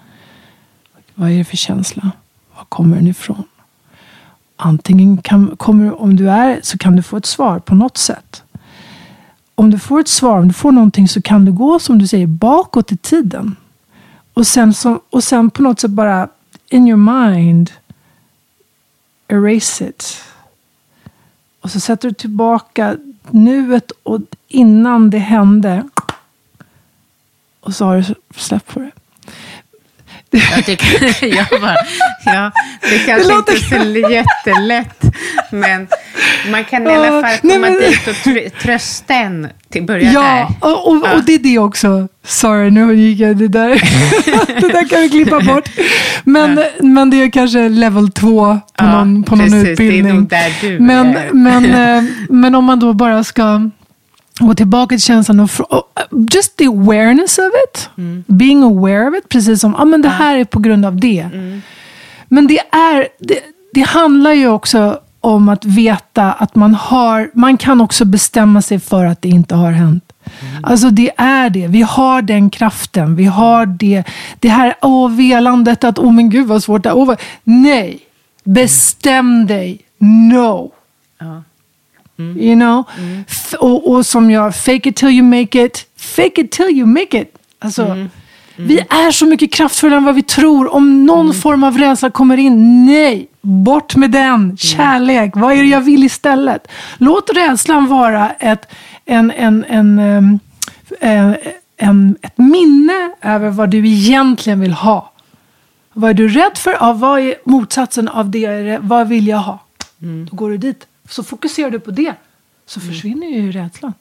Vad 1.15 1.31
är 1.31 1.39
det 1.39 1.45
för 1.45 1.57
känsla? 1.57 2.11
Var 2.57 2.65
kommer 2.65 2.97
den 2.97 3.07
ifrån? 3.07 3.45
Antingen 4.57 5.17
kan, 5.17 5.57
kommer, 5.57 6.03
om 6.03 6.17
du 6.17 6.31
är 6.31 6.61
så 6.63 6.79
kan 6.79 6.97
du 6.97 7.03
få 7.03 7.17
ett 7.17 7.27
svar 7.27 7.59
på 7.59 7.75
något 7.75 7.97
sätt. 7.97 8.43
Om 9.55 9.71
du 9.71 9.79
får 9.79 10.01
ett 10.01 10.09
svar, 10.09 10.39
om 10.39 10.49
du 10.49 10.55
får 10.55 10.73
någonting 10.73 11.09
så 11.09 11.23
kan 11.23 11.45
du 11.45 11.53
gå 11.53 11.79
som 11.79 11.99
du 11.99 12.07
säger 12.07 12.27
bakåt 12.27 12.93
i 12.93 12.97
tiden. 12.97 13.57
Och 14.35 14.47
sen, 14.47 14.75
så, 14.75 15.01
och 15.11 15.25
sen 15.25 15.51
på 15.51 15.63
något 15.63 15.81
sätt 15.81 15.91
bara 15.91 16.29
in 16.69 16.89
your 16.89 17.25
mind 17.25 17.71
erase 19.31 19.89
it. 19.89 20.25
Och 21.61 21.71
så 21.71 21.81
sätter 21.81 22.09
du 22.09 22.15
tillbaka 22.15 22.99
nuet 23.31 23.91
och 24.03 24.21
innan 24.49 25.11
det 25.11 25.19
hände. 25.19 25.89
Och 27.61 27.75
så 27.75 27.85
har 27.85 27.97
du 27.97 28.15
släppt 28.37 28.67
på 28.67 28.81
det. 28.81 28.91
Jag 30.31 30.67
tycker, 30.67 31.25
jag 31.37 31.61
bara, 31.61 31.77
ja, 32.25 32.53
det 32.81 32.99
kanske 32.99 33.29
det 33.29 33.35
låter... 33.35 33.55
inte 33.57 33.77
är 33.77 34.03
så 34.05 34.13
jättelätt, 34.13 35.05
men 35.51 35.89
man 36.51 36.65
kan 36.65 36.87
i 36.87 36.91
alla 36.91 37.23
fall 37.23 37.39
komma 37.39 37.53
Nej, 37.55 37.59
men... 37.59 37.73
dit 37.73 38.09
och 38.09 38.17
tr 38.17 38.63
trösta 38.63 39.15
en 39.15 39.49
till 39.73 39.83
början 39.83 40.13
ja, 40.13 40.21
där. 40.23 40.71
Och, 40.71 40.89
och, 40.89 41.03
ja, 41.05 41.15
och 41.15 41.25
det 41.25 41.35
är 41.35 41.39
det 41.39 41.59
också. 41.59 42.09
Sorry, 42.25 42.71
nu 42.71 42.95
gick 42.95 43.21
jag 43.21 43.37
det 43.37 43.49
där. 43.49 43.69
det 44.61 44.69
där 44.69 44.89
kan 44.89 45.01
vi 45.01 45.09
klippa 45.09 45.41
bort. 45.41 45.69
Men, 46.25 46.57
ja. 46.57 46.65
men 46.81 47.11
det 47.11 47.23
är 47.23 47.31
kanske 47.31 47.69
level 47.69 48.11
2 48.11 48.31
på 48.31 48.61
ja, 48.79 48.93
någon, 48.93 49.23
på 49.23 49.37
precis, 49.37 49.53
någon 49.53 49.67
utbildning. 49.67 50.03
Det 50.05 50.11
är 50.11 50.15
nog 50.15 50.29
där 50.29 50.53
du 50.61 50.81
men, 50.81 51.17
är. 51.17 51.33
men, 51.33 51.65
eh, 51.97 52.05
men 52.29 52.55
om 52.55 52.65
man 52.65 52.81
då 52.81 52.93
bara 52.93 53.25
ska 53.25 53.71
gå 54.47 54.55
tillbaka 54.55 54.89
till 54.89 55.03
känslan 55.03 55.41
och 55.41 55.49
just 56.35 56.57
the 56.57 56.67
awareness 56.67 57.39
of 57.39 57.45
it. 57.45 57.91
Mm. 57.99 58.25
Being 58.27 58.63
aware 58.63 59.09
of 59.09 59.15
it. 59.15 59.29
Precis 59.29 59.61
som, 59.61 59.75
ah, 59.75 59.85
det 59.85 60.09
här 60.09 60.39
är 60.39 60.45
på 60.45 60.59
grund 60.59 60.85
av 60.85 60.97
det. 60.97 61.21
Mm. 61.21 61.63
Men 62.29 62.47
det 62.47 62.59
är, 62.73 63.09
det, 63.19 63.39
det 63.75 63.81
handlar 63.81 64.33
ju 64.33 64.49
också 64.49 65.01
om 65.21 65.49
att 65.49 65.65
veta 65.65 66.33
att 66.33 66.55
man 66.55 66.75
har, 66.75 67.31
man 67.35 67.57
kan 67.57 67.81
också 67.81 68.05
bestämma 68.05 68.63
sig 68.63 68.81
för 68.81 69.05
att 69.05 69.23
det 69.23 69.29
inte 69.29 69.55
har 69.55 69.73
hänt. 69.73 70.13
Alltså 70.63 70.91
det 70.91 71.11
är 71.17 71.51
det. 71.51 71.67
Vi 71.67 71.83
har 71.83 72.23
den 72.23 72.51
kraften. 72.51 73.17
Vi 73.17 73.25
har 73.25 73.67
det. 73.67 74.05
Det 74.39 74.49
här 74.49 74.75
åh, 74.83 75.11
velandet 75.11 75.85
att, 75.85 75.99
åh 75.99 76.09
oh, 76.09 76.13
men 76.13 76.31
gud 76.31 76.47
vad 76.47 76.63
svårt 76.63 76.83
det 76.83 76.89
är. 76.89 77.05
Vad... 77.05 77.21
Nej. 77.45 78.01
Bestäm 78.45 79.47
dig. 79.47 79.81
No. 79.99 80.73
Ja. 81.19 81.43
You 82.39 82.55
know? 82.55 82.85
F- 83.29 83.55
och, 83.61 83.91
och 83.91 84.07
som 84.07 84.31
jag, 84.31 84.57
fake 84.57 84.89
it 84.89 84.97
till 84.97 85.09
you 85.09 85.23
make 85.23 85.65
it. 85.65 85.87
Fake 85.97 86.41
it 86.41 86.51
till 86.51 86.67
you 86.71 86.87
make 86.87 87.21
it. 87.21 87.35
Alltså, 87.59 87.83
Vi 88.57 88.79
är 88.81 89.11
så 89.11 89.27
mycket 89.27 89.53
kraftfullare 89.53 89.97
än 89.99 90.05
vad 90.05 90.15
vi 90.15 90.23
tror. 90.23 90.75
Om 90.75 91.07
någon 91.07 91.35
form 91.35 91.65
av 91.65 91.79
rädsla 91.79 92.11
kommer 92.11 92.37
in, 92.37 92.87
nej, 92.87 93.29
bort 93.41 93.97
med 93.97 94.11
den. 94.11 94.57
Kärlek, 94.57 95.31
vad 95.35 95.53
är 95.53 95.57
det 95.57 95.69
jag 95.69 95.81
vill 95.81 96.05
istället? 96.05 96.67
Låt 96.99 97.31
rädslan 97.35 97.87
vara 97.87 98.31
ett, 98.31 98.67
en, 99.07 99.31
en, 99.31 99.65
en, 99.69 99.99
ehm, 99.99 100.39
eh, 101.01 101.33
en, 101.77 102.17
ett 102.23 102.39
minne 102.39 103.11
över 103.23 103.51
vad 103.51 103.71
du 103.71 103.89
egentligen 103.89 104.61
vill 104.61 104.73
ha. 104.73 105.13
Vad 105.93 106.11
är 106.11 106.15
du 106.15 106.29
rädd 106.29 106.59
för? 106.59 106.71
Ja, 106.81 106.93
vad 106.93 107.21
är 107.21 107.35
motsatsen 107.45 108.09
av 108.09 108.31
det? 108.31 108.79
Vad 108.83 109.09
vill 109.09 109.27
jag 109.27 109.39
ha? 109.39 109.59
Då 110.31 110.37
går 110.37 110.51
du 110.51 110.57
dit. 110.59 110.87
Så 111.11 111.23
fokuserar 111.23 111.71
du 111.71 111.81
på 111.81 111.91
det. 111.91 112.15
Så 112.67 112.81
försvinner 112.81 113.27
ju 113.27 113.53
rädslan. 113.53 113.95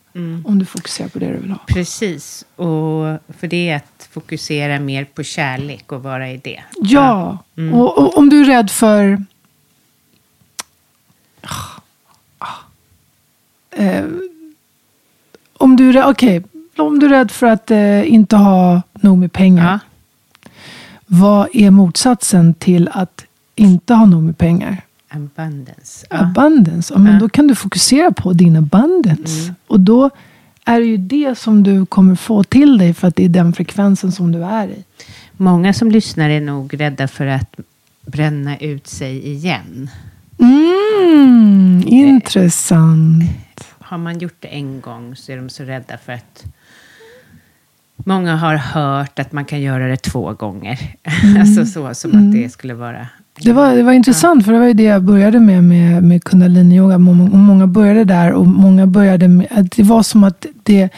Om 0.46 0.60
du 0.60 0.66
fokuserar 0.66 1.08
på 1.08 1.20
det 1.20 1.28
du 1.28 1.38
vill 1.38 1.52
ha. 1.52 1.60
Precis. 1.68 2.46
Och 2.56 3.20
för 3.40 3.48
det 3.48 3.70
är 3.70 3.76
att 3.76 4.10
fokusera 4.12 4.80
mer 4.80 5.06
på 5.06 5.24
kärlek 5.24 5.92
och 5.92 6.04
vara 6.04 6.32
i 6.32 6.38
det. 6.38 6.64
Ja, 6.76 7.38
och, 7.74 7.98
och 7.98 8.18
om 8.18 8.30
du 8.30 8.42
är 8.42 8.46
rädd 8.46 8.72
för... 8.72 9.24
Eh, 13.72 14.06
om 15.54 15.76
du 15.76 15.90
är 16.00 16.10
okej, 16.10 16.44
om 16.78 17.00
du 17.00 17.06
är 17.06 17.10
rädd 17.10 17.32
för 17.32 17.48
att 17.48 17.72
eh, 17.72 18.14
inte 18.14 18.36
ha 18.36 18.82
nog 18.94 19.18
med 19.18 19.34
pengar. 19.34 19.80
Ja. 20.44 20.50
Vad 21.06 21.48
är 21.54 21.72
motsatsen 21.72 22.54
till 22.54 22.90
att 22.94 23.26
inte 23.56 23.94
ha 23.94 24.06
nog 24.06 24.24
med 24.24 24.38
pengar? 24.38 24.82
Abundance. 25.10 26.06
Ja. 26.10 26.18
Abundance. 26.18 26.94
Ja, 26.94 27.00
men 27.00 27.20
Då 27.20 27.30
kan 27.30 27.48
du 27.48 27.56
fokusera 27.56 28.12
på 28.12 28.34
din 28.34 28.56
abundance. 28.56 29.54
Och 29.68 29.80
då 29.80 30.10
är 30.66 30.80
det 30.80 30.86
ju 30.86 30.98
det 30.98 31.38
som 31.38 31.64
du 31.64 31.86
kommer 31.86 32.16
få 32.16 32.44
till 32.44 32.78
dig 32.78 32.94
för 32.94 33.08
att 33.08 33.16
det 33.16 33.26
är 33.26 33.30
den 33.30 33.54
frekvensen 33.54 34.12
som 34.12 34.32
du 34.32 34.44
är 34.44 34.68
i. 34.68 34.84
Många 35.32 35.74
som 35.74 35.92
lyssnar 35.92 36.30
är 36.30 36.42
nog 36.42 36.80
rädda 36.80 37.08
för 37.08 37.26
att 37.26 37.60
bränna 38.06 38.58
ut 38.58 38.88
sig 38.88 39.28
igen. 39.28 39.90
Mm, 40.40 41.84
intressant. 41.88 43.24
Har 43.80 43.98
man 43.98 44.20
gjort 44.20 44.38
det 44.40 44.48
en 44.48 44.82
gång 44.82 45.16
så 45.16 45.32
är 45.32 45.38
de 45.38 45.50
så 45.50 45.64
rädda 45.64 45.98
för 45.98 46.14
att 46.14 46.46
Många 48.06 48.36
har 48.36 48.56
hört 48.56 49.20
att 49.20 49.32
man 49.32 49.46
kan 49.46 49.62
göra 49.62 49.88
det 49.88 49.98
två 49.98 50.34
gånger. 50.34 50.96
alltså 51.40 51.66
så, 51.66 51.94
som 51.94 52.12
att 52.12 52.34
det 52.34 52.50
skulle 52.50 52.74
vara... 52.74 53.08
Det 53.42 53.54
var, 53.54 53.76
det 53.76 53.84
var 53.84 53.92
intressant, 53.92 54.46
för 54.46 54.54
det 54.54 54.60
var 54.60 54.66
ju 54.66 54.74
det 54.74 54.84
jag 54.84 55.04
började 55.04 55.40
med, 55.40 55.64
med, 55.64 56.04
med 56.04 56.24
kundaliniyoga. 56.24 56.98
Många, 56.98 57.30
många 57.30 57.68
började 57.68 58.04
där 58.04 58.32
och 58.32 58.48
många 58.48 58.88
började 58.88 59.28
med... 59.28 59.48
Att 59.52 59.72
det 59.72 59.84
var 59.84 60.04
som 60.04 60.24
att 60.24 60.46
det... 60.64 60.90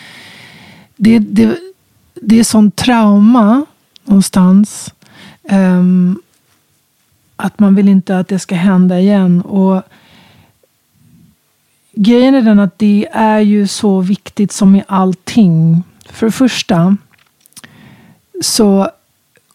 Det, 0.95 1.19
det, 1.19 1.57
det 2.13 2.39
är 2.39 2.43
sån 2.43 2.71
trauma 2.71 3.65
någonstans. 4.03 4.93
Um, 5.51 6.21
att 7.35 7.59
man 7.59 7.75
vill 7.75 7.89
inte 7.89 8.19
att 8.19 8.27
det 8.27 8.39
ska 8.39 8.55
hända 8.55 8.99
igen. 8.99 9.41
Och 9.41 9.83
Grejen 11.93 12.35
är 12.35 12.41
den 12.41 12.59
att 12.59 12.79
det 12.79 13.07
är 13.11 13.39
ju 13.39 13.67
så 13.67 13.99
viktigt 13.99 14.51
som 14.51 14.75
i 14.75 14.83
allting. 14.87 15.83
För 16.05 16.25
det 16.25 16.31
första 16.31 16.97
så 18.41 18.89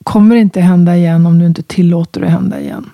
kommer 0.07 0.37
inte 0.37 0.61
hända 0.61 0.97
igen 0.97 1.27
om 1.27 1.39
du 1.39 1.47
inte 1.47 1.63
tillåter 1.63 2.21
det 2.21 2.29
hända 2.29 2.61
igen. 2.61 2.91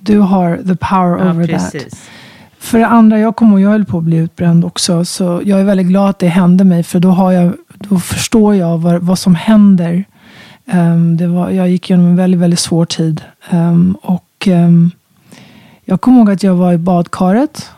Du 0.00 0.18
har 0.18 0.56
the 0.56 0.76
power 0.76 1.14
Mm. 1.20 1.26
Ja, 1.26 1.32
over 1.32 1.46
that. 1.46 1.72
precis. 1.72 2.10
För 2.58 2.78
det 2.78 2.86
andra, 2.86 3.18
jag 3.18 3.36
kommer 3.36 3.52
ihåg, 3.52 3.60
jag 3.60 3.70
höll 3.70 3.84
på 3.84 3.98
att 3.98 4.04
bli 4.04 4.16
utbränd 4.16 4.64
också. 4.64 5.04
Så 5.04 5.40
jag 5.44 5.60
är 5.60 5.64
väldigt 5.64 5.86
glad 5.86 6.10
att 6.10 6.18
det 6.18 6.28
hände 6.28 6.64
mig. 6.64 6.82
För 6.82 7.00
då, 7.00 7.10
har 7.10 7.32
jag, 7.32 7.52
då 7.74 7.98
förstår 7.98 8.54
jag 8.54 8.78
vad, 8.78 9.02
vad 9.02 9.18
som 9.18 9.34
händer. 9.34 10.04
Ehm, 10.66 11.16
det 11.16 11.26
var, 11.26 11.50
jag 11.50 11.68
gick 11.68 11.90
igenom 11.90 12.06
en 12.06 12.16
väldigt, 12.16 12.40
väldigt 12.40 12.60
svår 12.60 12.84
tid. 12.84 13.22
Ehm, 13.50 13.96
och 14.02 14.46
ehm, 14.46 14.90
jag 15.84 16.00
kommer 16.00 16.18
ihåg 16.18 16.30
att 16.30 16.42
jag 16.42 16.54
var 16.54 16.72
i 16.72 16.78
badkaret. 16.78 17.70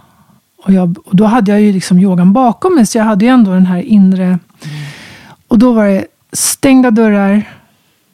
Och, 0.64 0.72
jag, 0.72 0.96
och 1.04 1.16
då 1.16 1.24
hade 1.24 1.50
jag 1.50 1.60
ju 1.60 1.72
liksom 1.72 1.98
yogan 1.98 2.32
bakom 2.32 2.74
mig. 2.74 2.86
Så 2.86 2.98
jag 2.98 3.04
hade 3.04 3.24
ju 3.24 3.30
ändå 3.30 3.50
den 3.50 3.66
här 3.66 3.78
inre... 3.82 4.38
Och 5.48 5.58
då 5.58 5.72
var 5.72 5.86
det 5.86 6.04
stängda 6.32 6.90
dörrar, 6.90 7.42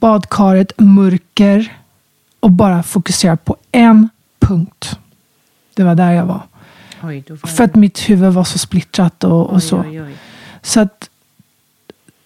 badkaret, 0.01 0.73
mörker. 0.77 1.79
Och 2.41 2.51
bara 2.51 2.83
fokusera 2.83 3.37
på 3.37 3.57
en 3.73 4.09
punkt. 4.39 4.99
Det 5.75 5.85
var 5.85 5.95
där 5.95 6.13
jag 6.13 6.27
var. 6.27 6.43
Oj, 7.03 7.25
var 7.29 7.37
För 7.37 7.65
att 7.65 7.75
mitt 7.75 7.99
huvud 8.11 8.33
var 8.33 8.45
så 8.45 8.59
splittrat 8.59 9.25
och, 9.25 9.47
och 9.47 9.55
oj, 9.55 9.61
så. 9.61 9.79
oj. 9.79 10.17
Så 10.63 10.81
att 10.81 11.11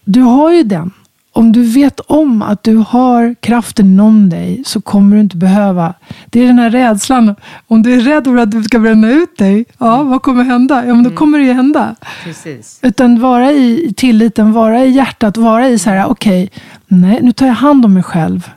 du 0.05 0.21
har 0.21 0.53
ju 0.53 0.63
den. 0.63 0.91
Om 1.35 1.53
du 1.53 1.63
vet 1.63 2.01
om 2.01 2.43
att 2.43 2.63
du 2.63 2.77
har 2.77 3.35
kraften 3.41 3.87
inom 3.87 4.29
dig 4.29 4.63
så 4.67 4.81
kommer 4.81 5.17
du 5.17 5.23
inte 5.23 5.37
behöva. 5.37 5.95
Det 6.27 6.41
är 6.41 6.47
den 6.47 6.59
här 6.59 6.71
rädslan. 6.71 7.35
Om 7.69 7.83
du 7.83 7.95
är 7.95 8.01
rädd 8.01 8.25
för 8.25 8.37
att 8.37 8.51
du 8.51 8.63
ska 8.63 8.79
bränna 8.79 9.11
ut 9.11 9.37
dig. 9.39 9.65
Ja, 9.79 10.03
vad 10.03 10.23
kommer 10.23 10.45
hända? 10.45 10.87
Ja, 10.87 10.95
men 10.95 11.05
då 11.05 11.11
kommer 11.11 11.39
det 11.39 11.45
ju 11.45 11.53
hända. 11.53 11.97
Precis. 12.25 12.79
Utan 12.83 13.21
vara 13.21 13.53
i 13.53 13.95
tilliten, 13.97 14.53
vara 14.53 14.85
i 14.85 14.91
hjärtat, 14.91 15.37
vara 15.37 15.69
i 15.69 15.79
så 15.79 15.91
här, 15.91 16.07
okej, 16.07 16.51
nej, 16.87 17.19
nu 17.23 17.33
tar 17.33 17.47
jag 17.47 17.55
hand 17.55 17.85
om 17.85 17.95
mig 17.95 18.03
själv. 18.03 18.51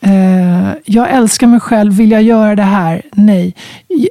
Eh, 0.00 0.72
jag 0.84 1.10
älskar 1.10 1.46
mig 1.46 1.60
själv, 1.60 1.92
vill 1.92 2.10
jag 2.10 2.22
göra 2.22 2.56
det 2.56 2.62
här? 2.62 3.02
Nej. 3.12 3.54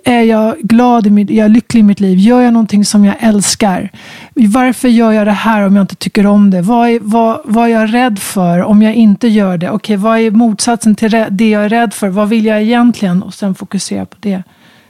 Är 0.06 0.22
jag 0.22 0.58
glad, 0.60 1.08
i 1.08 1.10
mitt, 1.10 1.30
är 1.30 1.34
jag 1.34 1.52
lycklig 1.52 1.80
i 1.80 1.84
mitt 1.84 2.00
liv? 2.00 2.18
Gör 2.18 2.42
jag 2.42 2.54
någonting 2.54 2.86
som 2.86 3.06
jag 3.06 3.16
älskar? 3.20 3.90
Varför 4.34 4.88
gör 4.88 5.12
jag 5.12 5.28
det 5.28 5.32
här 5.32 5.62
om 5.62 5.76
jag 5.76 5.84
inte 5.84 5.96
tycker 5.96 6.26
om 6.26 6.50
det? 6.50 6.62
Vad 6.62 6.90
är, 6.90 7.00
vad, 7.02 7.42
vad 7.46 7.66
är 7.66 7.72
jag 7.72 7.94
rädd 7.94 8.20
för 8.20 8.64
om 8.64 8.82
jag 8.82 8.96
inte 8.96 9.28
gör 9.28 9.58
det? 9.58 9.70
Okej, 9.70 9.98
vad 9.98 10.20
är 10.20 10.32
motsatsen 10.32 10.96
till 10.96 11.26
det 11.30 11.50
jag 11.50 11.66
är 11.66 11.70
rädd 11.70 11.94
för? 11.94 12.08
Vad 12.08 12.30
vill 12.30 12.46
jag 12.46 12.62
egentligen? 12.62 13.24
Och 13.24 13.34
sen 13.34 13.56
fokusera 13.56 14.06
på 14.06 14.18
det. 14.20 14.44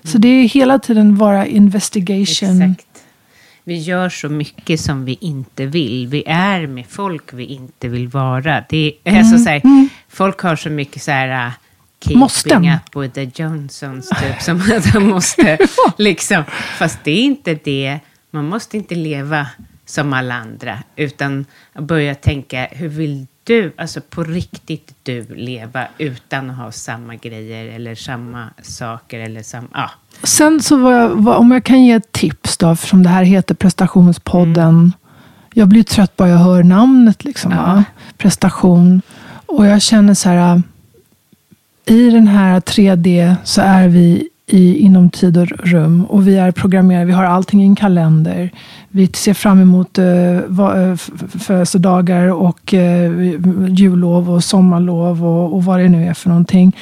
Så 0.04 0.18
det 0.18 0.28
är 0.28 0.48
hela 0.48 0.80
tiden 0.80 1.16
vara 1.16 1.46
investigation. 1.46 2.62
Exakt. 2.62 2.89
Vi 3.70 3.78
gör 3.78 4.10
så 4.10 4.30
mycket 4.30 4.80
som 4.80 5.06
vi 5.06 5.18
inte 5.22 5.66
vill. 5.66 6.08
Vi 6.08 6.24
är 6.28 6.68
med 6.68 6.86
folk 6.90 7.34
vi 7.34 7.46
inte 7.46 7.88
vill 7.88 8.08
vara. 8.08 8.64
Det 8.70 8.94
är, 9.04 9.20
alltså, 9.20 9.38
så 9.38 9.50
här, 9.50 9.62
Folk 10.10 10.40
har 10.40 10.56
så 10.56 10.70
mycket 10.70 11.02
så 11.02 11.12
här... 11.12 11.48
uh, 11.48 11.54
Keeping 12.00 12.20
Måsten. 12.20 12.66
up 12.66 12.96
with 13.04 13.14
the 13.14 13.44
Johnsons, 13.44 14.10
typ. 14.10 14.42
Som 14.42 14.62
att 14.78 14.94
de 14.94 15.00
måste, 15.08 15.58
liksom. 15.98 16.44
Fast 16.78 17.00
det 17.04 17.12
är 17.12 17.24
inte 17.24 17.54
det. 17.64 18.00
Man 18.32 18.46
måste 18.46 18.78
inte 18.78 18.96
leva 18.96 19.48
som 19.86 20.14
alla 20.14 20.36
andra. 20.36 20.80
Utan 20.96 21.46
börja 21.80 22.16
tänka, 22.16 22.68
hur 22.72 22.90
vill 22.90 23.28
du, 23.50 23.74
alltså 23.78 24.02
på 24.02 24.24
riktigt 24.24 24.96
du 25.04 25.36
leva 25.36 25.88
utan 25.98 26.50
att 26.50 26.58
ha 26.58 26.72
samma 26.72 27.16
grejer 27.16 27.66
eller 27.66 27.96
samma 27.96 28.50
saker 28.62 29.20
eller 29.20 29.44
samma, 29.44 29.68
ja. 29.74 29.90
Sen 30.24 30.62
så 30.62 30.78
var 30.78 30.92
jag, 30.92 31.10
var, 31.10 31.36
om 31.36 31.52
jag 31.52 31.64
kan 31.64 31.84
ge 31.84 31.94
ett 31.94 32.12
tips 32.12 32.58
då, 32.58 32.72
eftersom 32.72 33.04
det 33.04 33.10
här 33.10 33.24
heter 33.24 33.56
prestationspodden. 33.56 34.94
Jag 35.54 35.68
blir 35.68 35.84
trött 35.84 36.16
bara 36.16 36.30
jag 36.30 36.38
hör 36.38 36.64
namnet. 36.64 37.24
Liksom, 37.24 37.52
va? 37.52 37.84
Prestation. 38.18 39.02
Och 39.46 39.66
jag 39.66 39.82
känner 39.82 40.14
så 40.14 40.30
här. 40.30 40.62
I 41.86 42.10
den 42.10 42.28
här 42.28 42.60
3D 42.60 43.36
så 43.44 43.62
är 43.62 43.88
vi 43.88 44.30
i, 44.50 44.78
inom 44.78 45.10
tid 45.10 45.38
och 45.38 45.48
rum. 45.48 46.06
Och 46.06 46.28
vi 46.28 46.38
är 46.38 46.52
programmerade. 46.52 47.06
Vi 47.06 47.12
har 47.12 47.24
allting 47.24 47.62
i 47.62 47.66
en 47.66 47.76
kalender. 47.76 48.52
Vi 48.90 49.08
ser 49.08 49.34
fram 49.34 49.62
emot 49.62 50.00
uh, 50.00 50.96
födelsedagar 51.40 52.28
och 52.28 52.74
uh, 52.74 53.70
jullov 53.70 54.32
och 54.32 54.44
sommarlov 54.44 55.26
och, 55.26 55.54
och 55.54 55.64
vad 55.66 55.80
det 55.80 55.90
nu 55.90 56.06
är 56.06 56.14
för 56.14 56.30
någonting. 56.30 56.76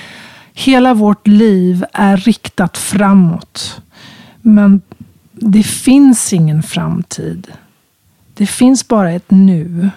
Hela 0.54 0.94
vårt 0.94 1.28
liv 1.28 1.86
är 1.94 2.18
riktat 2.18 2.78
framåt. 2.78 3.82
Men 4.42 4.82
det 5.32 5.64
finns 5.64 6.34
ingen 6.34 6.64
framtid. 6.64 7.48
Det 8.34 8.46
finns 8.46 8.88
bara 8.88 9.12
ett 9.12 9.32
nu. 9.32 9.90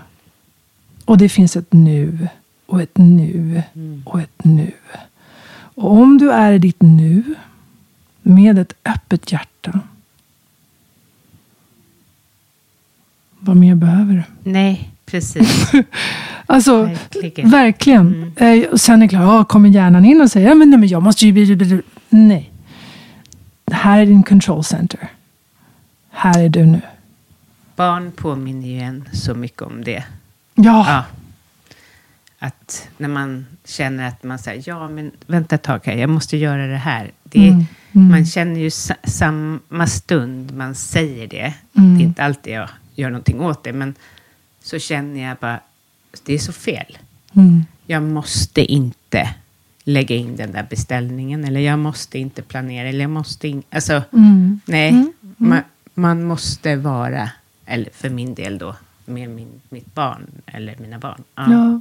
Och 1.05 1.19
det 1.19 1.29
finns 1.29 1.57
ett 1.57 1.73
nu. 1.73 2.29
Och 2.67 2.83
ett 2.83 2.99
nu. 2.99 3.63
Och 4.05 4.21
ett 4.21 4.45
nu. 4.45 4.73
Och 5.75 5.93
om 5.93 6.19
du 6.19 6.31
är 6.31 6.53
i 6.53 6.59
ditt 6.59 6.83
nu. 6.83 7.35
Med 8.23 8.59
ett 8.59 8.73
öppet 8.85 9.33
hjärta. 9.33 9.81
Vad 13.39 13.57
mer 13.57 13.75
behöver 13.75 14.15
du? 14.15 14.51
Nej, 14.51 14.91
precis. 15.07 15.71
Alltså, 16.47 16.83
Verkligen. 16.83 17.51
verkligen. 17.51 18.33
Eh, 18.37 18.65
och 18.69 18.81
sen 18.81 19.03
är 19.03 19.07
det 19.07 19.09
klart, 19.09 19.23
ja, 19.23 19.45
kommer 19.45 19.69
hjärnan 19.69 20.05
in 20.05 20.21
och 20.21 20.31
säger, 20.31 20.49
ja, 20.49 20.55
men, 20.55 20.71
nej, 20.71 20.79
men 20.79 20.89
jag 20.89 21.03
måste 21.03 21.27
ju... 21.27 21.33
bli- 21.33 21.57
bli- 21.57 21.67
bli-" 21.67 21.83
Nej. 22.09 22.51
här 23.73 23.99
är 24.01 24.07
din 24.07 24.23
control 24.23 24.65
center. 24.65 25.09
Här 26.11 26.41
är 26.45 26.49
du 26.49 26.67
nu. 26.67 26.81
Barn 27.77 28.13
påminner 28.13 28.69
ju 28.69 28.79
en 28.81 29.09
så 29.13 29.35
mycket 29.35 29.63
om 29.63 29.85
det. 29.85 30.05
Ja, 30.55 30.85
Ja. 30.89 31.05
Att 32.39 32.89
när 32.99 33.09
man 33.09 33.47
känner 33.65 34.09
att 34.09 34.23
man 34.23 34.39
säger, 34.39 34.63
ja 34.67 34.89
men 34.89 35.11
vänta 35.27 35.55
ett 35.55 35.63
tag 35.63 35.81
här, 35.85 35.95
jag 35.95 36.11
måste 36.11 36.37
göra 36.37 36.67
det 36.67 36.77
här. 36.77 37.11
Det 37.23 37.39
är, 37.49 37.53
Mm, 37.53 37.67
mm. 37.93 38.09
Man 38.09 38.27
känner 38.27 38.61
ju 38.61 38.71
sa, 38.71 38.95
samma 39.05 39.87
stund 39.87 40.57
man 40.57 40.75
säger 40.75 41.27
det. 41.27 41.55
Mm. 41.77 41.99
Det 41.99 42.05
är 42.05 42.07
inte 42.07 42.25
alltid 42.25 42.53
jag 42.53 42.69
gör 42.95 43.11
någonting 43.11 43.41
åt 43.41 43.65
det, 43.65 43.73
men 43.73 43.95
så 44.63 44.79
känner 44.79 45.29
jag 45.29 45.37
bara, 45.37 45.61
det 46.25 46.35
är 46.35 46.39
så 46.39 46.53
fel. 46.53 46.99
Mm. 47.35 47.65
Jag 47.87 48.03
måste 48.03 48.73
inte 48.73 49.35
lägga 49.85 50.17
in 50.17 50.37
den 50.37 50.53
där 50.53 50.67
beställningen, 50.71 51.45
eller 51.45 51.61
jag 51.61 51.79
måste 51.79 52.19
inte 52.19 52.43
planera, 52.43 52.89
eller 52.89 53.01
jag 53.01 53.11
måste 53.11 53.49
in, 53.49 53.63
Alltså, 53.71 54.03
Mm. 54.13 54.61
nej, 54.65 55.13
Man, 55.37 55.63
man 55.95 56.25
måste 56.25 56.77
vara, 56.77 57.31
eller 57.67 57.89
för 57.93 58.11
min 58.11 58.35
del 58.35 58.59
då, 58.59 58.77
med 59.05 59.29
min, 59.31 59.49
mitt 59.69 59.95
barn, 59.95 60.27
eller 60.47 60.77
mina 60.81 60.99
barn. 60.99 61.23
Ja. 61.35 61.53
Ja. 61.53 61.81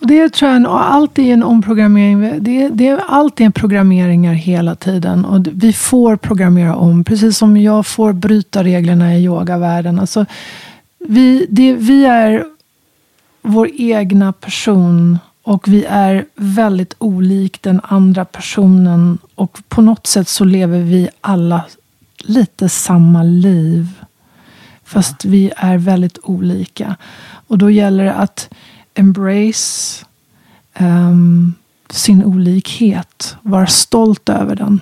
Det 0.00 0.28
tror 0.28 0.50
jag, 0.50 0.66
och 0.66 0.92
allt 0.92 1.18
är 1.18 1.32
en 1.32 1.42
omprogrammering. 1.42 2.42
Det, 2.42 2.68
det 2.68 2.88
är 2.88 3.00
alltid 3.08 3.54
programmeringar 3.54 4.32
hela 4.32 4.74
tiden. 4.74 5.24
Och 5.24 5.46
vi 5.52 5.72
får 5.72 6.16
programmera 6.16 6.76
om. 6.76 7.04
Precis 7.04 7.38
som 7.38 7.56
jag 7.56 7.86
får 7.86 8.12
bryta 8.12 8.64
reglerna 8.64 9.16
i 9.16 9.24
yogavärlden. 9.24 9.98
Alltså, 9.98 10.26
vi, 10.98 11.46
det, 11.50 11.74
vi 11.74 12.04
är 12.04 12.44
vår 13.42 13.70
egna 13.76 14.32
person. 14.32 15.18
Och 15.42 15.68
vi 15.68 15.84
är 15.84 16.24
väldigt 16.34 16.94
olik 16.98 17.62
den 17.62 17.80
andra 17.84 18.24
personen. 18.24 19.18
Och 19.34 19.58
på 19.68 19.82
något 19.82 20.06
sätt 20.06 20.28
så 20.28 20.44
lever 20.44 20.78
vi 20.78 21.08
alla 21.20 21.64
lite 22.18 22.68
samma 22.68 23.22
liv. 23.22 23.86
Fast 24.84 25.24
vi 25.24 25.52
är 25.56 25.78
väldigt 25.78 26.18
olika. 26.22 26.96
Och 27.46 27.58
då 27.58 27.70
gäller 27.70 28.04
det 28.04 28.14
att 28.14 28.48
embrace 28.98 30.04
um, 30.80 31.54
sin 31.90 32.24
olikhet. 32.24 33.36
Var 33.42 33.66
stolt 33.66 34.28
över 34.28 34.56
den. 34.56 34.80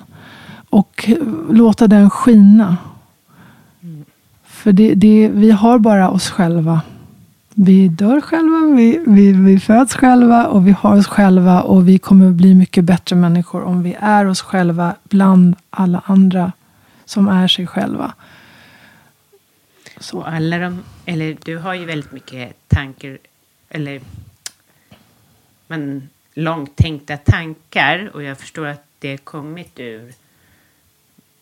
Och 0.70 1.04
eh, 1.08 1.16
låta 1.50 1.86
den 1.86 2.10
skina. 2.10 2.76
För 4.44 4.72
det, 4.72 4.94
det, 4.94 5.28
vi 5.28 5.50
har 5.50 5.78
bara 5.78 6.10
oss 6.10 6.30
själva. 6.30 6.80
Vi 7.54 7.88
dör 7.88 8.20
själva, 8.20 8.76
vi, 8.76 9.00
vi, 9.06 9.32
vi 9.32 9.60
föds 9.60 9.94
själva 9.94 10.46
och 10.46 10.66
vi 10.66 10.72
har 10.72 10.96
oss 10.96 11.06
själva. 11.06 11.62
Och 11.62 11.88
vi 11.88 11.98
kommer 11.98 12.30
bli 12.30 12.54
mycket 12.54 12.84
bättre 12.84 13.16
människor 13.16 13.62
om 13.62 13.82
vi 13.82 13.96
är 14.00 14.26
oss 14.26 14.40
själva 14.40 14.94
bland 15.04 15.56
alla 15.70 16.02
andra 16.06 16.52
som 17.04 17.28
är 17.28 17.48
sig 17.48 17.66
själva. 17.66 18.14
Och 20.12 20.28
alla 20.28 20.58
de, 20.58 20.82
eller 21.04 21.36
du 21.44 21.58
har 21.58 21.74
ju 21.74 21.84
väldigt 21.84 22.12
mycket 22.12 22.68
tankar, 22.68 23.18
eller 23.76 24.00
men 25.66 26.08
långt 26.34 26.76
tänkta 26.76 27.16
tankar. 27.16 28.10
Och 28.14 28.22
jag 28.22 28.38
förstår 28.38 28.66
att 28.66 28.84
det 28.98 29.16
kommit 29.18 29.80
ur, 29.80 30.14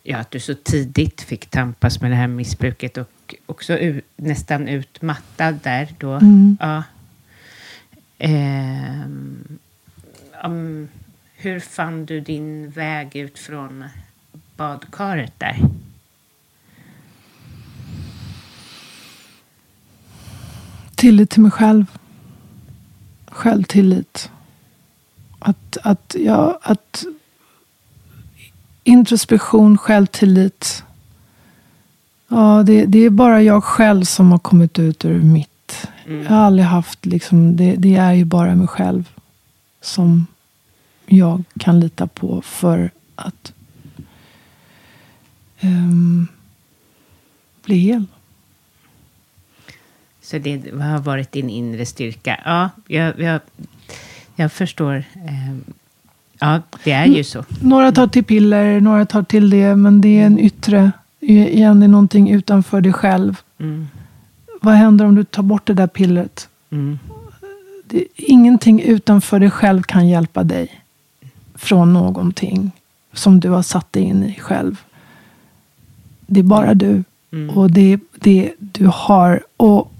ja, 0.02 0.18
att 0.18 0.30
du 0.30 0.40
så 0.40 0.54
tidigt 0.54 1.20
fick 1.20 1.46
tampas 1.46 2.00
med 2.00 2.10
det 2.10 2.14
här 2.14 2.26
missbruket 2.26 2.96
och 2.96 3.34
också 3.46 3.78
u, 3.78 4.00
nästan 4.16 4.68
utmattad 4.68 5.58
där 5.62 5.88
då. 5.98 6.12
Mm. 6.12 6.56
Ja. 6.60 6.82
Ehm, 8.18 9.58
om, 10.42 10.88
hur 11.34 11.60
fann 11.60 12.06
du 12.06 12.20
din 12.20 12.70
väg 12.70 13.16
ut 13.16 13.38
från 13.38 13.84
badkaret 14.56 15.32
där? 15.38 15.58
Tillit 20.94 21.30
till 21.30 21.42
mig 21.42 21.50
själv. 21.50 21.86
Självtillit. 23.34 24.30
Att, 25.38 25.76
att, 25.82 26.16
ja, 26.18 26.58
att 26.62 27.04
introspektion, 28.84 29.78
självtillit. 29.78 30.84
Ja, 32.28 32.62
det, 32.66 32.86
det 32.86 32.98
är 32.98 33.10
bara 33.10 33.42
jag 33.42 33.64
själv 33.64 34.04
som 34.04 34.30
har 34.30 34.38
kommit 34.38 34.78
ut 34.78 35.04
ur 35.04 35.20
mitt. 35.22 35.88
Jag 36.06 36.24
har 36.24 36.36
aldrig 36.36 36.66
haft, 36.66 37.06
liksom, 37.06 37.56
det, 37.56 37.74
det 37.76 37.94
är 37.94 38.12
ju 38.12 38.24
bara 38.24 38.54
mig 38.54 38.66
själv 38.66 39.12
som 39.80 40.26
jag 41.06 41.44
kan 41.58 41.80
lita 41.80 42.06
på 42.06 42.42
för 42.42 42.90
att 43.14 43.52
ehm, 45.60 46.28
bli 47.64 47.76
hel. 47.76 48.06
Så 50.24 50.38
det 50.38 50.70
har 50.80 50.98
varit 50.98 51.32
din 51.32 51.50
inre 51.50 51.86
styrka. 51.86 52.40
Ja, 52.44 52.70
jag, 52.86 53.20
jag, 53.20 53.40
jag 54.36 54.52
förstår. 54.52 54.94
Eh, 54.94 55.54
ja, 56.40 56.60
det 56.84 56.92
är 56.92 57.06
ju 57.06 57.24
så. 57.24 57.44
Några 57.60 57.92
tar 57.92 58.06
till 58.06 58.24
piller, 58.24 58.80
några 58.80 59.06
tar 59.06 59.22
till 59.22 59.50
det. 59.50 59.76
Men 59.76 60.00
det 60.00 60.20
är 60.20 60.26
en 60.26 60.38
yttre, 60.38 60.92
igen, 61.20 61.80
det 61.80 61.86
är 61.86 61.88
någonting 61.88 62.30
utanför 62.30 62.80
dig 62.80 62.92
själv. 62.92 63.40
Mm, 63.58 63.86
Vad 64.62 64.74
händer 64.74 65.04
om 65.04 65.14
du 65.14 65.24
tar 65.24 65.42
bort 65.42 65.66
det 65.66 65.74
där 65.74 65.86
pillret? 65.86 66.48
mm, 66.70 66.98
Det, 67.84 68.04
ingenting 68.16 68.80
utanför 68.82 69.38
dig 69.40 69.50
själv 69.50 69.82
kan 69.82 70.08
hjälpa 70.08 70.44
dig 70.44 70.80
från 71.54 71.92
någonting 71.92 72.70
som 73.12 73.40
du 73.40 73.50
har 73.50 73.62
satt 73.62 73.92
dig 73.92 74.02
in 74.02 74.24
i 74.24 74.34
själv. 74.40 74.82
Det 76.26 76.40
är 76.40 76.44
bara 76.44 76.74
du. 76.74 77.04
Mm. 77.34 77.56
Och 77.56 77.70
det 77.70 77.92
är 77.92 78.00
det 78.20 78.52
du 78.58 78.90
har. 78.92 79.42
Och 79.56 79.92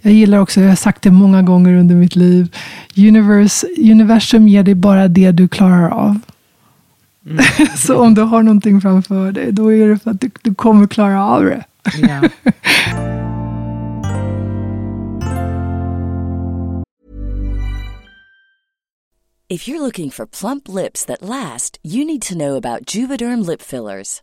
jag 0.00 0.12
gillar 0.12 0.38
också, 0.38 0.60
jag 0.60 0.68
har 0.68 0.76
sagt 0.76 1.02
det 1.02 1.10
många 1.10 1.42
gånger 1.42 1.74
under 1.76 1.94
mitt 1.94 2.16
liv. 2.16 2.56
Universe, 2.96 3.66
universum 3.78 4.48
ger 4.48 4.62
dig 4.62 4.74
bara 4.74 5.08
det 5.08 5.32
du 5.32 5.48
klarar 5.48 5.90
av. 5.90 6.18
Mm. 7.26 7.44
Så 7.76 7.98
om 7.98 8.14
du 8.14 8.22
har 8.22 8.42
någonting 8.42 8.80
framför 8.80 9.32
dig, 9.32 9.52
då 9.52 9.72
är 9.72 9.88
det 9.88 9.98
för 9.98 10.10
att 10.10 10.20
du, 10.20 10.30
du 10.42 10.54
kommer 10.54 10.86
klara 10.86 11.26
av 11.26 11.44
det. 11.44 11.64
Ja. 12.08 12.20
If 19.52 19.68
you're 19.68 19.80
looking 19.80 20.10
for 20.10 20.26
plump 20.26 20.68
lips 20.68 21.04
that 21.06 21.22
last, 21.22 21.78
you 21.82 22.04
need 22.04 22.22
to 22.22 22.34
know 22.34 22.56
about 22.56 22.94
Juvederm 22.94 23.40
lip 23.46 23.62
fillers. 23.62 24.22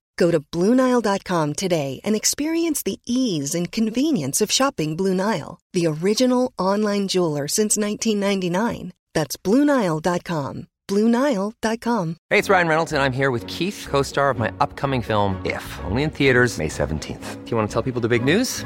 Go 0.17 0.31
to 0.31 0.39
BlueNile.com 0.39 1.53
today 1.53 1.99
and 2.03 2.15
experience 2.15 2.81
the 2.83 2.99
ease 3.05 3.53
and 3.53 3.71
convenience 3.71 4.41
of 4.41 4.51
shopping 4.51 4.95
Blue 4.95 5.13
Nile, 5.13 5.59
the 5.73 5.87
original 5.87 6.53
online 6.57 7.07
jeweler 7.07 7.47
since 7.47 7.77
1999. 7.77 8.93
That's 9.13 9.37
BlueNile.com. 9.37 10.67
BlueNile.com. 10.87 12.17
Hey, 12.29 12.39
it's 12.39 12.49
Ryan 12.49 12.67
Reynolds, 12.67 12.91
and 12.93 13.01
I'm 13.01 13.13
here 13.13 13.31
with 13.31 13.47
Keith, 13.47 13.87
co 13.89 14.01
star 14.01 14.29
of 14.29 14.39
my 14.39 14.51
upcoming 14.59 15.01
film, 15.01 15.41
If, 15.45 15.79
only 15.85 16.03
in 16.03 16.09
theaters, 16.09 16.57
May 16.57 16.67
17th. 16.67 17.45
Do 17.45 17.51
you 17.51 17.57
want 17.57 17.69
to 17.69 17.73
tell 17.73 17.83
people 17.83 18.01
the 18.01 18.09
big 18.09 18.25
news? 18.25 18.65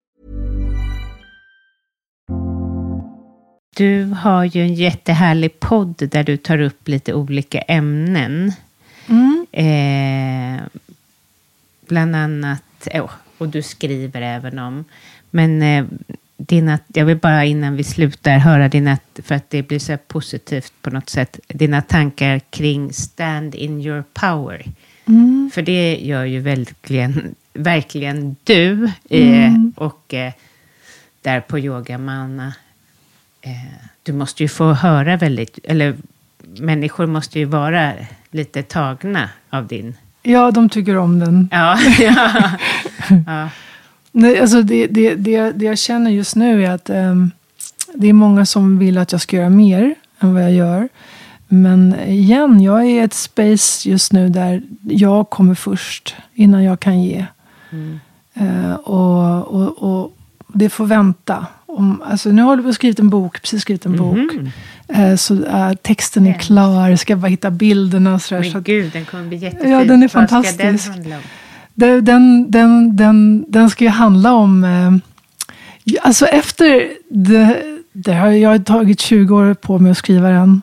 Du 3.75 4.03
har 4.05 4.43
ju 4.43 4.61
en 4.61 4.73
jättehärlig 4.73 5.59
podd 5.59 5.95
där 6.11 6.23
du 6.23 6.37
tar 6.37 6.61
upp 6.61 6.87
lite 6.87 7.13
olika 7.13 7.59
ämnen. 7.59 8.53
Eh, 9.51 10.61
bland 11.87 12.15
annat, 12.15 12.87
oh, 12.93 13.11
och 13.37 13.49
du 13.49 13.61
skriver 13.61 14.21
även 14.21 14.59
om, 14.59 14.85
men 15.29 15.61
eh, 15.61 15.85
dina, 16.37 16.79
jag 16.87 17.05
vill 17.05 17.17
bara 17.17 17.45
innan 17.45 17.75
vi 17.75 17.83
slutar 17.83 18.37
höra 18.37 18.67
dina, 18.69 18.97
för 19.23 19.35
att 19.35 19.49
det 19.49 19.63
blir 19.63 19.79
så 19.79 19.91
här 19.91 19.99
positivt 20.07 20.73
på 20.81 20.89
något 20.89 21.09
sätt, 21.09 21.39
dina 21.47 21.81
tankar 21.81 22.39
kring 22.39 22.93
stand 22.93 23.55
in 23.55 23.81
your 23.81 24.03
power. 24.13 24.65
För 25.53 25.61
det 25.61 25.99
gör 26.01 26.25
ju 26.25 26.39
verkligen, 26.39 27.35
verkligen 27.53 28.35
du. 28.43 28.91
Eh, 29.09 29.53
och 29.75 30.13
eh, 30.13 30.33
där 31.21 31.41
på 31.41 31.59
Yogamanna, 31.59 32.53
eh, 33.41 33.51
du 34.03 34.13
måste 34.13 34.43
ju 34.43 34.49
få 34.49 34.73
höra 34.73 35.17
väldigt, 35.17 35.59
eller 35.63 35.95
människor 36.59 37.05
måste 37.05 37.39
ju 37.39 37.45
vara 37.45 37.93
lite 38.31 38.63
tagna 38.63 39.29
av 39.49 39.67
din... 39.67 39.95
Ja, 40.23 40.51
de 40.51 40.69
tycker 40.69 40.97
om 40.97 41.19
den. 41.19 41.49
Ja, 41.51 41.79
ja. 41.99 42.51
ja. 43.27 43.49
Nej, 44.11 44.39
alltså 44.39 44.61
det, 44.61 44.87
det, 44.87 45.15
det, 45.15 45.51
det 45.51 45.65
jag 45.65 45.77
känner 45.77 46.11
just 46.11 46.35
nu 46.35 46.65
är 46.65 46.71
att 46.71 46.89
ehm, 46.89 47.31
det 47.93 48.07
är 48.07 48.13
många 48.13 48.45
som 48.45 48.79
vill 48.79 48.97
att 48.97 49.11
jag 49.11 49.21
ska 49.21 49.37
göra 49.37 49.49
mer 49.49 49.95
än 50.19 50.33
vad 50.33 50.43
jag 50.43 50.51
gör. 50.51 50.89
Men 51.47 51.95
igen, 51.99 52.61
jag 52.61 52.81
är 52.81 52.85
i 52.85 52.99
ett 52.99 53.13
space 53.13 53.89
just 53.89 54.13
nu 54.13 54.29
där 54.29 54.61
jag 54.83 55.29
kommer 55.29 55.55
först 55.55 56.15
innan 56.33 56.63
jag 56.63 56.79
kan 56.79 57.03
ge. 57.03 57.25
Eh, 58.33 58.73
och, 58.73 59.47
och, 59.47 59.83
och 59.83 60.17
det 60.53 60.69
får 60.69 60.85
vänta. 60.85 61.45
Om, 61.65 62.01
alltså, 62.05 62.29
nu 62.29 62.41
vi 62.63 62.69
och 62.69 62.73
skrivit 62.73 62.99
en 62.99 63.09
bok, 63.09 63.41
precis 63.41 63.61
skrivit 63.61 63.85
en 63.85 63.97
bok. 63.97 64.17
Eh, 64.87 65.15
så 65.15 65.43
eh, 65.45 65.73
texten 65.73 66.27
är 66.27 66.33
klar, 66.33 66.95
ska 66.95 67.15
bara 67.15 67.27
hitta 67.27 67.51
bilderna 67.51 68.13
och 68.13 68.21
sådär. 68.21 68.43
så 68.43 68.49
Men 68.49 68.57
att- 68.57 68.63
gud, 68.63 68.91
den 68.93 69.05
kommer 69.05 69.23
bli 69.27 69.37
jättefin. 69.37 69.71
Ja, 69.71 69.83
den 69.83 69.89
är 69.89 69.97
Vad 70.01 70.09
ska 70.09 70.19
fantastisk. 70.19 70.57
den 70.85 70.93
handla 70.93 71.15
om? 71.15 71.21
Det- 71.73 72.01
Den, 72.01 72.51
den, 72.51 72.95
den, 72.95 73.45
den 73.47 73.69
ska 73.69 73.83
ju 73.83 73.89
handla 73.89 74.33
om... 74.33 74.63
Eh, 74.63 74.91
alltså 76.01 76.25
efter... 76.25 76.87
Det, 77.09 77.63
det 77.93 78.13
har 78.13 78.27
jag 78.27 78.49
har 78.49 78.59
tagit 78.59 78.99
20 78.99 79.35
år 79.35 79.53
på 79.53 79.79
mig 79.79 79.91
att 79.91 79.97
skriva 79.97 80.29
den. 80.29 80.61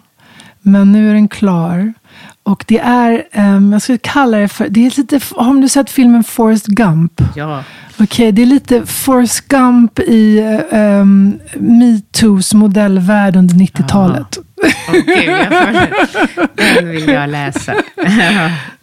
Men 0.61 0.93
nu 0.93 1.11
är 1.11 1.15
den 1.15 1.29
klar. 1.29 1.93
Och 2.43 2.65
det 2.69 2.79
är, 2.79 3.23
ehm, 3.33 3.73
jag 3.73 3.83
skulle 3.83 3.99
kalla 3.99 4.39
det 4.39 4.49
för, 4.49 4.69
det 4.69 4.87
är 4.87 4.99
lite, 4.99 5.21
har 5.37 5.55
du 5.63 5.69
sett 5.69 5.91
filmen 5.91 6.25
Forrest 6.25 6.67
Gump? 6.67 7.13
Ja, 7.37 7.65
Okej, 8.01 8.33
det 8.33 8.43
är 8.43 8.47
lite 8.47 8.87
Forrest 8.87 9.49
Gump 9.49 9.99
i 9.99 10.41
um, 10.71 11.39
MeToos 11.55 12.55
modellvärld 12.55 13.37
under 13.37 13.55
90-talet. 13.55 14.39
Åh, 14.63 14.93
gud, 14.93 15.29
jag 15.29 15.49
får, 15.49 16.81
den 16.81 16.91
vill 16.91 17.09
jag 17.09 17.31
läsa. 17.31 17.75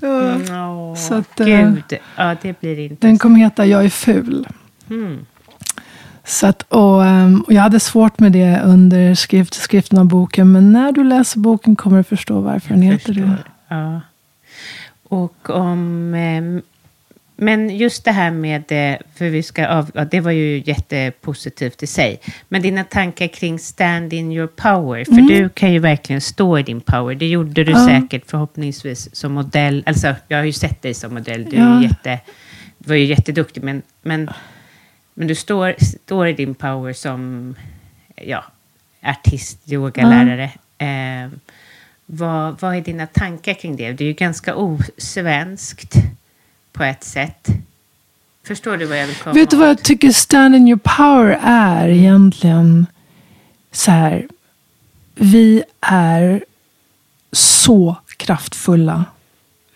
Åh, 0.02 0.96
Så 0.96 1.14
att, 1.14 1.40
eh, 1.40 1.46
gud, 1.46 1.94
ja, 2.16 2.36
det 2.42 2.60
blir 2.60 2.80
inte... 2.80 3.08
Den 3.08 3.18
kommer 3.18 3.40
heta 3.40 3.66
Jag 3.66 3.86
är 3.86 3.90
ful. 3.90 4.48
Mm. 4.90 5.26
Så 6.24 6.48
att, 6.48 6.62
och, 6.62 7.06
ehm, 7.06 7.42
och 7.42 7.54
jag 7.54 7.62
hade 7.62 7.80
svårt 7.80 8.20
med 8.20 8.32
det 8.32 8.62
under 8.66 9.16
skrift, 9.16 9.54
skriften 9.54 10.00
av 10.00 10.06
boken. 10.06 10.52
Men 10.52 10.72
när 10.72 10.92
du 10.92 11.04
läser 11.04 11.40
boken 11.40 11.76
kommer 11.76 11.98
du 11.98 12.04
förstå 12.04 12.40
varför 12.40 12.70
den 12.70 12.82
heter 12.82 13.14
det. 13.14 13.22
Förstår. 13.22 13.52
Ja. 13.68 14.02
Och 15.10 15.50
om... 15.50 16.16
Men 17.38 17.78
just 17.78 18.06
det 18.06 18.12
här 18.12 18.32
med, 18.32 18.64
för 19.16 19.30
vi 19.30 19.44
ska 19.44 19.68
av, 19.68 19.92
ja, 19.94 20.06
det 20.06 20.20
var 20.20 20.32
ju 20.32 20.64
jättepositivt 20.66 21.84
i 21.84 21.88
sig. 21.88 22.20
Men 22.50 22.62
dina 22.62 22.84
tankar 22.84 23.28
kring 23.28 23.60
stand 23.60 24.14
in 24.14 24.32
your 24.32 24.48
power, 24.48 25.06
för 25.06 25.22
du 25.22 25.50
kan 25.50 25.74
ju 25.74 25.80
verkligen 25.80 26.22
stå 26.22 26.58
i 26.60 26.64
din 26.64 26.82
power. 26.82 27.16
Det 27.16 27.28
gjorde 27.28 27.64
du 27.64 27.72
Ja. 27.72 27.86
säkert 27.88 28.24
förhoppningsvis 28.30 29.16
som 29.16 29.34
modell. 29.34 29.84
Alltså, 29.86 30.16
jag 30.28 30.38
har 30.38 30.46
ju 30.46 30.54
sett 30.54 30.82
dig 30.82 30.94
som 30.94 31.14
modell. 31.14 31.44
Du 31.50 31.56
är 31.58 31.62
Ja. 31.62 31.78
ju 31.82 31.88
jätte, 31.88 32.20
du 32.78 32.90
var 32.90 32.96
ju 32.96 33.06
jätteduktig, 33.06 33.64
men, 33.64 33.82
men, 34.02 34.30
men 35.14 35.28
du 35.28 35.36
står, 35.36 35.76
står 35.80 36.28
i 36.28 36.34
din 36.34 36.56
power 36.56 36.94
som 36.94 37.56
ja, 38.16 38.46
artist, 39.04 39.72
yogalärare. 39.72 40.52
Eh, 40.78 41.30
vad, 42.06 42.62
vad 42.62 42.76
är 42.76 42.82
dina 42.82 43.08
tankar 43.08 43.54
kring 43.54 43.76
det? 43.76 43.92
Det 43.92 44.04
är 44.04 44.08
ju 44.08 44.14
ganska 44.14 44.56
osvenskt 44.56 45.96
på 46.76 46.84
ett 46.84 47.04
sätt. 47.04 47.48
Förstår 48.48 48.78
du 48.78 48.86
vad 48.86 48.98
jag 48.98 49.08
vill 49.08 49.16
komma 49.16 49.34
Vet 49.34 49.50
du 49.50 49.58
vad 49.58 49.70
jag 49.70 49.84
tycker 49.84 50.12
stand 50.12 50.56
in 50.56 50.68
your 50.68 50.80
power 50.84 51.40
är 51.44 51.88
egentligen? 51.88 52.86
Så 53.72 53.92
här. 53.92 54.28
Vi 55.16 55.64
är 55.82 56.44
så 57.32 57.96
kraftfulla. 58.18 59.06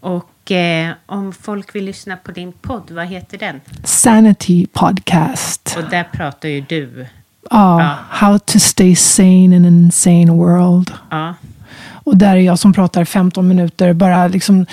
Och 0.00 0.50
eh, 0.50 0.92
om 1.06 1.32
folk 1.32 1.74
vill 1.74 1.84
lyssna 1.84 2.16
på 2.16 2.32
din 2.32 2.52
podd, 2.52 2.90
vad 2.90 3.06
heter 3.06 3.38
den? 3.38 3.60
Sanity 3.84 4.66
Podcast. 4.66 5.74
Och 5.78 5.90
där 5.90 6.04
pratar 6.12 6.48
ju 6.48 6.60
du. 6.60 7.06
Ja, 7.50 7.96
How 8.10 8.38
to 8.38 8.58
stay 8.58 8.96
sane 8.96 9.44
in 9.44 9.54
an 9.54 9.64
insane 9.64 10.32
world. 10.32 10.92
Ja. 11.10 11.34
Och 12.04 12.16
där 12.16 12.36
är 12.36 12.40
jag 12.40 12.58
som 12.58 12.72
pratar 12.72 13.04
15 13.04 13.48
minuter. 13.48 13.92
Bara 13.92 14.28
liksom, 14.28 14.66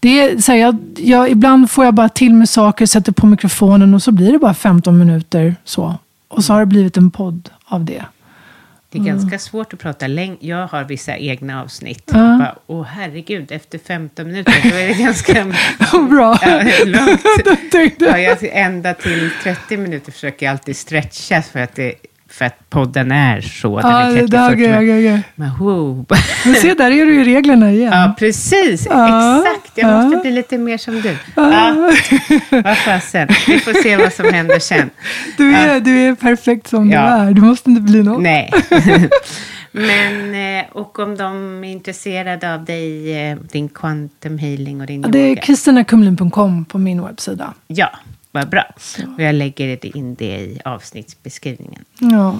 det 0.00 0.20
är, 0.20 0.38
så 0.38 0.52
här, 0.52 0.58
jag, 0.58 0.76
jag, 0.96 1.30
ibland 1.30 1.70
får 1.70 1.84
jag 1.84 1.94
bara 1.94 2.08
till 2.08 2.34
med 2.34 2.48
saker, 2.48 2.86
sätter 2.86 3.12
på 3.12 3.26
mikrofonen 3.26 3.94
och 3.94 4.02
så 4.02 4.12
blir 4.12 4.32
det 4.32 4.38
bara 4.38 4.54
15 4.54 4.98
minuter. 4.98 5.56
så. 5.64 5.94
Och 6.28 6.44
så 6.44 6.52
har 6.52 6.60
det 6.60 6.66
blivit 6.66 6.96
en 6.96 7.10
podd 7.10 7.50
av 7.64 7.84
det. 7.84 8.04
Det 8.94 9.00
är 9.00 9.04
ganska 9.04 9.38
svårt 9.38 9.72
att 9.72 9.78
prata 9.78 10.06
länge. 10.06 10.36
Jag 10.40 10.66
har 10.66 10.84
vissa 10.84 11.16
egna 11.16 11.62
avsnitt. 11.62 12.02
Ja. 12.06 12.12
Bara, 12.12 12.56
Åh 12.66 12.82
herregud, 12.84 13.52
efter 13.52 13.78
15 13.78 14.26
minuter, 14.26 14.54
då 14.70 14.76
är 14.76 14.88
det 14.88 14.94
ganska 14.94 15.44
Bra. 16.10 16.38
ja, 16.42 16.62
långt. 16.84 17.20
Ja, 18.00 18.18
jag, 18.18 18.38
ända 18.42 18.94
till 18.94 19.30
30 19.42 19.76
minuter 19.76 20.12
försöker 20.12 20.46
jag 20.46 20.50
alltid 20.50 20.76
stretcha 20.76 21.42
för 21.42 21.60
att, 21.60 21.74
det, 21.74 21.94
för 22.28 22.44
att 22.44 22.70
podden 22.70 23.12
är 23.12 23.40
så. 23.40 23.80
Den 23.80 23.90
Ja, 23.90 24.00
är 24.00 24.08
det 24.08 24.14
30, 24.14 24.26
där, 24.26 24.48
40 24.50 24.62
ja, 24.62 24.82
ja, 24.82 24.96
ja. 24.96 25.18
Men 25.34 25.58
wow. 25.58 26.06
Men 26.44 26.54
se, 26.54 26.74
där 26.74 26.90
är 26.90 27.06
du 27.06 27.20
i 27.20 27.24
reglerna 27.24 27.70
igen. 27.72 27.92
Ja, 27.92 28.14
precis. 28.18 28.86
Ja, 28.90 29.38
Exakt. 29.46 29.78
Jag 29.78 29.90
ja. 29.90 30.02
måste 30.02 30.16
bli 30.20 30.30
lite 30.30 30.58
mer 30.58 30.78
som 30.78 31.00
du. 31.00 31.16
Ja. 31.34 31.74
Vad 32.50 32.78
fasen. 32.78 33.28
Vi 33.46 33.58
får 33.60 33.82
se 33.82 33.96
vad 33.96 34.12
som 34.12 34.32
händer 34.32 34.58
sen. 34.58 34.90
Du, 35.36 35.54
är, 35.54 35.80
du 35.80 35.98
är 36.00 36.14
perfekt 36.14 36.66
som 36.66 36.88
du 36.88 36.96
är. 36.96 37.30
Du 37.30 37.40
måste 37.40 37.70
inte 37.70 37.82
bli 37.82 38.02
något. 38.02 38.22
Nej. 38.22 38.50
Men, 39.72 40.34
eh, 40.58 40.64
och 40.72 40.98
om 40.98 41.16
de 41.16 41.64
är 41.64 41.68
intresserade 41.72 42.54
av 42.54 42.64
dig, 42.64 43.12
eh, 43.30 43.36
din 43.52 43.68
quantum 43.68 44.38
healing 44.38 44.80
och 44.80 44.86
din 44.86 45.02
Ja, 45.02 45.08
Det 45.08 45.18
är 45.18 45.28
yoga. 45.28 45.40
kristinakumlin.com 45.42 46.64
på 46.64 46.78
min 46.78 47.04
webbsida. 47.04 47.54
Ja, 47.66 47.90
vad 48.34 48.48
bra. 48.48 48.64
Och 49.16 49.22
jag 49.22 49.34
lägger 49.34 49.96
in 49.96 50.14
det 50.14 50.24
i 50.40 50.60
avsnittsbeskrivningen. 50.64 51.84
Ja. 51.98 52.38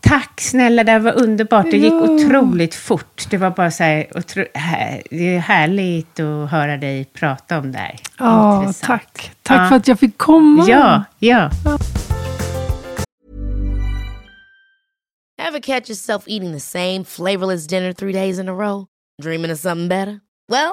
Tack 0.00 0.40
snälla, 0.40 0.84
det 0.84 0.98
var 0.98 1.12
underbart. 1.12 1.70
Det 1.70 1.76
gick 1.76 1.92
Ja. 1.92 2.00
otroligt 2.10 2.74
fort. 2.74 3.24
Det 3.30 3.36
var 3.36 3.50
bara 3.50 3.70
så 3.70 3.82
här, 3.84 4.06
otro, 4.18 4.44
här, 4.54 5.02
det 5.10 5.34
är 5.36 5.38
härligt 5.38 6.20
att 6.20 6.50
höra 6.50 6.76
dig 6.76 7.04
prata 7.04 7.58
om 7.58 7.72
det 7.72 7.78
här. 7.78 8.00
Ja, 8.18 8.60
Intressant. 8.60 8.86
tack. 8.86 9.30
Tack 9.42 9.60
Ja. 9.60 9.68
för 9.68 9.76
att 9.76 9.88
jag 9.88 9.98
fick 9.98 10.18
komma. 10.18 10.64
Ja, 10.68 11.04
ja. 11.18 11.50
Ever 15.48 15.60
catch 15.60 15.88
yourself 15.90 16.22
eating 16.26 16.52
the 16.52 16.60
same 16.60 17.04
flavorless 17.04 17.66
dinner 17.66 17.92
three 17.92 18.12
days 18.12 18.38
in 18.38 18.48
a 18.48 18.52
row? 18.52 18.86
Dreaming 19.22 19.52
of 19.52 19.58
something 19.58 19.88
better? 19.88 20.20
Well, 20.48 20.72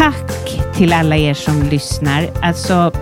Tack 0.00 0.60
till 0.74 0.92
alla 0.92 1.16
er 1.16 1.34
som 1.34 1.62
lyssnar. 1.62 2.30
Alltså, 2.42 2.92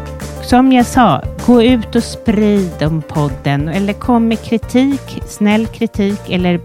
som 0.43 0.73
jag 0.73 0.87
sa, 0.87 1.23
gå 1.47 1.63
ut 1.63 1.97
och 1.97 2.03
sprid 2.03 2.83
om 2.83 3.03
podden 3.03 3.69
eller 3.69 3.93
kom 3.93 4.29
med 4.29 4.43
kritik, 4.43 5.23
snäll 5.27 5.67
kritik 5.67 6.21
eller 6.29 6.55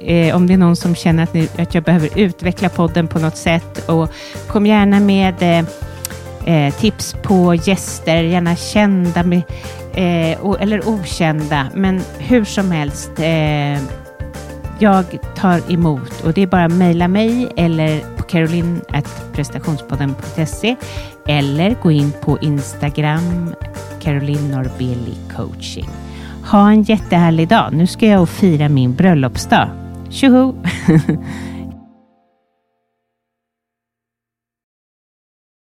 eh, 0.00 0.36
om 0.36 0.46
det 0.46 0.52
är 0.52 0.56
någon 0.56 0.76
som 0.76 0.94
känner 0.94 1.22
att, 1.22 1.34
ni, 1.34 1.48
att 1.58 1.74
jag 1.74 1.84
behöver 1.84 2.18
utveckla 2.18 2.68
podden 2.68 3.08
på 3.08 3.18
något 3.18 3.36
sätt. 3.36 3.88
Och 3.88 4.10
kom 4.46 4.66
gärna 4.66 5.00
med 5.00 5.42
eh, 5.42 5.64
eh 6.54 6.74
tips 6.74 7.16
på 7.22 7.54
gäster, 7.54 8.22
gärna 8.22 8.56
kända 8.56 9.22
med, 9.22 9.42
eh, 9.94 10.60
eller 10.60 10.88
okända, 10.88 11.66
men 11.74 12.02
hur 12.18 12.44
som 12.44 12.70
helst. 12.70 13.10
Eh, 13.18 14.05
jag 14.78 15.04
tar 15.36 15.72
emot 15.72 16.24
och 16.24 16.32
det 16.32 16.42
är 16.42 16.46
bara 16.46 16.64
att 16.64 16.72
mejla 16.72 17.08
mig 17.08 17.52
eller 17.56 18.16
på 18.16 18.22
caroline.prestationspodden.se 18.22 20.76
eller 21.26 21.76
gå 21.82 21.90
in 21.90 22.12
på 22.22 22.38
Instagram, 22.38 23.54
Caroline 24.00 24.50
Norbeli 24.50 25.14
coaching. 25.36 25.88
Ha 26.50 26.70
en 26.70 26.82
jättehärlig 26.82 27.48
dag. 27.48 27.72
Nu 27.72 27.86
ska 27.86 28.06
jag 28.06 28.22
och 28.22 28.28
fira 28.28 28.68
min 28.68 28.94
bröllopsdag. 28.94 29.68
Tjoho! 30.10 30.54